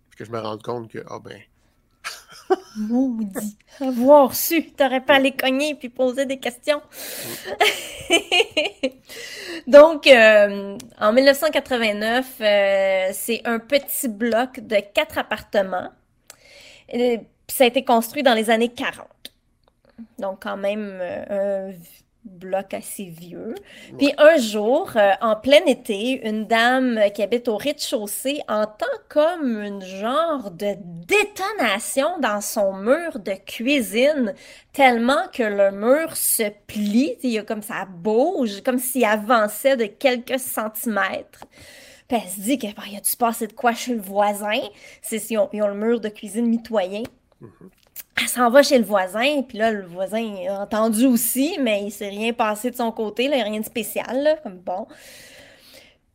puis 0.10 0.18
que 0.18 0.26
je 0.26 0.32
me 0.32 0.40
rende 0.40 0.64
compte 0.64 0.90
que, 0.92 1.04
ah 1.08 1.20
ben, 1.24 1.40
Maudit. 2.78 3.58
Avoir 3.80 4.34
su, 4.34 4.72
t'aurais 4.72 5.02
pas 5.02 5.16
allé 5.16 5.32
cogner 5.32 5.76
puis 5.76 5.90
poser 5.90 6.26
des 6.26 6.40
questions. 6.40 6.82
Donc, 9.68 10.08
euh, 10.08 10.78
en 11.00 11.14
1989, 11.14 12.36
euh, 12.42 13.10
c'est 13.14 13.42
un 13.46 13.60
petit 13.60 14.08
bloc 14.08 14.60
de 14.60 14.78
quatre 14.94 15.18
appartements. 15.18 15.90
Puis 16.88 17.20
ça 17.48 17.66
a 17.66 17.68
été 17.68 17.84
construit 17.84 18.24
dans 18.24 18.34
les 18.34 18.50
années 18.50 18.70
40. 18.70 19.08
Donc, 20.18 20.44
quand 20.44 20.58
même, 20.58 21.00
euh, 21.02 21.72
bloc 22.30 22.74
assez 22.74 23.06
vieux. 23.06 23.56
Puis 23.98 24.14
un 24.18 24.38
jour, 24.38 24.92
euh, 24.96 25.12
en 25.22 25.36
plein 25.36 25.66
été, 25.66 26.28
une 26.28 26.46
dame 26.46 27.00
qui 27.14 27.22
habite 27.22 27.48
au 27.48 27.58
rez-de-chaussée 27.58 28.42
entend 28.48 28.86
comme 29.10 29.62
une 29.62 29.82
genre 29.82 30.52
de 30.52 30.76
détonation 30.78 32.20
dans 32.20 32.42
son 32.42 32.74
mur 32.74 33.20
de 33.20 33.34
cuisine, 33.34 34.34
tellement 34.74 35.28
que 35.34 35.44
le 35.44 35.72
mur 35.72 36.16
se 36.16 36.50
plie, 36.68 37.18
il 37.24 37.32
y 37.32 37.40
a 37.40 37.44
comme 37.44 37.62
ça 37.62 37.86
bouge, 37.86 38.62
comme 38.62 38.80
s'il 38.80 39.06
avançait 39.06 39.78
de 39.78 39.86
quelques 39.86 40.40
centimètres. 40.40 41.46
Puis 42.08 42.18
elle 42.24 42.30
se 42.30 42.42
dit 42.42 42.58
que 42.58 42.68
bah, 42.68 42.84
il 42.88 42.94
y 42.94 42.98
a 42.98 43.02
dû 43.02 43.10
se 43.10 43.18
passer 43.18 43.48
de 43.48 43.54
quoi 43.54 43.74
chez 43.74 43.94
le 43.94 44.02
voisin? 44.02 44.62
C'est 45.02 45.30
ils 45.30 45.38
ont, 45.38 45.50
ils 45.54 45.62
ont 45.62 45.68
le 45.68 45.76
mur 45.76 46.00
de 46.00 46.10
cuisine 46.10 46.48
mitoyen. 46.48 47.04
Elle 48.18 48.28
s'en 48.28 48.50
va 48.50 48.64
chez 48.64 48.78
le 48.78 48.84
voisin, 48.84 49.42
puis 49.44 49.58
là, 49.58 49.72
le 49.72 49.86
voisin 49.86 50.36
a 50.50 50.62
entendu 50.62 51.06
aussi, 51.06 51.58
mais 51.62 51.84
il 51.84 51.92
s'est 51.92 52.10
rien 52.10 52.34
passé 52.34 52.70
de 52.72 52.76
son 52.76 52.92
côté, 52.92 53.28
là, 53.30 53.44
rien 53.44 53.60
de 53.60 53.66
spécial, 53.66 54.24
là, 54.24 54.36
comme 54.44 54.58
bon. 54.60 54.88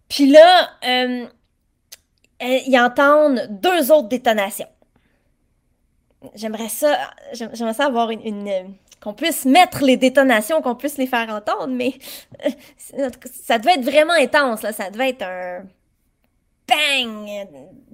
Puis 0.09 0.27
là, 0.27 0.69
euh, 0.87 1.27
euh, 2.43 2.59
ils 2.67 2.79
entendent 2.79 3.47
deux 3.51 3.91
autres 3.91 4.09
détonations. 4.09 4.69
J'aimerais 6.35 6.69
ça, 6.69 6.97
j'aim- 7.33 7.51
j'aimerais 7.53 7.75
ça 7.75 7.87
avoir 7.87 8.11
une, 8.11 8.21
une, 8.27 8.75
qu'on 9.03 9.15
puisse 9.15 9.45
mettre 9.45 9.83
les 9.83 9.97
détonations, 9.97 10.63
qu'on 10.63 10.75
puisse 10.75 10.97
les 10.99 11.07
faire 11.07 11.29
entendre, 11.31 11.69
mais 11.69 11.95
euh, 12.99 13.11
ça 13.33 13.59
devait 13.59 13.75
être 13.75 13.85
vraiment 13.85 14.15
intense, 14.15 14.63
là, 14.63 14.73
ça 14.73 14.91
devait 14.91 15.11
être 15.11 15.23
un 15.23 15.65
bang 16.75 17.49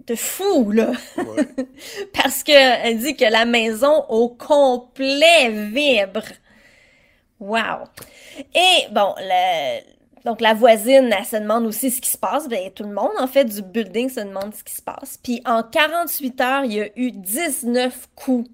de 0.06 0.14
fou, 0.14 0.70
là. 0.72 0.90
ouais. 1.16 1.46
Parce 2.14 2.42
qu'elle 2.42 2.98
dit 2.98 3.16
que 3.16 3.24
la 3.24 3.44
maison 3.44 4.04
au 4.08 4.28
complet 4.28 5.50
vibre. 5.50 6.22
Wow. 7.38 7.84
Et 8.54 8.86
bon, 8.90 9.14
le- 9.18 9.80
donc 10.24 10.40
la 10.42 10.52
voisine, 10.52 11.14
elle 11.16 11.24
se 11.24 11.36
demande 11.36 11.64
aussi 11.66 11.90
ce 11.90 12.00
qui 12.00 12.10
se 12.10 12.18
passe. 12.18 12.48
Ben, 12.48 12.70
tout 12.70 12.82
le 12.84 12.92
monde, 12.92 13.12
en 13.18 13.26
fait, 13.26 13.44
du 13.44 13.62
building 13.62 14.10
se 14.10 14.20
demande 14.20 14.54
ce 14.54 14.62
qui 14.62 14.74
se 14.74 14.82
passe. 14.82 15.18
Puis 15.22 15.40
en 15.46 15.62
48 15.62 16.40
heures, 16.40 16.64
il 16.64 16.72
y 16.74 16.80
a 16.80 16.88
eu 16.96 17.10
19 17.12 18.08
coups. 18.14 18.50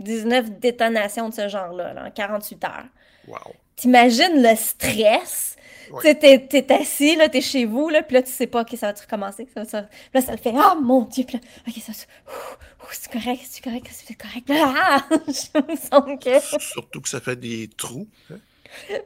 19 0.00 0.60
détonations 0.60 1.28
de 1.28 1.34
ce 1.34 1.48
genre-là, 1.48 1.92
là, 1.92 2.04
en 2.06 2.10
48 2.12 2.64
heures. 2.64 2.84
Wow. 3.26 3.36
T'imagines 3.74 4.40
le 4.42 4.54
stress? 4.54 5.56
Ouais. 5.90 6.00
Tu 6.02 6.08
sais, 6.08 6.14
t'es, 6.14 6.62
t'es 6.62 6.74
assis, 6.74 7.16
là, 7.16 7.28
t'es 7.28 7.40
chez 7.40 7.64
vous, 7.64 7.88
là, 7.88 8.02
puis 8.02 8.14
là, 8.14 8.22
tu 8.22 8.30
sais 8.30 8.46
pas, 8.46 8.62
OK, 8.62 8.76
ça 8.76 8.88
va-tu 8.88 9.02
recommencer? 9.02 9.48
Ça 9.54 9.62
va, 9.62 9.88
là, 10.14 10.20
ça 10.20 10.32
le 10.32 10.38
fait, 10.38 10.52
ah, 10.56 10.76
mon 10.80 11.02
Dieu! 11.02 11.24
Puis 11.24 11.36
là, 11.38 11.42
OK, 11.66 11.74
ça, 11.82 11.92
ouh, 11.92 12.84
ouh, 12.84 12.88
c'est 12.92 13.12
correct, 13.12 13.42
c'est 13.48 13.62
correct, 13.62 13.86
c'est 13.90 14.14
correct. 14.14 14.48
Là, 14.48 14.74
ah! 14.76 15.04
Je 15.26 15.60
me 15.60 15.76
sens 15.76 16.24
que... 16.24 16.58
Surtout 16.60 17.00
que 17.00 17.08
ça 17.08 17.20
fait 17.20 17.36
des 17.36 17.68
trous. 17.76 18.06
hein? 18.30 18.36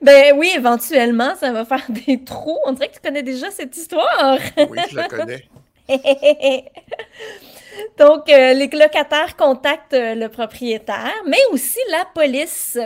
Ben 0.01 0.37
oui, 0.37 0.51
éventuellement, 0.55 1.35
ça 1.37 1.53
va 1.53 1.65
faire 1.65 1.85
des 2.07 2.23
trous. 2.25 2.59
On 2.67 2.73
dirait 2.73 2.89
que 2.89 2.95
tu 2.95 3.01
connais 3.01 3.23
déjà 3.23 3.51
cette 3.51 3.77
histoire. 3.77 4.39
Oui, 4.69 4.79
je 4.91 4.97
la 4.97 5.09
connais. 5.09 5.49
Donc, 7.99 8.29
euh, 8.29 8.53
les 8.55 8.69
locataires 8.69 9.37
contactent 9.37 9.95
euh, 9.95 10.15
le 10.15 10.29
propriétaire, 10.29 11.15
mais 11.27 11.39
aussi 11.53 11.79
la 11.91 12.05
police. 12.15 12.79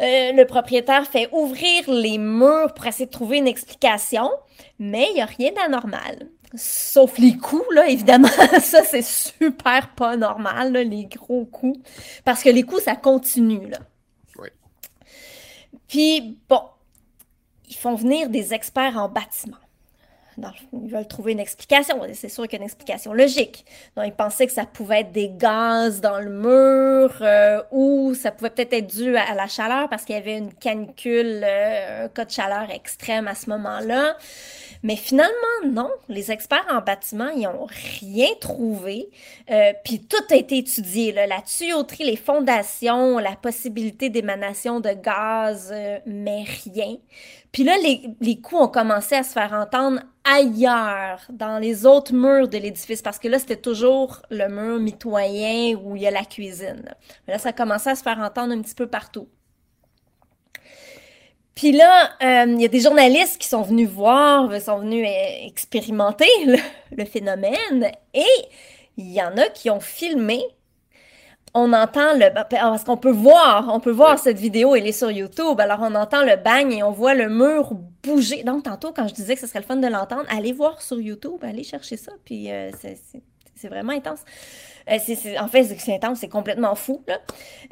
Euh, 0.00 0.32
le 0.32 0.44
propriétaire 0.46 1.06
fait 1.06 1.28
ouvrir 1.32 1.90
les 1.90 2.16
murs 2.16 2.72
pour 2.74 2.86
essayer 2.86 3.06
de 3.06 3.10
trouver 3.10 3.36
une 3.36 3.46
explication, 3.46 4.30
mais 4.78 5.08
il 5.10 5.14
n'y 5.14 5.20
a 5.20 5.26
rien 5.26 5.52
d'anormal. 5.52 6.28
Sauf 6.54 7.18
les 7.18 7.36
coups, 7.36 7.66
là, 7.72 7.86
évidemment. 7.88 8.28
Ça, 8.60 8.82
c'est 8.82 9.04
super 9.04 9.94
pas 9.94 10.16
normal, 10.16 10.72
là, 10.72 10.82
les 10.82 11.04
gros 11.04 11.44
coups. 11.44 11.78
Parce 12.24 12.42
que 12.42 12.48
les 12.48 12.62
coups, 12.62 12.82
ça 12.82 12.96
continue, 12.96 13.68
là. 13.68 13.78
Oui. 14.38 14.48
Puis, 15.86 16.38
bon, 16.48 16.62
ils 17.68 17.76
font 17.76 17.94
venir 17.94 18.28
des 18.30 18.52
experts 18.52 18.96
en 18.96 19.08
bâtiment. 19.08 19.58
Ils 20.38 20.90
veulent 20.90 21.06
trouver 21.06 21.32
une 21.32 21.40
explication. 21.40 22.00
C'est 22.14 22.28
sûr 22.28 22.44
qu'il 22.44 22.52
y 22.52 22.56
a 22.56 22.58
une 22.58 22.66
explication 22.66 23.12
logique. 23.12 23.64
Donc, 23.96 24.06
ils 24.06 24.12
pensaient 24.12 24.46
que 24.46 24.52
ça 24.52 24.64
pouvait 24.64 25.00
être 25.00 25.12
des 25.12 25.28
gaz 25.28 26.00
dans 26.00 26.18
le 26.18 26.30
mur 26.30 27.16
euh, 27.20 27.62
ou 27.70 28.14
ça 28.14 28.30
pouvait 28.30 28.50
peut-être 28.50 28.72
être 28.72 28.86
dû 28.86 29.16
à, 29.16 29.34
la 29.34 29.46
chaleur 29.46 29.88
parce 29.88 30.04
qu'il 30.04 30.14
y 30.14 30.18
avait 30.18 30.38
une 30.38 30.52
canicule, 30.52 31.42
euh, 31.44 32.04
un 32.04 32.08
cas 32.08 32.24
de 32.24 32.30
chaleur 32.30 32.70
extrême 32.70 33.28
à 33.28 33.34
ce 33.34 33.50
moment-là. 33.50 34.16
Mais 34.82 34.96
finalement, 34.96 35.30
non. 35.66 35.90
Les 36.08 36.32
experts 36.32 36.66
en 36.70 36.80
bâtiment, 36.80 37.28
ils 37.28 37.42
n'ont 37.42 37.66
rien 38.00 38.28
trouvé. 38.40 39.10
Euh, 39.50 39.72
puis 39.84 40.00
tout 40.00 40.24
a 40.30 40.36
été 40.36 40.58
étudié. 40.58 41.12
La 41.12 41.42
tuyauterie, 41.42 42.04
les 42.04 42.16
fondations, 42.16 43.18
la 43.18 43.36
possibilité 43.36 44.08
d'émanation 44.08 44.80
de 44.80 44.90
gaz, 44.90 45.74
mais 46.06 46.44
rien. 46.64 46.96
Puis 47.52 47.64
là, 47.64 47.76
les, 47.82 48.02
les 48.20 48.40
coups 48.40 48.62
ont 48.62 48.68
commencé 48.68 49.16
à 49.16 49.22
se 49.22 49.32
faire 49.32 49.52
entendre 49.52 50.00
ailleurs, 50.24 51.22
dans 51.30 51.58
les 51.58 51.86
autres 51.86 52.12
murs 52.12 52.48
de 52.48 52.58
l'édifice, 52.58 53.02
parce 53.02 53.18
que 53.18 53.28
là, 53.28 53.38
c'était 53.38 53.56
toujours 53.56 54.22
le 54.30 54.48
mur 54.48 54.78
mitoyen 54.78 55.76
où 55.76 55.96
il 55.96 56.02
y 56.02 56.06
a 56.06 56.10
la 56.10 56.24
cuisine. 56.24 56.84
Mais 57.26 57.34
là 57.34 57.38
ça 57.38 57.50
a 57.50 57.52
commencé 57.52 57.90
à 57.90 57.94
se 57.94 58.02
faire 58.02 58.18
entendre 58.18 58.52
un 58.52 58.60
petit 58.60 58.74
peu 58.74 58.86
partout. 58.86 59.28
Puis 61.54 61.72
là, 61.72 62.10
euh, 62.22 62.46
il 62.46 62.60
y 62.60 62.64
a 62.64 62.68
des 62.68 62.80
journalistes 62.80 63.38
qui 63.38 63.48
sont 63.48 63.62
venus 63.62 63.88
voir, 63.88 64.48
sont 64.60 64.78
venus 64.78 65.06
euh, 65.06 65.46
expérimenter 65.46 66.28
le 66.96 67.04
phénomène, 67.04 67.90
et 68.14 68.24
il 68.96 69.12
y 69.12 69.20
en 69.20 69.36
a 69.36 69.48
qui 69.48 69.70
ont 69.70 69.80
filmé. 69.80 70.42
On 71.52 71.72
entend 71.72 72.14
le 72.14 72.32
parce 72.48 72.84
qu'on 72.84 72.96
peut 72.96 73.10
voir, 73.10 73.68
on 73.72 73.80
peut 73.80 73.90
voir 73.90 74.18
cette 74.18 74.38
vidéo, 74.38 74.76
elle 74.76 74.86
est 74.86 74.92
sur 74.92 75.10
YouTube. 75.10 75.58
Alors 75.58 75.80
on 75.82 75.94
entend 75.96 76.22
le 76.24 76.36
bang 76.36 76.72
et 76.72 76.82
on 76.82 76.92
voit 76.92 77.14
le 77.14 77.28
mur 77.28 77.72
bouger. 78.04 78.44
Donc 78.44 78.62
tantôt 78.64 78.92
quand 78.92 79.08
je 79.08 79.14
disais 79.14 79.34
que 79.34 79.40
ce 79.40 79.46
serait 79.48 79.58
le 79.60 79.64
fun 79.64 79.76
de 79.76 79.86
l'entendre, 79.88 80.24
allez 80.28 80.52
voir 80.52 80.80
sur 80.80 81.00
YouTube, 81.00 81.40
allez 81.42 81.64
chercher 81.64 81.96
ça, 81.96 82.12
puis 82.24 82.50
euh, 82.52 82.70
c'est- 82.80 83.00
vraiment 83.68 83.92
intense. 83.92 84.20
Euh, 84.90 84.94
en 85.38 85.48
fait, 85.48 85.64
c'est 85.64 85.78
c'est 85.78 85.94
intense, 85.94 86.20
c'est 86.20 86.28
complètement 86.30 86.74
fou. 86.74 87.02
Là. 87.06 87.18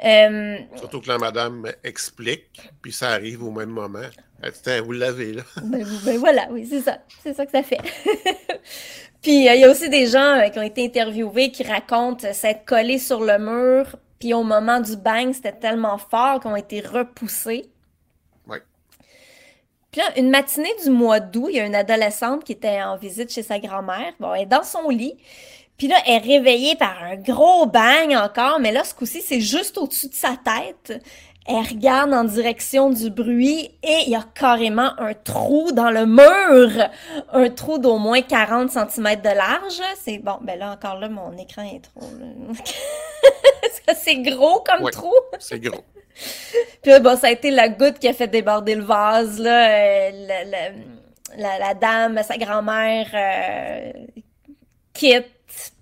Euh, 0.04 0.58
Surtout 0.76 1.00
que 1.00 1.08
la 1.08 1.16
madame 1.16 1.66
explique, 1.82 2.70
puis 2.82 2.92
ça 2.92 3.08
arrive 3.08 3.42
au 3.42 3.50
même 3.50 3.70
moment. 3.70 4.00
Dit, 4.42 4.50
Tiens, 4.62 4.82
vous 4.82 4.92
l'avez, 4.92 5.32
là. 5.32 5.42
Ben, 5.62 5.84
ben 6.04 6.18
voilà, 6.18 6.48
oui, 6.50 6.66
c'est 6.68 6.80
ça. 6.80 6.98
C'est 7.22 7.34
ça 7.34 7.44
que 7.44 7.52
ça 7.52 7.62
fait. 7.62 7.78
puis 9.22 9.48
euh, 9.48 9.54
il 9.54 9.60
y 9.60 9.64
a 9.64 9.70
aussi 9.70 9.88
des 9.88 10.06
gens 10.06 10.38
euh, 10.38 10.48
qui 10.48 10.58
ont 10.58 10.62
été 10.62 10.84
interviewés 10.84 11.50
qui 11.50 11.64
racontent 11.64 12.26
euh, 12.26 12.32
s'être 12.32 12.64
collés 12.64 12.98
sur 12.98 13.20
le 13.20 13.38
mur, 13.38 13.96
puis 14.20 14.34
au 14.34 14.44
moment 14.44 14.80
du 14.80 14.96
bang, 14.96 15.32
c'était 15.32 15.52
tellement 15.52 15.98
fort 15.98 16.40
qu'ils 16.40 16.50
ont 16.50 16.56
été 16.56 16.80
repoussés. 16.80 17.68
Oui. 18.46 18.58
Puis 19.90 20.00
là, 20.00 20.06
une 20.16 20.30
matinée 20.30 20.74
du 20.84 20.90
mois 20.90 21.18
d'août, 21.18 21.48
il 21.50 21.56
y 21.56 21.60
a 21.60 21.66
une 21.66 21.74
adolescente 21.74 22.44
qui 22.44 22.52
était 22.52 22.80
en 22.82 22.96
visite 22.96 23.32
chez 23.32 23.42
sa 23.42 23.58
grand-mère. 23.58 24.12
Bon, 24.20 24.32
elle 24.34 24.42
est 24.42 24.46
dans 24.46 24.62
son 24.62 24.88
lit. 24.88 25.16
Puis 25.78 25.86
là, 25.86 25.96
elle 26.06 26.14
est 26.14 26.38
réveillée 26.38 26.74
par 26.74 27.02
un 27.04 27.14
gros 27.14 27.66
bang 27.66 28.12
encore, 28.16 28.58
mais 28.58 28.72
là, 28.72 28.82
ce 28.82 28.94
coup-ci, 28.94 29.20
c'est 29.20 29.40
juste 29.40 29.78
au-dessus 29.78 30.08
de 30.08 30.14
sa 30.14 30.36
tête. 30.36 31.00
Elle 31.48 31.66
regarde 31.66 32.12
en 32.12 32.24
direction 32.24 32.90
du 32.90 33.08
bruit 33.10 33.70
et 33.82 33.98
il 34.06 34.10
y 34.10 34.14
a 34.14 34.22
carrément 34.34 34.90
un 34.98 35.14
trou 35.14 35.72
dans 35.72 35.90
le 35.90 36.04
mur. 36.04 36.88
Un 37.32 37.48
trou 37.48 37.78
d'au 37.78 37.96
moins 37.96 38.20
40 38.20 38.70
cm 38.70 39.16
de 39.22 39.28
large. 39.34 39.80
C'est 39.96 40.18
bon, 40.18 40.36
ben 40.42 40.58
là 40.58 40.72
encore 40.72 40.98
là, 40.98 41.08
mon 41.08 41.34
écran 41.38 41.62
est 41.62 41.80
trop. 41.80 42.06
c'est 43.96 44.16
gros 44.18 44.60
comme 44.60 44.82
Ouais. 44.84 44.90
trou. 44.92 45.14
C'est 45.38 45.58
gros. 45.58 45.84
Puis 46.82 46.90
là, 46.90 47.00
bon, 47.00 47.16
ça 47.16 47.28
a 47.28 47.30
été 47.30 47.50
la 47.50 47.68
goutte 47.68 47.98
qui 47.98 48.08
a 48.08 48.12
fait 48.12 48.26
déborder 48.28 48.74
le 48.74 48.82
vase, 48.84 49.38
là. 49.38 49.70
Euh, 49.70 50.10
la, 50.26 50.44
la- 50.44 50.70
la- 51.36 51.58
la 51.58 51.74
dame, 51.74 52.20
sa 52.22 52.36
grand-mère, 52.36 53.06
euh, 53.14 53.92
quitte, 54.92 55.26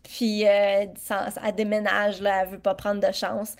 puis 0.03 0.47
euh, 0.47 0.85
ça- 1.03 1.31
ça- 1.31 1.41
elle 1.47 1.55
déménage, 1.55 2.21
là, 2.21 2.43
elle 2.43 2.49
veut 2.51 2.59
pas 2.59 2.75
prendre 2.75 3.01
de 3.07 3.13
chance. 3.13 3.55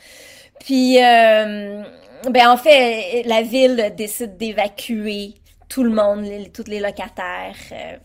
Puis, 0.61 1.03
euh, 1.03 1.83
ben, 2.31 2.49
en 2.51 2.57
fait, 2.57 3.23
la 3.25 3.43
ville 3.43 3.93
décide 3.97 4.37
d'évacuer 4.37 5.35
tout 5.69 5.83
le 5.85 5.91
monde, 5.91 6.25
les, 6.25 6.51
tous 6.51 6.65
les 6.69 6.81
locataires. 6.81 7.57
euh. 7.73 7.99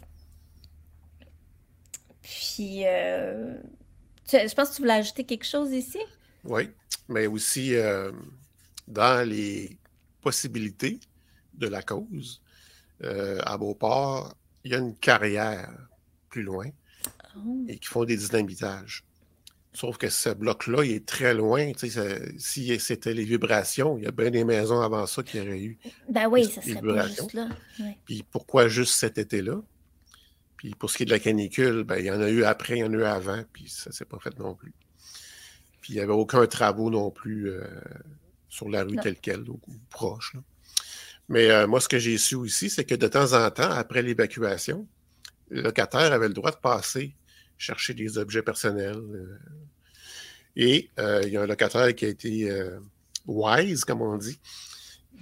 Puis, 2.21 2.83
euh, 2.85 3.55
tu- 4.27 4.37
je 4.47 4.53
pense 4.53 4.69
que 4.71 4.75
tu 4.75 4.81
voulais 4.81 4.93
ajouter 4.95 5.23
quelque 5.23 5.45
chose 5.45 5.71
ici? 5.71 5.99
Oui, 6.43 6.69
mais 7.07 7.27
aussi 7.27 7.73
dans 8.87 9.27
les 9.27 9.77
possibilités 10.21 10.99
de 11.53 11.67
la 11.67 11.81
cause, 11.81 12.41
à 13.03 13.57
Beauport, 13.57 14.33
il 14.63 14.71
y 14.71 14.75
a 14.75 14.77
une 14.77 14.95
carrière 14.95 15.69
plus 16.29 16.43
loin 16.43 16.67
Oh. 17.35 17.63
et 17.67 17.77
qui 17.77 17.87
font 17.87 18.03
des 18.03 18.17
dynamitages. 18.17 19.03
Sauf 19.73 19.97
que 19.97 20.09
ce 20.09 20.29
bloc-là, 20.29 20.83
il 20.83 20.91
est 20.91 21.05
très 21.05 21.33
loin. 21.33 21.71
Tu 21.71 21.89
sais, 21.89 22.33
si 22.37 22.77
c'était 22.79 23.13
les 23.13 23.23
vibrations, 23.23 23.97
il 23.97 24.03
y 24.03 24.07
a 24.07 24.11
bien 24.11 24.29
des 24.29 24.43
maisons 24.43 24.81
avant 24.81 25.05
ça 25.07 25.23
qui 25.23 25.39
auraient 25.39 25.61
eu. 25.61 25.77
Ben 26.09 26.27
oui, 26.27 26.43
ça 26.45 26.61
serait 26.61 26.81
pas 26.81 27.07
juste 27.07 27.33
là. 27.33 27.47
Ouais. 27.79 27.97
Puis 28.05 28.23
pourquoi 28.29 28.67
juste 28.67 28.95
cet 28.95 29.17
été-là? 29.17 29.61
Puis 30.57 30.75
pour 30.75 30.89
ce 30.91 30.97
qui 30.97 31.03
est 31.03 31.05
de 31.05 31.11
la 31.11 31.19
canicule, 31.19 31.83
ben, 31.85 31.97
il 31.99 32.05
y 32.05 32.11
en 32.11 32.19
a 32.21 32.29
eu 32.29 32.43
après, 32.43 32.77
il 32.77 32.79
y 32.79 32.83
en 32.83 32.93
a 32.93 32.97
eu 32.97 33.03
avant, 33.03 33.43
puis 33.53 33.69
ça 33.69 33.91
s'est 33.93 34.05
pas 34.05 34.19
fait 34.19 34.37
non 34.37 34.53
plus. 34.55 34.73
Puis 35.81 35.93
il 35.93 35.95
n'y 35.95 36.01
avait 36.01 36.11
aucun 36.13 36.45
travaux 36.47 36.89
non 36.89 37.09
plus 37.09 37.49
euh, 37.49 37.63
sur 38.49 38.69
la 38.69 38.83
rue 38.83 38.95
Non. 38.97 39.01
telle 39.01 39.15
quelle, 39.19 39.49
ou, 39.49 39.59
ou 39.67 39.73
proche. 39.89 40.33
là. 40.33 40.41
Mais 41.29 41.49
euh, 41.49 41.65
moi, 41.65 41.79
ce 41.79 41.87
que 41.87 41.97
j'ai 41.97 42.17
su 42.17 42.35
aussi, 42.35 42.69
c'est 42.69 42.83
que 42.83 42.93
de 42.93 43.07
temps 43.07 43.33
en 43.33 43.49
temps, 43.51 43.71
après 43.71 44.01
l'évacuation, 44.01 44.85
le 45.49 45.61
locataire 45.61 46.11
avait 46.11 46.27
le 46.27 46.33
droit 46.33 46.51
de 46.51 46.57
passer 46.57 47.15
chercher 47.61 47.93
des 47.93 48.17
objets 48.17 48.41
personnels. 48.41 48.97
euh. 48.97 49.37
et 50.55 50.89
euh, 50.99 51.21
il 51.25 51.31
y 51.33 51.37
a 51.37 51.41
un 51.43 51.47
locataire 51.47 51.93
qui 51.95 52.05
a 52.05 52.09
été 52.09 52.49
euh, 52.49 52.79
wise, 53.27 53.85
comme 53.85 54.01
on 54.01 54.17
dit. 54.17 54.39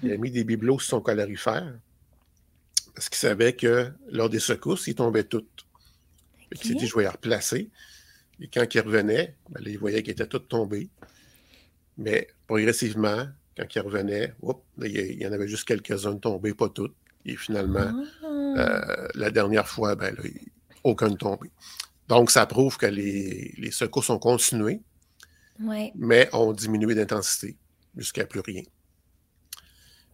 Il 0.01 0.11
a 0.13 0.17
mis 0.17 0.31
des 0.31 0.43
bibelots 0.45 0.79
sur 0.79 0.89
son 0.89 1.01
calorifère 1.01 1.73
parce 2.95 3.09
qu'il 3.09 3.17
savait 3.17 3.53
que 3.53 3.91
lors 4.11 4.29
des 4.29 4.39
secousses, 4.39 4.87
il 4.87 4.95
tombait 4.95 5.25
toutes. 5.25 5.65
Qu'il 6.55 6.67
s'est 6.69 6.75
dit, 6.75 6.87
je 6.87 6.95
vais 6.95 7.03
les 7.03 7.09
replacer. 7.09 7.69
Et 8.41 8.47
quand 8.47 8.65
il 8.73 8.79
revenait, 8.81 9.35
ben 9.49 9.61
là, 9.63 9.69
il 9.69 9.77
voyait 9.77 10.01
qu'ils 10.01 10.13
étaient 10.13 10.25
toutes 10.27 10.47
tombées. 10.47 10.89
Mais 11.97 12.27
progressivement, 12.47 13.27
quand 13.57 13.75
il 13.75 13.81
revenait, 13.81 14.33
là, 14.41 14.53
il 14.87 14.97
y- 14.97 15.17
il 15.19 15.27
en 15.27 15.31
avait 15.33 15.47
juste 15.47 15.65
quelques-uns 15.67 16.13
de 16.13 16.19
tombées, 16.19 16.53
pas 16.53 16.69
toutes. 16.69 16.95
Et 17.25 17.35
finalement, 17.35 17.91
Ah. 18.23 18.25
euh, 18.57 19.07
la 19.15 19.29
dernière 19.31 19.67
fois, 19.67 19.95
ben, 19.95 20.15
là, 20.15 20.21
il- 20.23 20.47
aucun 20.83 21.09
de 21.09 21.17
tombé. 21.17 21.51
Donc, 22.09 22.31
ça 22.31 22.45
prouve 22.45 22.77
que 22.77 22.87
les, 22.87 23.53
les 23.57 23.71
secousses 23.71 24.09
ont 24.09 24.19
continué, 24.19 24.81
Ouais. 25.61 25.91
mais 25.95 26.27
ont 26.33 26.51
diminué 26.53 26.95
d'intensité 26.95 27.55
jusqu'à 27.95 28.25
plus 28.25 28.39
rien. 28.41 28.63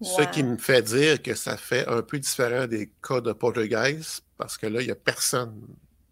Ce 0.01 0.21
qui 0.33 0.43
me 0.43 0.57
fait 0.57 0.81
dire 0.81 1.21
que 1.21 1.33
ça 1.35 1.55
fait 1.55 1.87
un 1.87 2.01
peu 2.01 2.19
différent 2.19 2.67
des 2.67 2.91
cas 3.01 3.21
de 3.21 3.31
poltergeist, 3.31 4.23
parce 4.37 4.57
que 4.57 4.67
là, 4.67 4.81
il 4.81 4.85
n'y 4.85 4.91
a 4.91 4.95
personne 4.95 5.61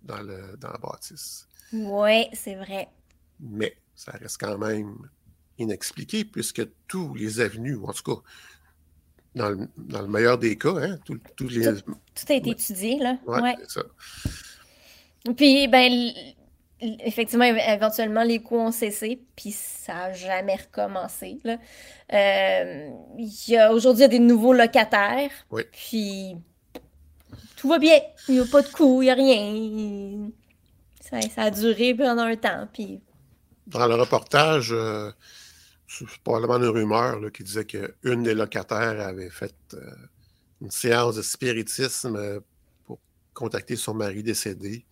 dans, 0.02 0.22
le, 0.22 0.56
dans 0.58 0.70
la 0.70 0.78
bâtisse. 0.78 1.48
Ouais, 1.74 2.30
c'est 2.34 2.56
vrai. 2.56 2.88
Mais 3.42 3.76
ça 3.94 4.14
reste 4.14 4.38
quand 4.40 4.58
même 4.58 4.96
inexpliqué, 5.58 6.24
puisque 6.24 6.66
tous 6.88 7.14
les 7.14 7.42
avenues, 7.42 7.76
ou 7.76 7.88
en 7.88 7.92
tout 7.94 8.04
cas, 8.16 8.22
dans 9.36 9.50
le, 9.50 9.68
dans 9.78 10.02
le 10.02 10.08
meilleur 10.08 10.38
des 10.38 10.58
cas, 10.58 10.76
hein, 10.78 10.98
tous 11.36 11.48
les. 11.50 11.66
Tout 11.84 12.26
a 12.30 12.34
été 12.36 12.52
étudié, 12.52 13.00
là. 13.00 13.18
Ouais, 13.26 13.42
Ouais. 13.42 13.56
c'est 13.68 13.82
ça. 13.82 13.84
Puis, 15.38 15.68
ben, 15.68 16.12
effectivement, 16.82 17.46
éve- 17.46 17.74
éventuellement, 17.76 18.24
les 18.24 18.42
coups 18.42 18.60
ont 18.60 18.72
cessé, 18.72 19.22
puis 19.36 19.52
ça 19.52 19.94
n'a 19.94 20.14
jamais 20.14 20.56
recommencé, 20.56 21.40
là. 21.44 21.58
Euh, 22.14 22.90
y 23.48 23.56
a, 23.56 23.72
aujourd'hui, 23.74 24.02
il 24.02 24.04
y 24.04 24.06
a 24.06 24.10
des 24.10 24.20
nouveaux 24.20 24.54
locataires, 24.54 25.32
Oui. 25.52 25.64
puis 25.72 26.36
tout 27.56 27.70
va 27.70 27.80
bien. 27.80 28.00
Il 28.28 28.36
n'y 28.36 28.42
a 28.42 28.46
pas 28.46 28.62
de 28.62 28.68
coups, 28.68 29.04
il 29.04 29.06
n'y 29.06 29.10
a 29.12 29.14
rien. 29.14 30.30
Ça, 31.00 31.22
ça 31.30 31.42
a 31.44 31.52
duré 31.52 31.94
pendant 31.96 32.24
un 32.24 32.36
temps, 32.36 32.68
puis 32.74 33.02
Dans 33.68 33.88
le 33.88 33.96
reportage, 33.96 34.72
euh, 34.74 35.10
c'est 35.88 36.06
probablement 36.24 36.58
une 36.58 36.66
rumeur 36.70 37.20
là, 37.22 37.30
qui 37.30 37.44
disait 37.44 37.66
qu'une 37.66 38.24
des 38.24 38.34
locataires 38.34 39.00
avait 39.00 39.30
fait 39.30 39.56
euh, 39.74 39.80
une 40.62 40.72
séance 40.72 41.16
de 41.16 41.22
spiritisme 41.22 42.42
pour 42.84 43.00
contacter 43.34 43.78
son 43.78 43.94
mari 43.94 44.22
décédé. 44.22 44.86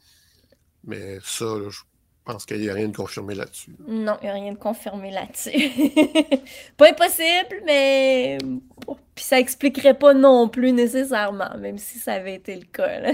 Mais 0.83 1.19
ça, 1.23 1.45
là, 1.45 1.69
je 1.69 1.79
pense 2.25 2.45
qu'il 2.45 2.59
n'y 2.61 2.69
a 2.69 2.73
rien 2.73 2.87
de 2.87 2.95
confirmé 2.95 3.35
là-dessus. 3.35 3.75
non, 3.87 4.17
il 4.21 4.25
n'y 4.25 4.29
a 4.29 4.33
rien 4.33 4.51
de 4.53 4.57
confirmé 4.57 5.11
là-dessus. 5.11 5.51
Pas 6.77 6.89
impossible, 6.89 7.61
mais... 7.65 8.37
bon, 8.85 8.97
Puis 9.15 9.23
ça 9.25 9.39
expliquerait 9.39 9.97
pas 9.97 10.13
non 10.13 10.47
plus 10.49 10.71
nécessairement, 10.71 11.55
même 11.57 11.77
si 11.77 11.99
ça 11.99 12.13
avait 12.13 12.35
été 12.35 12.55
le 12.55 12.65
cas, 12.65 12.99
là. 12.99 13.13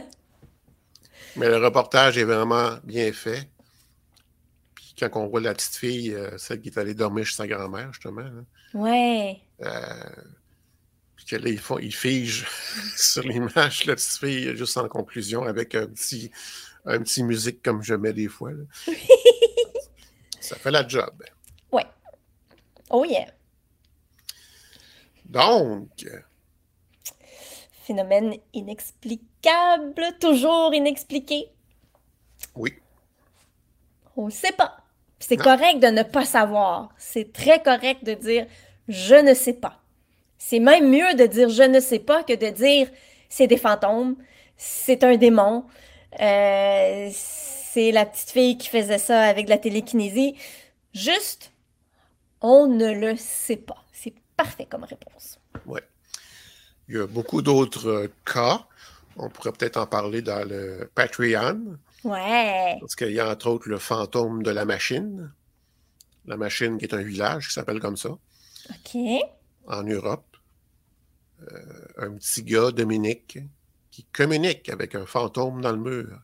Mais 1.36 1.48
le 1.50 1.58
reportage 1.58 2.18
est 2.18 2.24
vraiment 2.24 2.78
bien 2.84 3.12
fait. 3.14 3.48
Puis 4.76 4.96
quand 5.00 5.10
on 5.16 5.28
voit 5.28 5.42
la 5.42 5.54
petite 5.54 5.76
fille, 5.76 6.14
euh, 6.14 6.38
celle 6.38 6.62
qui 6.62 6.70
est 6.70 6.78
allée 6.80 6.94
dormir 6.96 7.26
chez 7.26 7.36
sa 7.36 7.48
grand-mère, 7.48 7.94
justement, 7.94 8.26
Ouais. 8.74 9.40
euh, 9.64 9.70
puis 11.16 11.26
que 11.26 11.36
là, 11.36 11.50
ils, 11.50 11.60
font, 11.60 11.78
ils 11.80 11.94
figent 11.94 12.46
sur 12.98 13.24
l'image, 13.24 13.86
la 13.86 13.96
petite 13.96 14.18
fille, 14.20 14.56
juste 14.58 14.78
en 14.78 14.88
conclusion, 14.88 15.44
avec 15.44 15.76
un 15.76 15.86
petit, 15.88 16.32
un 16.88 17.00
petit 17.00 17.24
musique 17.24 17.62
comme 17.62 17.84
je 17.84 17.94
mets 17.94 18.14
des 18.14 18.28
fois. 18.28 18.52
là. 18.52 18.64
Ça 20.40 20.56
fait 20.56 20.72
la 20.72 20.88
job. 20.88 21.24
Ouais. 21.72 21.86
Oh 22.90 23.04
yeah. 23.06 23.28
Donc, 25.26 26.08
Phénomène 27.84 28.36
inexplicable, 28.54 30.18
toujours 30.20 30.74
inexpliqué. 30.74 31.50
oui, 32.56 32.74
On 34.16 34.28
ne 34.28 34.32
sait 34.32 34.54
pas. 34.54 34.78
C'est 35.20 35.38
correct 35.38 35.80
de 35.80 35.88
ne 35.88 36.04
pas 36.04 36.26
savoir. 36.26 36.90
C'est 36.98 37.34
très 37.34 37.62
correct 37.62 38.04
de 38.04 38.14
dire 38.14 38.48
je 38.88 39.16
ne 39.16 39.34
sais 39.34 39.54
pas. 39.54 39.82
C'est 40.38 40.60
même 40.60 40.90
mieux 40.90 41.14
de 41.16 41.26
dire 41.26 41.50
je 41.50 41.64
ne 41.64 41.80
sais 41.80 42.00
pas 42.00 42.24
que 42.24 42.34
de 42.34 42.50
dire 42.50 42.90
c'est 43.28 43.48
des 43.48 43.58
fantômes, 43.58 44.16
c'est 44.56 45.04
un 45.04 45.18
démon, 45.18 45.66
euh, 46.20 47.10
c'est 47.14 47.92
la 47.92 48.06
petite 48.06 48.32
fille 48.32 48.58
qui 48.58 48.70
faisait 48.70 48.98
ça 48.98 49.22
avec 49.22 49.46
de 49.46 49.50
la 49.50 49.58
télékinésie. 49.58 50.36
Juste, 50.94 51.52
on 52.42 52.68
ne 52.68 52.92
le 52.92 53.16
sait 53.16 53.58
pas. 53.58 53.84
C'est 53.92 54.14
parfait 54.36 54.66
comme 54.66 54.84
réponse. 54.84 55.40
ouais. 55.66 55.84
Il 56.90 56.96
y 56.96 57.00
a 57.00 57.08
beaucoup 57.08 57.42
d'autres 57.42 57.88
euh, 57.88 58.08
cas. 58.26 58.66
On 59.18 59.30
pourrait 59.30 59.52
peut-être 59.52 59.78
en 59.78 59.86
parler 59.88 60.22
dans 60.22 60.48
le 60.48 60.90
Patreon. 60.96 61.78
Ouais. 62.04 62.78
Parce 62.80 62.96
qu'il 62.96 63.12
y 63.12 63.20
a 63.20 63.30
entre 63.30 63.48
autres 63.48 63.68
le 63.68 63.78
fantôme 63.78 64.42
de 64.42 64.52
la 64.52 64.64
machine. 64.64 65.32
La 66.26 66.38
machine 66.38 66.78
qui 66.78 66.86
est 66.86 66.94
un 66.94 67.02
village 67.02 67.48
qui 67.48 67.54
s'appelle 67.54 67.80
comme 67.80 67.98
ça, 67.98 68.10
OK. 68.10 68.98
en 69.68 69.84
Europe. 69.84 70.26
Euh, 71.42 71.88
un 71.98 72.12
petit 72.14 72.44
gars, 72.44 72.72
Dominique, 72.72 73.40
qui 73.98 74.04
communique 74.14 74.70
avec 74.70 74.94
un 74.94 75.08
fantôme 75.08 75.60
dans 75.60 75.72
le 75.72 75.80
mur. 75.80 76.20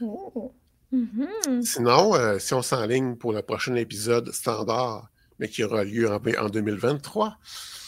Oh. 0.00 0.52
Mhm. 0.90 1.62
Sinon, 1.62 2.16
euh, 2.16 2.40
si 2.40 2.52
on 2.52 2.62
s'enligne 2.62 3.14
pour 3.14 3.32
le 3.32 3.42
prochain 3.42 3.76
épisode 3.76 4.32
standard, 4.32 5.08
mais 5.38 5.48
qui 5.48 5.62
aura 5.62 5.84
lieu 5.84 6.10
en, 6.10 6.16
en 6.16 6.48
2023, 6.48 7.38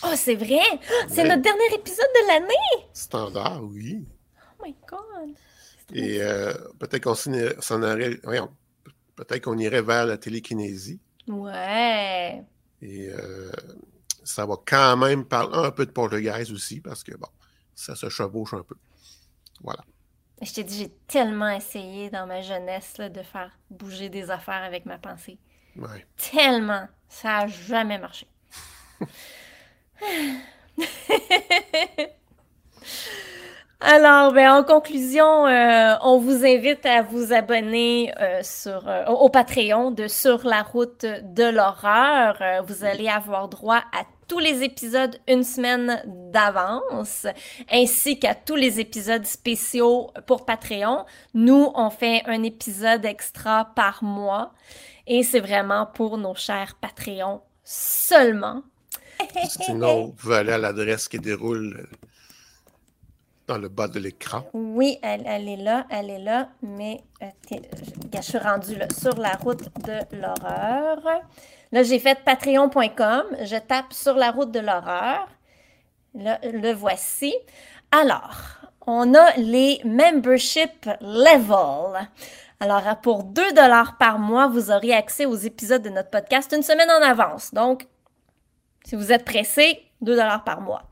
Oh, 0.04 0.12
c'est 0.14 0.36
vrai! 0.36 0.60
C'est 1.08 1.22
Ouais. 1.22 1.28
notre 1.30 1.42
dernier 1.42 1.74
épisode 1.74 2.06
de 2.22 2.28
l'année! 2.28 2.86
standard, 2.92 3.64
oui. 3.64 4.06
Oh 4.60 4.62
my 4.64 4.74
god! 4.88 5.34
Et 5.92 6.22
euh, 6.22 6.54
peut-être 6.78 7.02
qu'on 7.02 7.14
s'en 7.16 7.32
irait- 7.32 8.20
peut-être 9.16 9.42
qu'on 9.42 9.58
irait 9.58 9.82
vers 9.82 10.06
la 10.06 10.16
télékinésie. 10.16 11.00
Ouais! 11.26 12.40
Et 12.82 13.08
euh, 13.08 13.50
ça 14.22 14.46
va 14.46 14.54
quand 14.64 14.96
même 14.96 15.24
parler 15.24 15.56
un 15.58 15.72
peu 15.72 15.86
de 15.86 15.90
poltergeist 15.90 16.52
aussi, 16.52 16.80
parce 16.80 17.02
que 17.02 17.16
bon, 17.16 17.28
ça 17.74 17.96
se 17.96 18.08
chevauche 18.08 18.54
un 18.54 18.62
peu. 18.62 18.76
Voilà. 19.62 19.84
Je 20.42 20.52
t'ai 20.52 20.64
dit, 20.64 20.78
j'ai 20.78 20.90
tellement 21.06 21.48
essayé 21.48 22.10
dans 22.10 22.26
ma 22.26 22.42
jeunesse 22.42 22.98
là, 22.98 23.08
de 23.08 23.22
faire 23.22 23.56
bouger 23.70 24.08
des 24.08 24.30
affaires 24.30 24.62
avec 24.62 24.84
ma 24.84 24.98
pensée. 24.98 25.38
Ouais. 25.76 26.06
Tellement! 26.16 26.88
Ça 27.08 27.38
a 27.38 27.46
jamais 27.46 27.98
marché. 27.98 28.26
Alors, 33.86 34.32
ben, 34.32 34.50
en 34.50 34.64
conclusion, 34.64 35.46
euh, 35.46 35.94
on 36.00 36.18
vous 36.18 36.42
invite 36.46 36.86
à 36.86 37.02
vous 37.02 37.34
abonner 37.34 38.14
euh, 38.18 38.40
sur, 38.42 38.88
euh, 38.88 39.04
au 39.04 39.28
Patreon 39.28 39.90
de 39.90 40.08
Sur 40.08 40.46
la 40.46 40.62
route 40.62 41.04
de 41.04 41.44
l'horreur. 41.44 42.38
Euh, 42.40 42.62
vous 42.62 42.84
allez 42.84 43.08
avoir 43.08 43.50
droit 43.50 43.82
à 43.92 44.04
tous 44.26 44.38
les 44.38 44.62
épisodes 44.62 45.14
une 45.28 45.44
semaine 45.44 46.02
d'avance, 46.06 47.26
ainsi 47.70 48.18
qu'à 48.18 48.34
tous 48.34 48.56
les 48.56 48.80
épisodes 48.80 49.26
spéciaux 49.26 50.10
pour 50.26 50.46
Patreon. 50.46 51.04
Nous, 51.34 51.70
on 51.74 51.90
fait 51.90 52.22
un 52.24 52.42
épisode 52.42 53.04
extra 53.04 53.66
par 53.76 54.02
mois 54.02 54.54
et 55.06 55.22
c'est 55.22 55.40
vraiment 55.40 55.84
pour 55.84 56.16
nos 56.16 56.34
chers 56.34 56.74
Patreons 56.80 57.42
seulement. 57.64 58.62
Sinon, 59.46 60.06
vous 60.06 60.12
pouvez 60.12 60.36
aller 60.36 60.52
à 60.52 60.58
l'adresse 60.58 61.06
qui 61.06 61.18
déroule 61.18 61.86
dans 63.46 63.58
le 63.58 63.68
bas 63.68 63.88
de 63.88 63.98
l'écran. 63.98 64.44
Oui, 64.52 64.98
elle, 65.02 65.48
est 65.48 65.56
là, 65.56 65.86
elle 65.90 66.10
est 66.10 66.18
là, 66.18 66.48
mais 66.62 67.02
euh, 67.22 67.26
je 68.14 68.20
suis 68.22 68.38
rendue 68.38 68.78
sur 68.98 69.16
la 69.16 69.32
route 69.36 69.64
de 69.84 69.98
l'horreur. 70.16 70.98
Là, 71.72 71.82
j'ai 71.82 71.98
fait 71.98 72.18
patreon.com, 72.24 73.24
je 73.42 73.56
tape 73.58 73.92
sur 73.92 74.14
la 74.14 74.30
route 74.30 74.50
de 74.50 74.60
l'horreur. 74.60 75.28
Là, 76.14 76.38
le 76.42 76.72
voici. 76.72 77.34
Alors, 77.90 78.34
on 78.86 79.14
a 79.14 79.36
les 79.36 79.80
membership 79.84 80.88
level. 81.00 82.08
Alors, 82.60 82.82
pour 83.02 83.24
2 83.24 83.52
dollars 83.52 83.98
par 83.98 84.18
mois, 84.18 84.46
vous 84.46 84.70
aurez 84.70 84.92
accès 84.92 85.26
aux 85.26 85.34
épisodes 85.34 85.82
de 85.82 85.90
notre 85.90 86.10
podcast 86.10 86.54
une 86.56 86.62
semaine 86.62 86.90
en 86.90 87.02
avance. 87.02 87.52
Donc, 87.52 87.86
si 88.84 88.94
vous 88.94 89.12
êtes 89.12 89.24
pressé, 89.24 89.82
2 90.00 90.14
dollars 90.14 90.44
par 90.44 90.60
mois. 90.60 90.84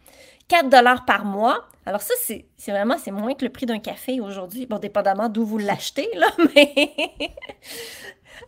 4 0.49 0.69
dollars 0.69 1.05
par 1.05 1.25
mois. 1.25 1.65
Alors 1.85 2.01
ça, 2.01 2.15
c'est 2.19 2.47
vraiment, 2.69 2.97
c'est 2.99 3.11
moins 3.11 3.35
que 3.35 3.45
le 3.45 3.51
prix 3.51 3.67
d'un 3.67 3.81
café 3.81 4.21
aujourd'hui. 4.21 4.67
Bon, 4.67 4.79
dépendamment 4.79 5.29
d'où 5.29 5.45
vous 5.45 5.59
l'achetez, 5.59 6.09
là, 6.15 6.29
mais... 6.55 6.97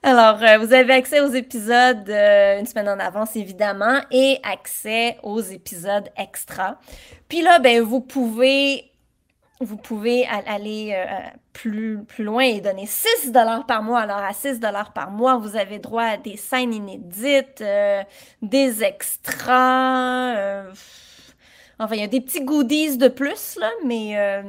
Alors, 0.03 0.43
euh, 0.43 0.59
vous 0.59 0.73
avez 0.73 0.93
accès 0.93 1.21
aux 1.21 1.33
épisodes 1.33 2.09
euh, 2.09 2.59
une 2.59 2.67
semaine 2.67 2.89
en 2.89 2.99
avance, 2.99 3.37
évidemment, 3.37 4.01
et 4.11 4.39
accès 4.43 5.19
aux 5.23 5.41
épisodes 5.41 6.09
extra. 6.17 6.79
Puis 7.29 7.43
là, 7.43 7.59
ben, 7.59 7.83
vous 7.83 8.01
pouvez... 8.01 8.91
Vous 9.61 9.77
pouvez 9.77 10.27
aller 10.27 10.93
euh, 10.95 11.07
plus, 11.53 12.05
loin 12.19 12.43
et 12.43 12.61
donner 12.61 12.87
6 12.87 13.31
dollars 13.31 13.65
par 13.65 13.83
mois. 13.83 14.01
Alors, 14.01 14.19
à 14.19 14.33
6 14.33 14.59
dollars 14.59 14.93
par 14.93 15.11
mois, 15.11 15.39
vous 15.39 15.57
avez 15.57 15.79
droit 15.79 16.03
à 16.03 16.17
des 16.17 16.37
scènes 16.37 16.75
inédites, 16.75 17.65
des 18.43 18.85
extras, 18.85 20.65
Enfin, 21.79 21.95
il 21.97 22.01
y 22.01 22.05
a 22.05 22.09
des 22.09 22.21
petits 22.21 22.45
goodies 22.45 22.99
de 22.99 23.09
plus, 23.09 23.57
là, 23.61 23.71
mais 23.85 24.17
euh, 24.17 24.43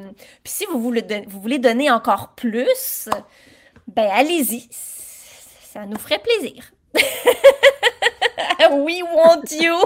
puis 0.44 0.52
si 0.52 0.66
vous 0.66 0.80
voulez, 0.80 1.04
vous 1.26 1.40
voulez 1.40 1.58
donner 1.58 1.90
encore 1.90 2.34
plus, 2.36 3.08
ben 3.88 4.08
allez-y. 4.12 4.68
Ça 4.70 5.86
nous 5.86 5.98
ferait 5.98 6.20
plaisir. 6.20 6.72
We 8.70 9.02
want 9.02 9.50
you! 9.50 9.76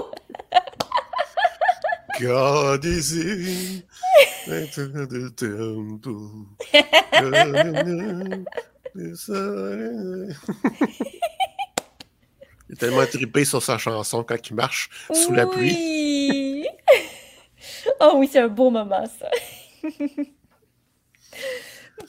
God 2.19 2.85
is 2.85 3.13
in 3.13 3.81
the 4.47 5.31
temple. 5.35 6.45
Il 12.69 12.73
est 12.73 12.75
tellement 12.77 13.05
trippé 13.05 13.45
sur 13.45 13.61
sa 13.61 13.77
chanson 13.77 14.23
quand 14.23 14.49
il 14.49 14.55
marche 14.55 14.89
sous 15.13 15.33
la 15.33 15.45
pluie. 15.47 16.60
Oh 17.99 18.13
oui, 18.17 18.29
c'est 18.31 18.39
un 18.39 18.47
beau 18.47 18.69
moment, 18.69 19.05
ça. 19.05 19.29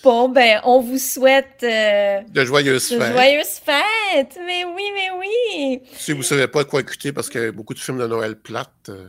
bon, 0.04 0.28
ben, 0.28 0.60
on 0.64 0.80
vous 0.80 0.98
souhaite 0.98 1.62
euh, 1.62 2.20
De 2.28 2.44
joyeuses 2.44 2.90
de 2.90 2.98
fêtes. 2.98 3.12
joyeuses 3.12 3.60
fêtes! 3.64 4.38
Mais 4.46 4.64
oui, 4.64 4.82
mais 4.94 5.10
oui! 5.18 5.80
Si 5.94 6.12
vous 6.12 6.18
ne 6.18 6.24
savez 6.24 6.48
pas 6.48 6.64
quoi 6.64 6.80
écouter 6.80 7.12
parce 7.12 7.28
qu'il 7.28 7.40
y 7.40 7.44
a 7.46 7.52
beaucoup 7.52 7.74
de 7.74 7.78
films 7.78 7.98
de 7.98 8.06
Noël 8.06 8.36
plates, 8.36 8.88
euh, 8.88 9.08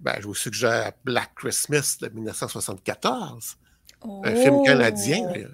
ben, 0.00 0.14
je 0.18 0.26
vous 0.26 0.34
suggère 0.34 0.92
Black 1.04 1.30
Christmas 1.36 1.98
de 2.00 2.08
1974. 2.08 3.56
Un 4.24 4.34
film 4.34 4.62
canadien. 4.64 5.18
Oh. 5.22 5.32
d'ailleurs. 5.32 5.50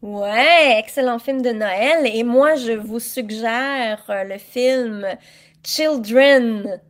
Ouais, 0.00 0.78
excellent 0.78 1.18
film 1.18 1.42
de 1.42 1.50
Noël. 1.50 2.06
Et 2.12 2.24
moi, 2.24 2.54
je 2.56 2.72
vous 2.72 3.00
suggère 3.00 4.02
euh, 4.08 4.24
le 4.24 4.38
film 4.38 5.06
Children, 5.64 6.80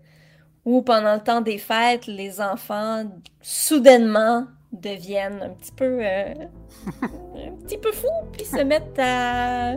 où 0.64 0.82
pendant 0.82 1.14
le 1.14 1.20
temps 1.20 1.40
des 1.40 1.58
fêtes, 1.58 2.06
les 2.06 2.40
enfants 2.40 3.04
soudainement 3.40 4.46
deviennent 4.72 5.40
un 5.42 5.50
petit 5.50 5.72
peu, 5.72 5.98
euh, 6.02 6.34
un 7.02 7.52
petit 7.66 7.78
peu 7.78 7.92
fous, 7.92 8.08
puis 8.32 8.44
se 8.44 8.62
mettent 8.62 8.98
à 8.98 9.74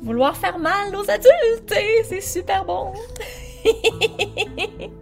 vouloir 0.00 0.36
faire 0.36 0.58
mal 0.58 0.94
aux 0.96 1.08
adultes. 1.10 1.74
C'est 2.04 2.20
super 2.20 2.64
bon. 2.64 2.92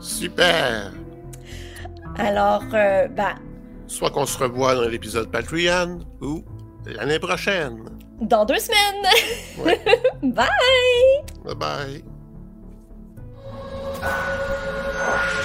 Super! 0.00 0.92
Alors, 2.18 2.62
euh, 2.74 3.08
bah, 3.08 3.34
Soit 3.86 4.10
qu'on 4.10 4.26
se 4.26 4.36
revoit 4.38 4.74
dans 4.74 4.88
l'épisode 4.88 5.30
Patreon 5.30 6.00
ou 6.20 6.42
l'année 6.86 7.18
prochaine. 7.18 7.84
dans 8.20 8.44
deux 8.44 8.58
semaines. 8.58 9.06
Ouais. 9.58 9.80
Bye! 10.22 10.48
Bye 11.44 11.54
bye. 11.54 12.04
Ah! 14.04 15.41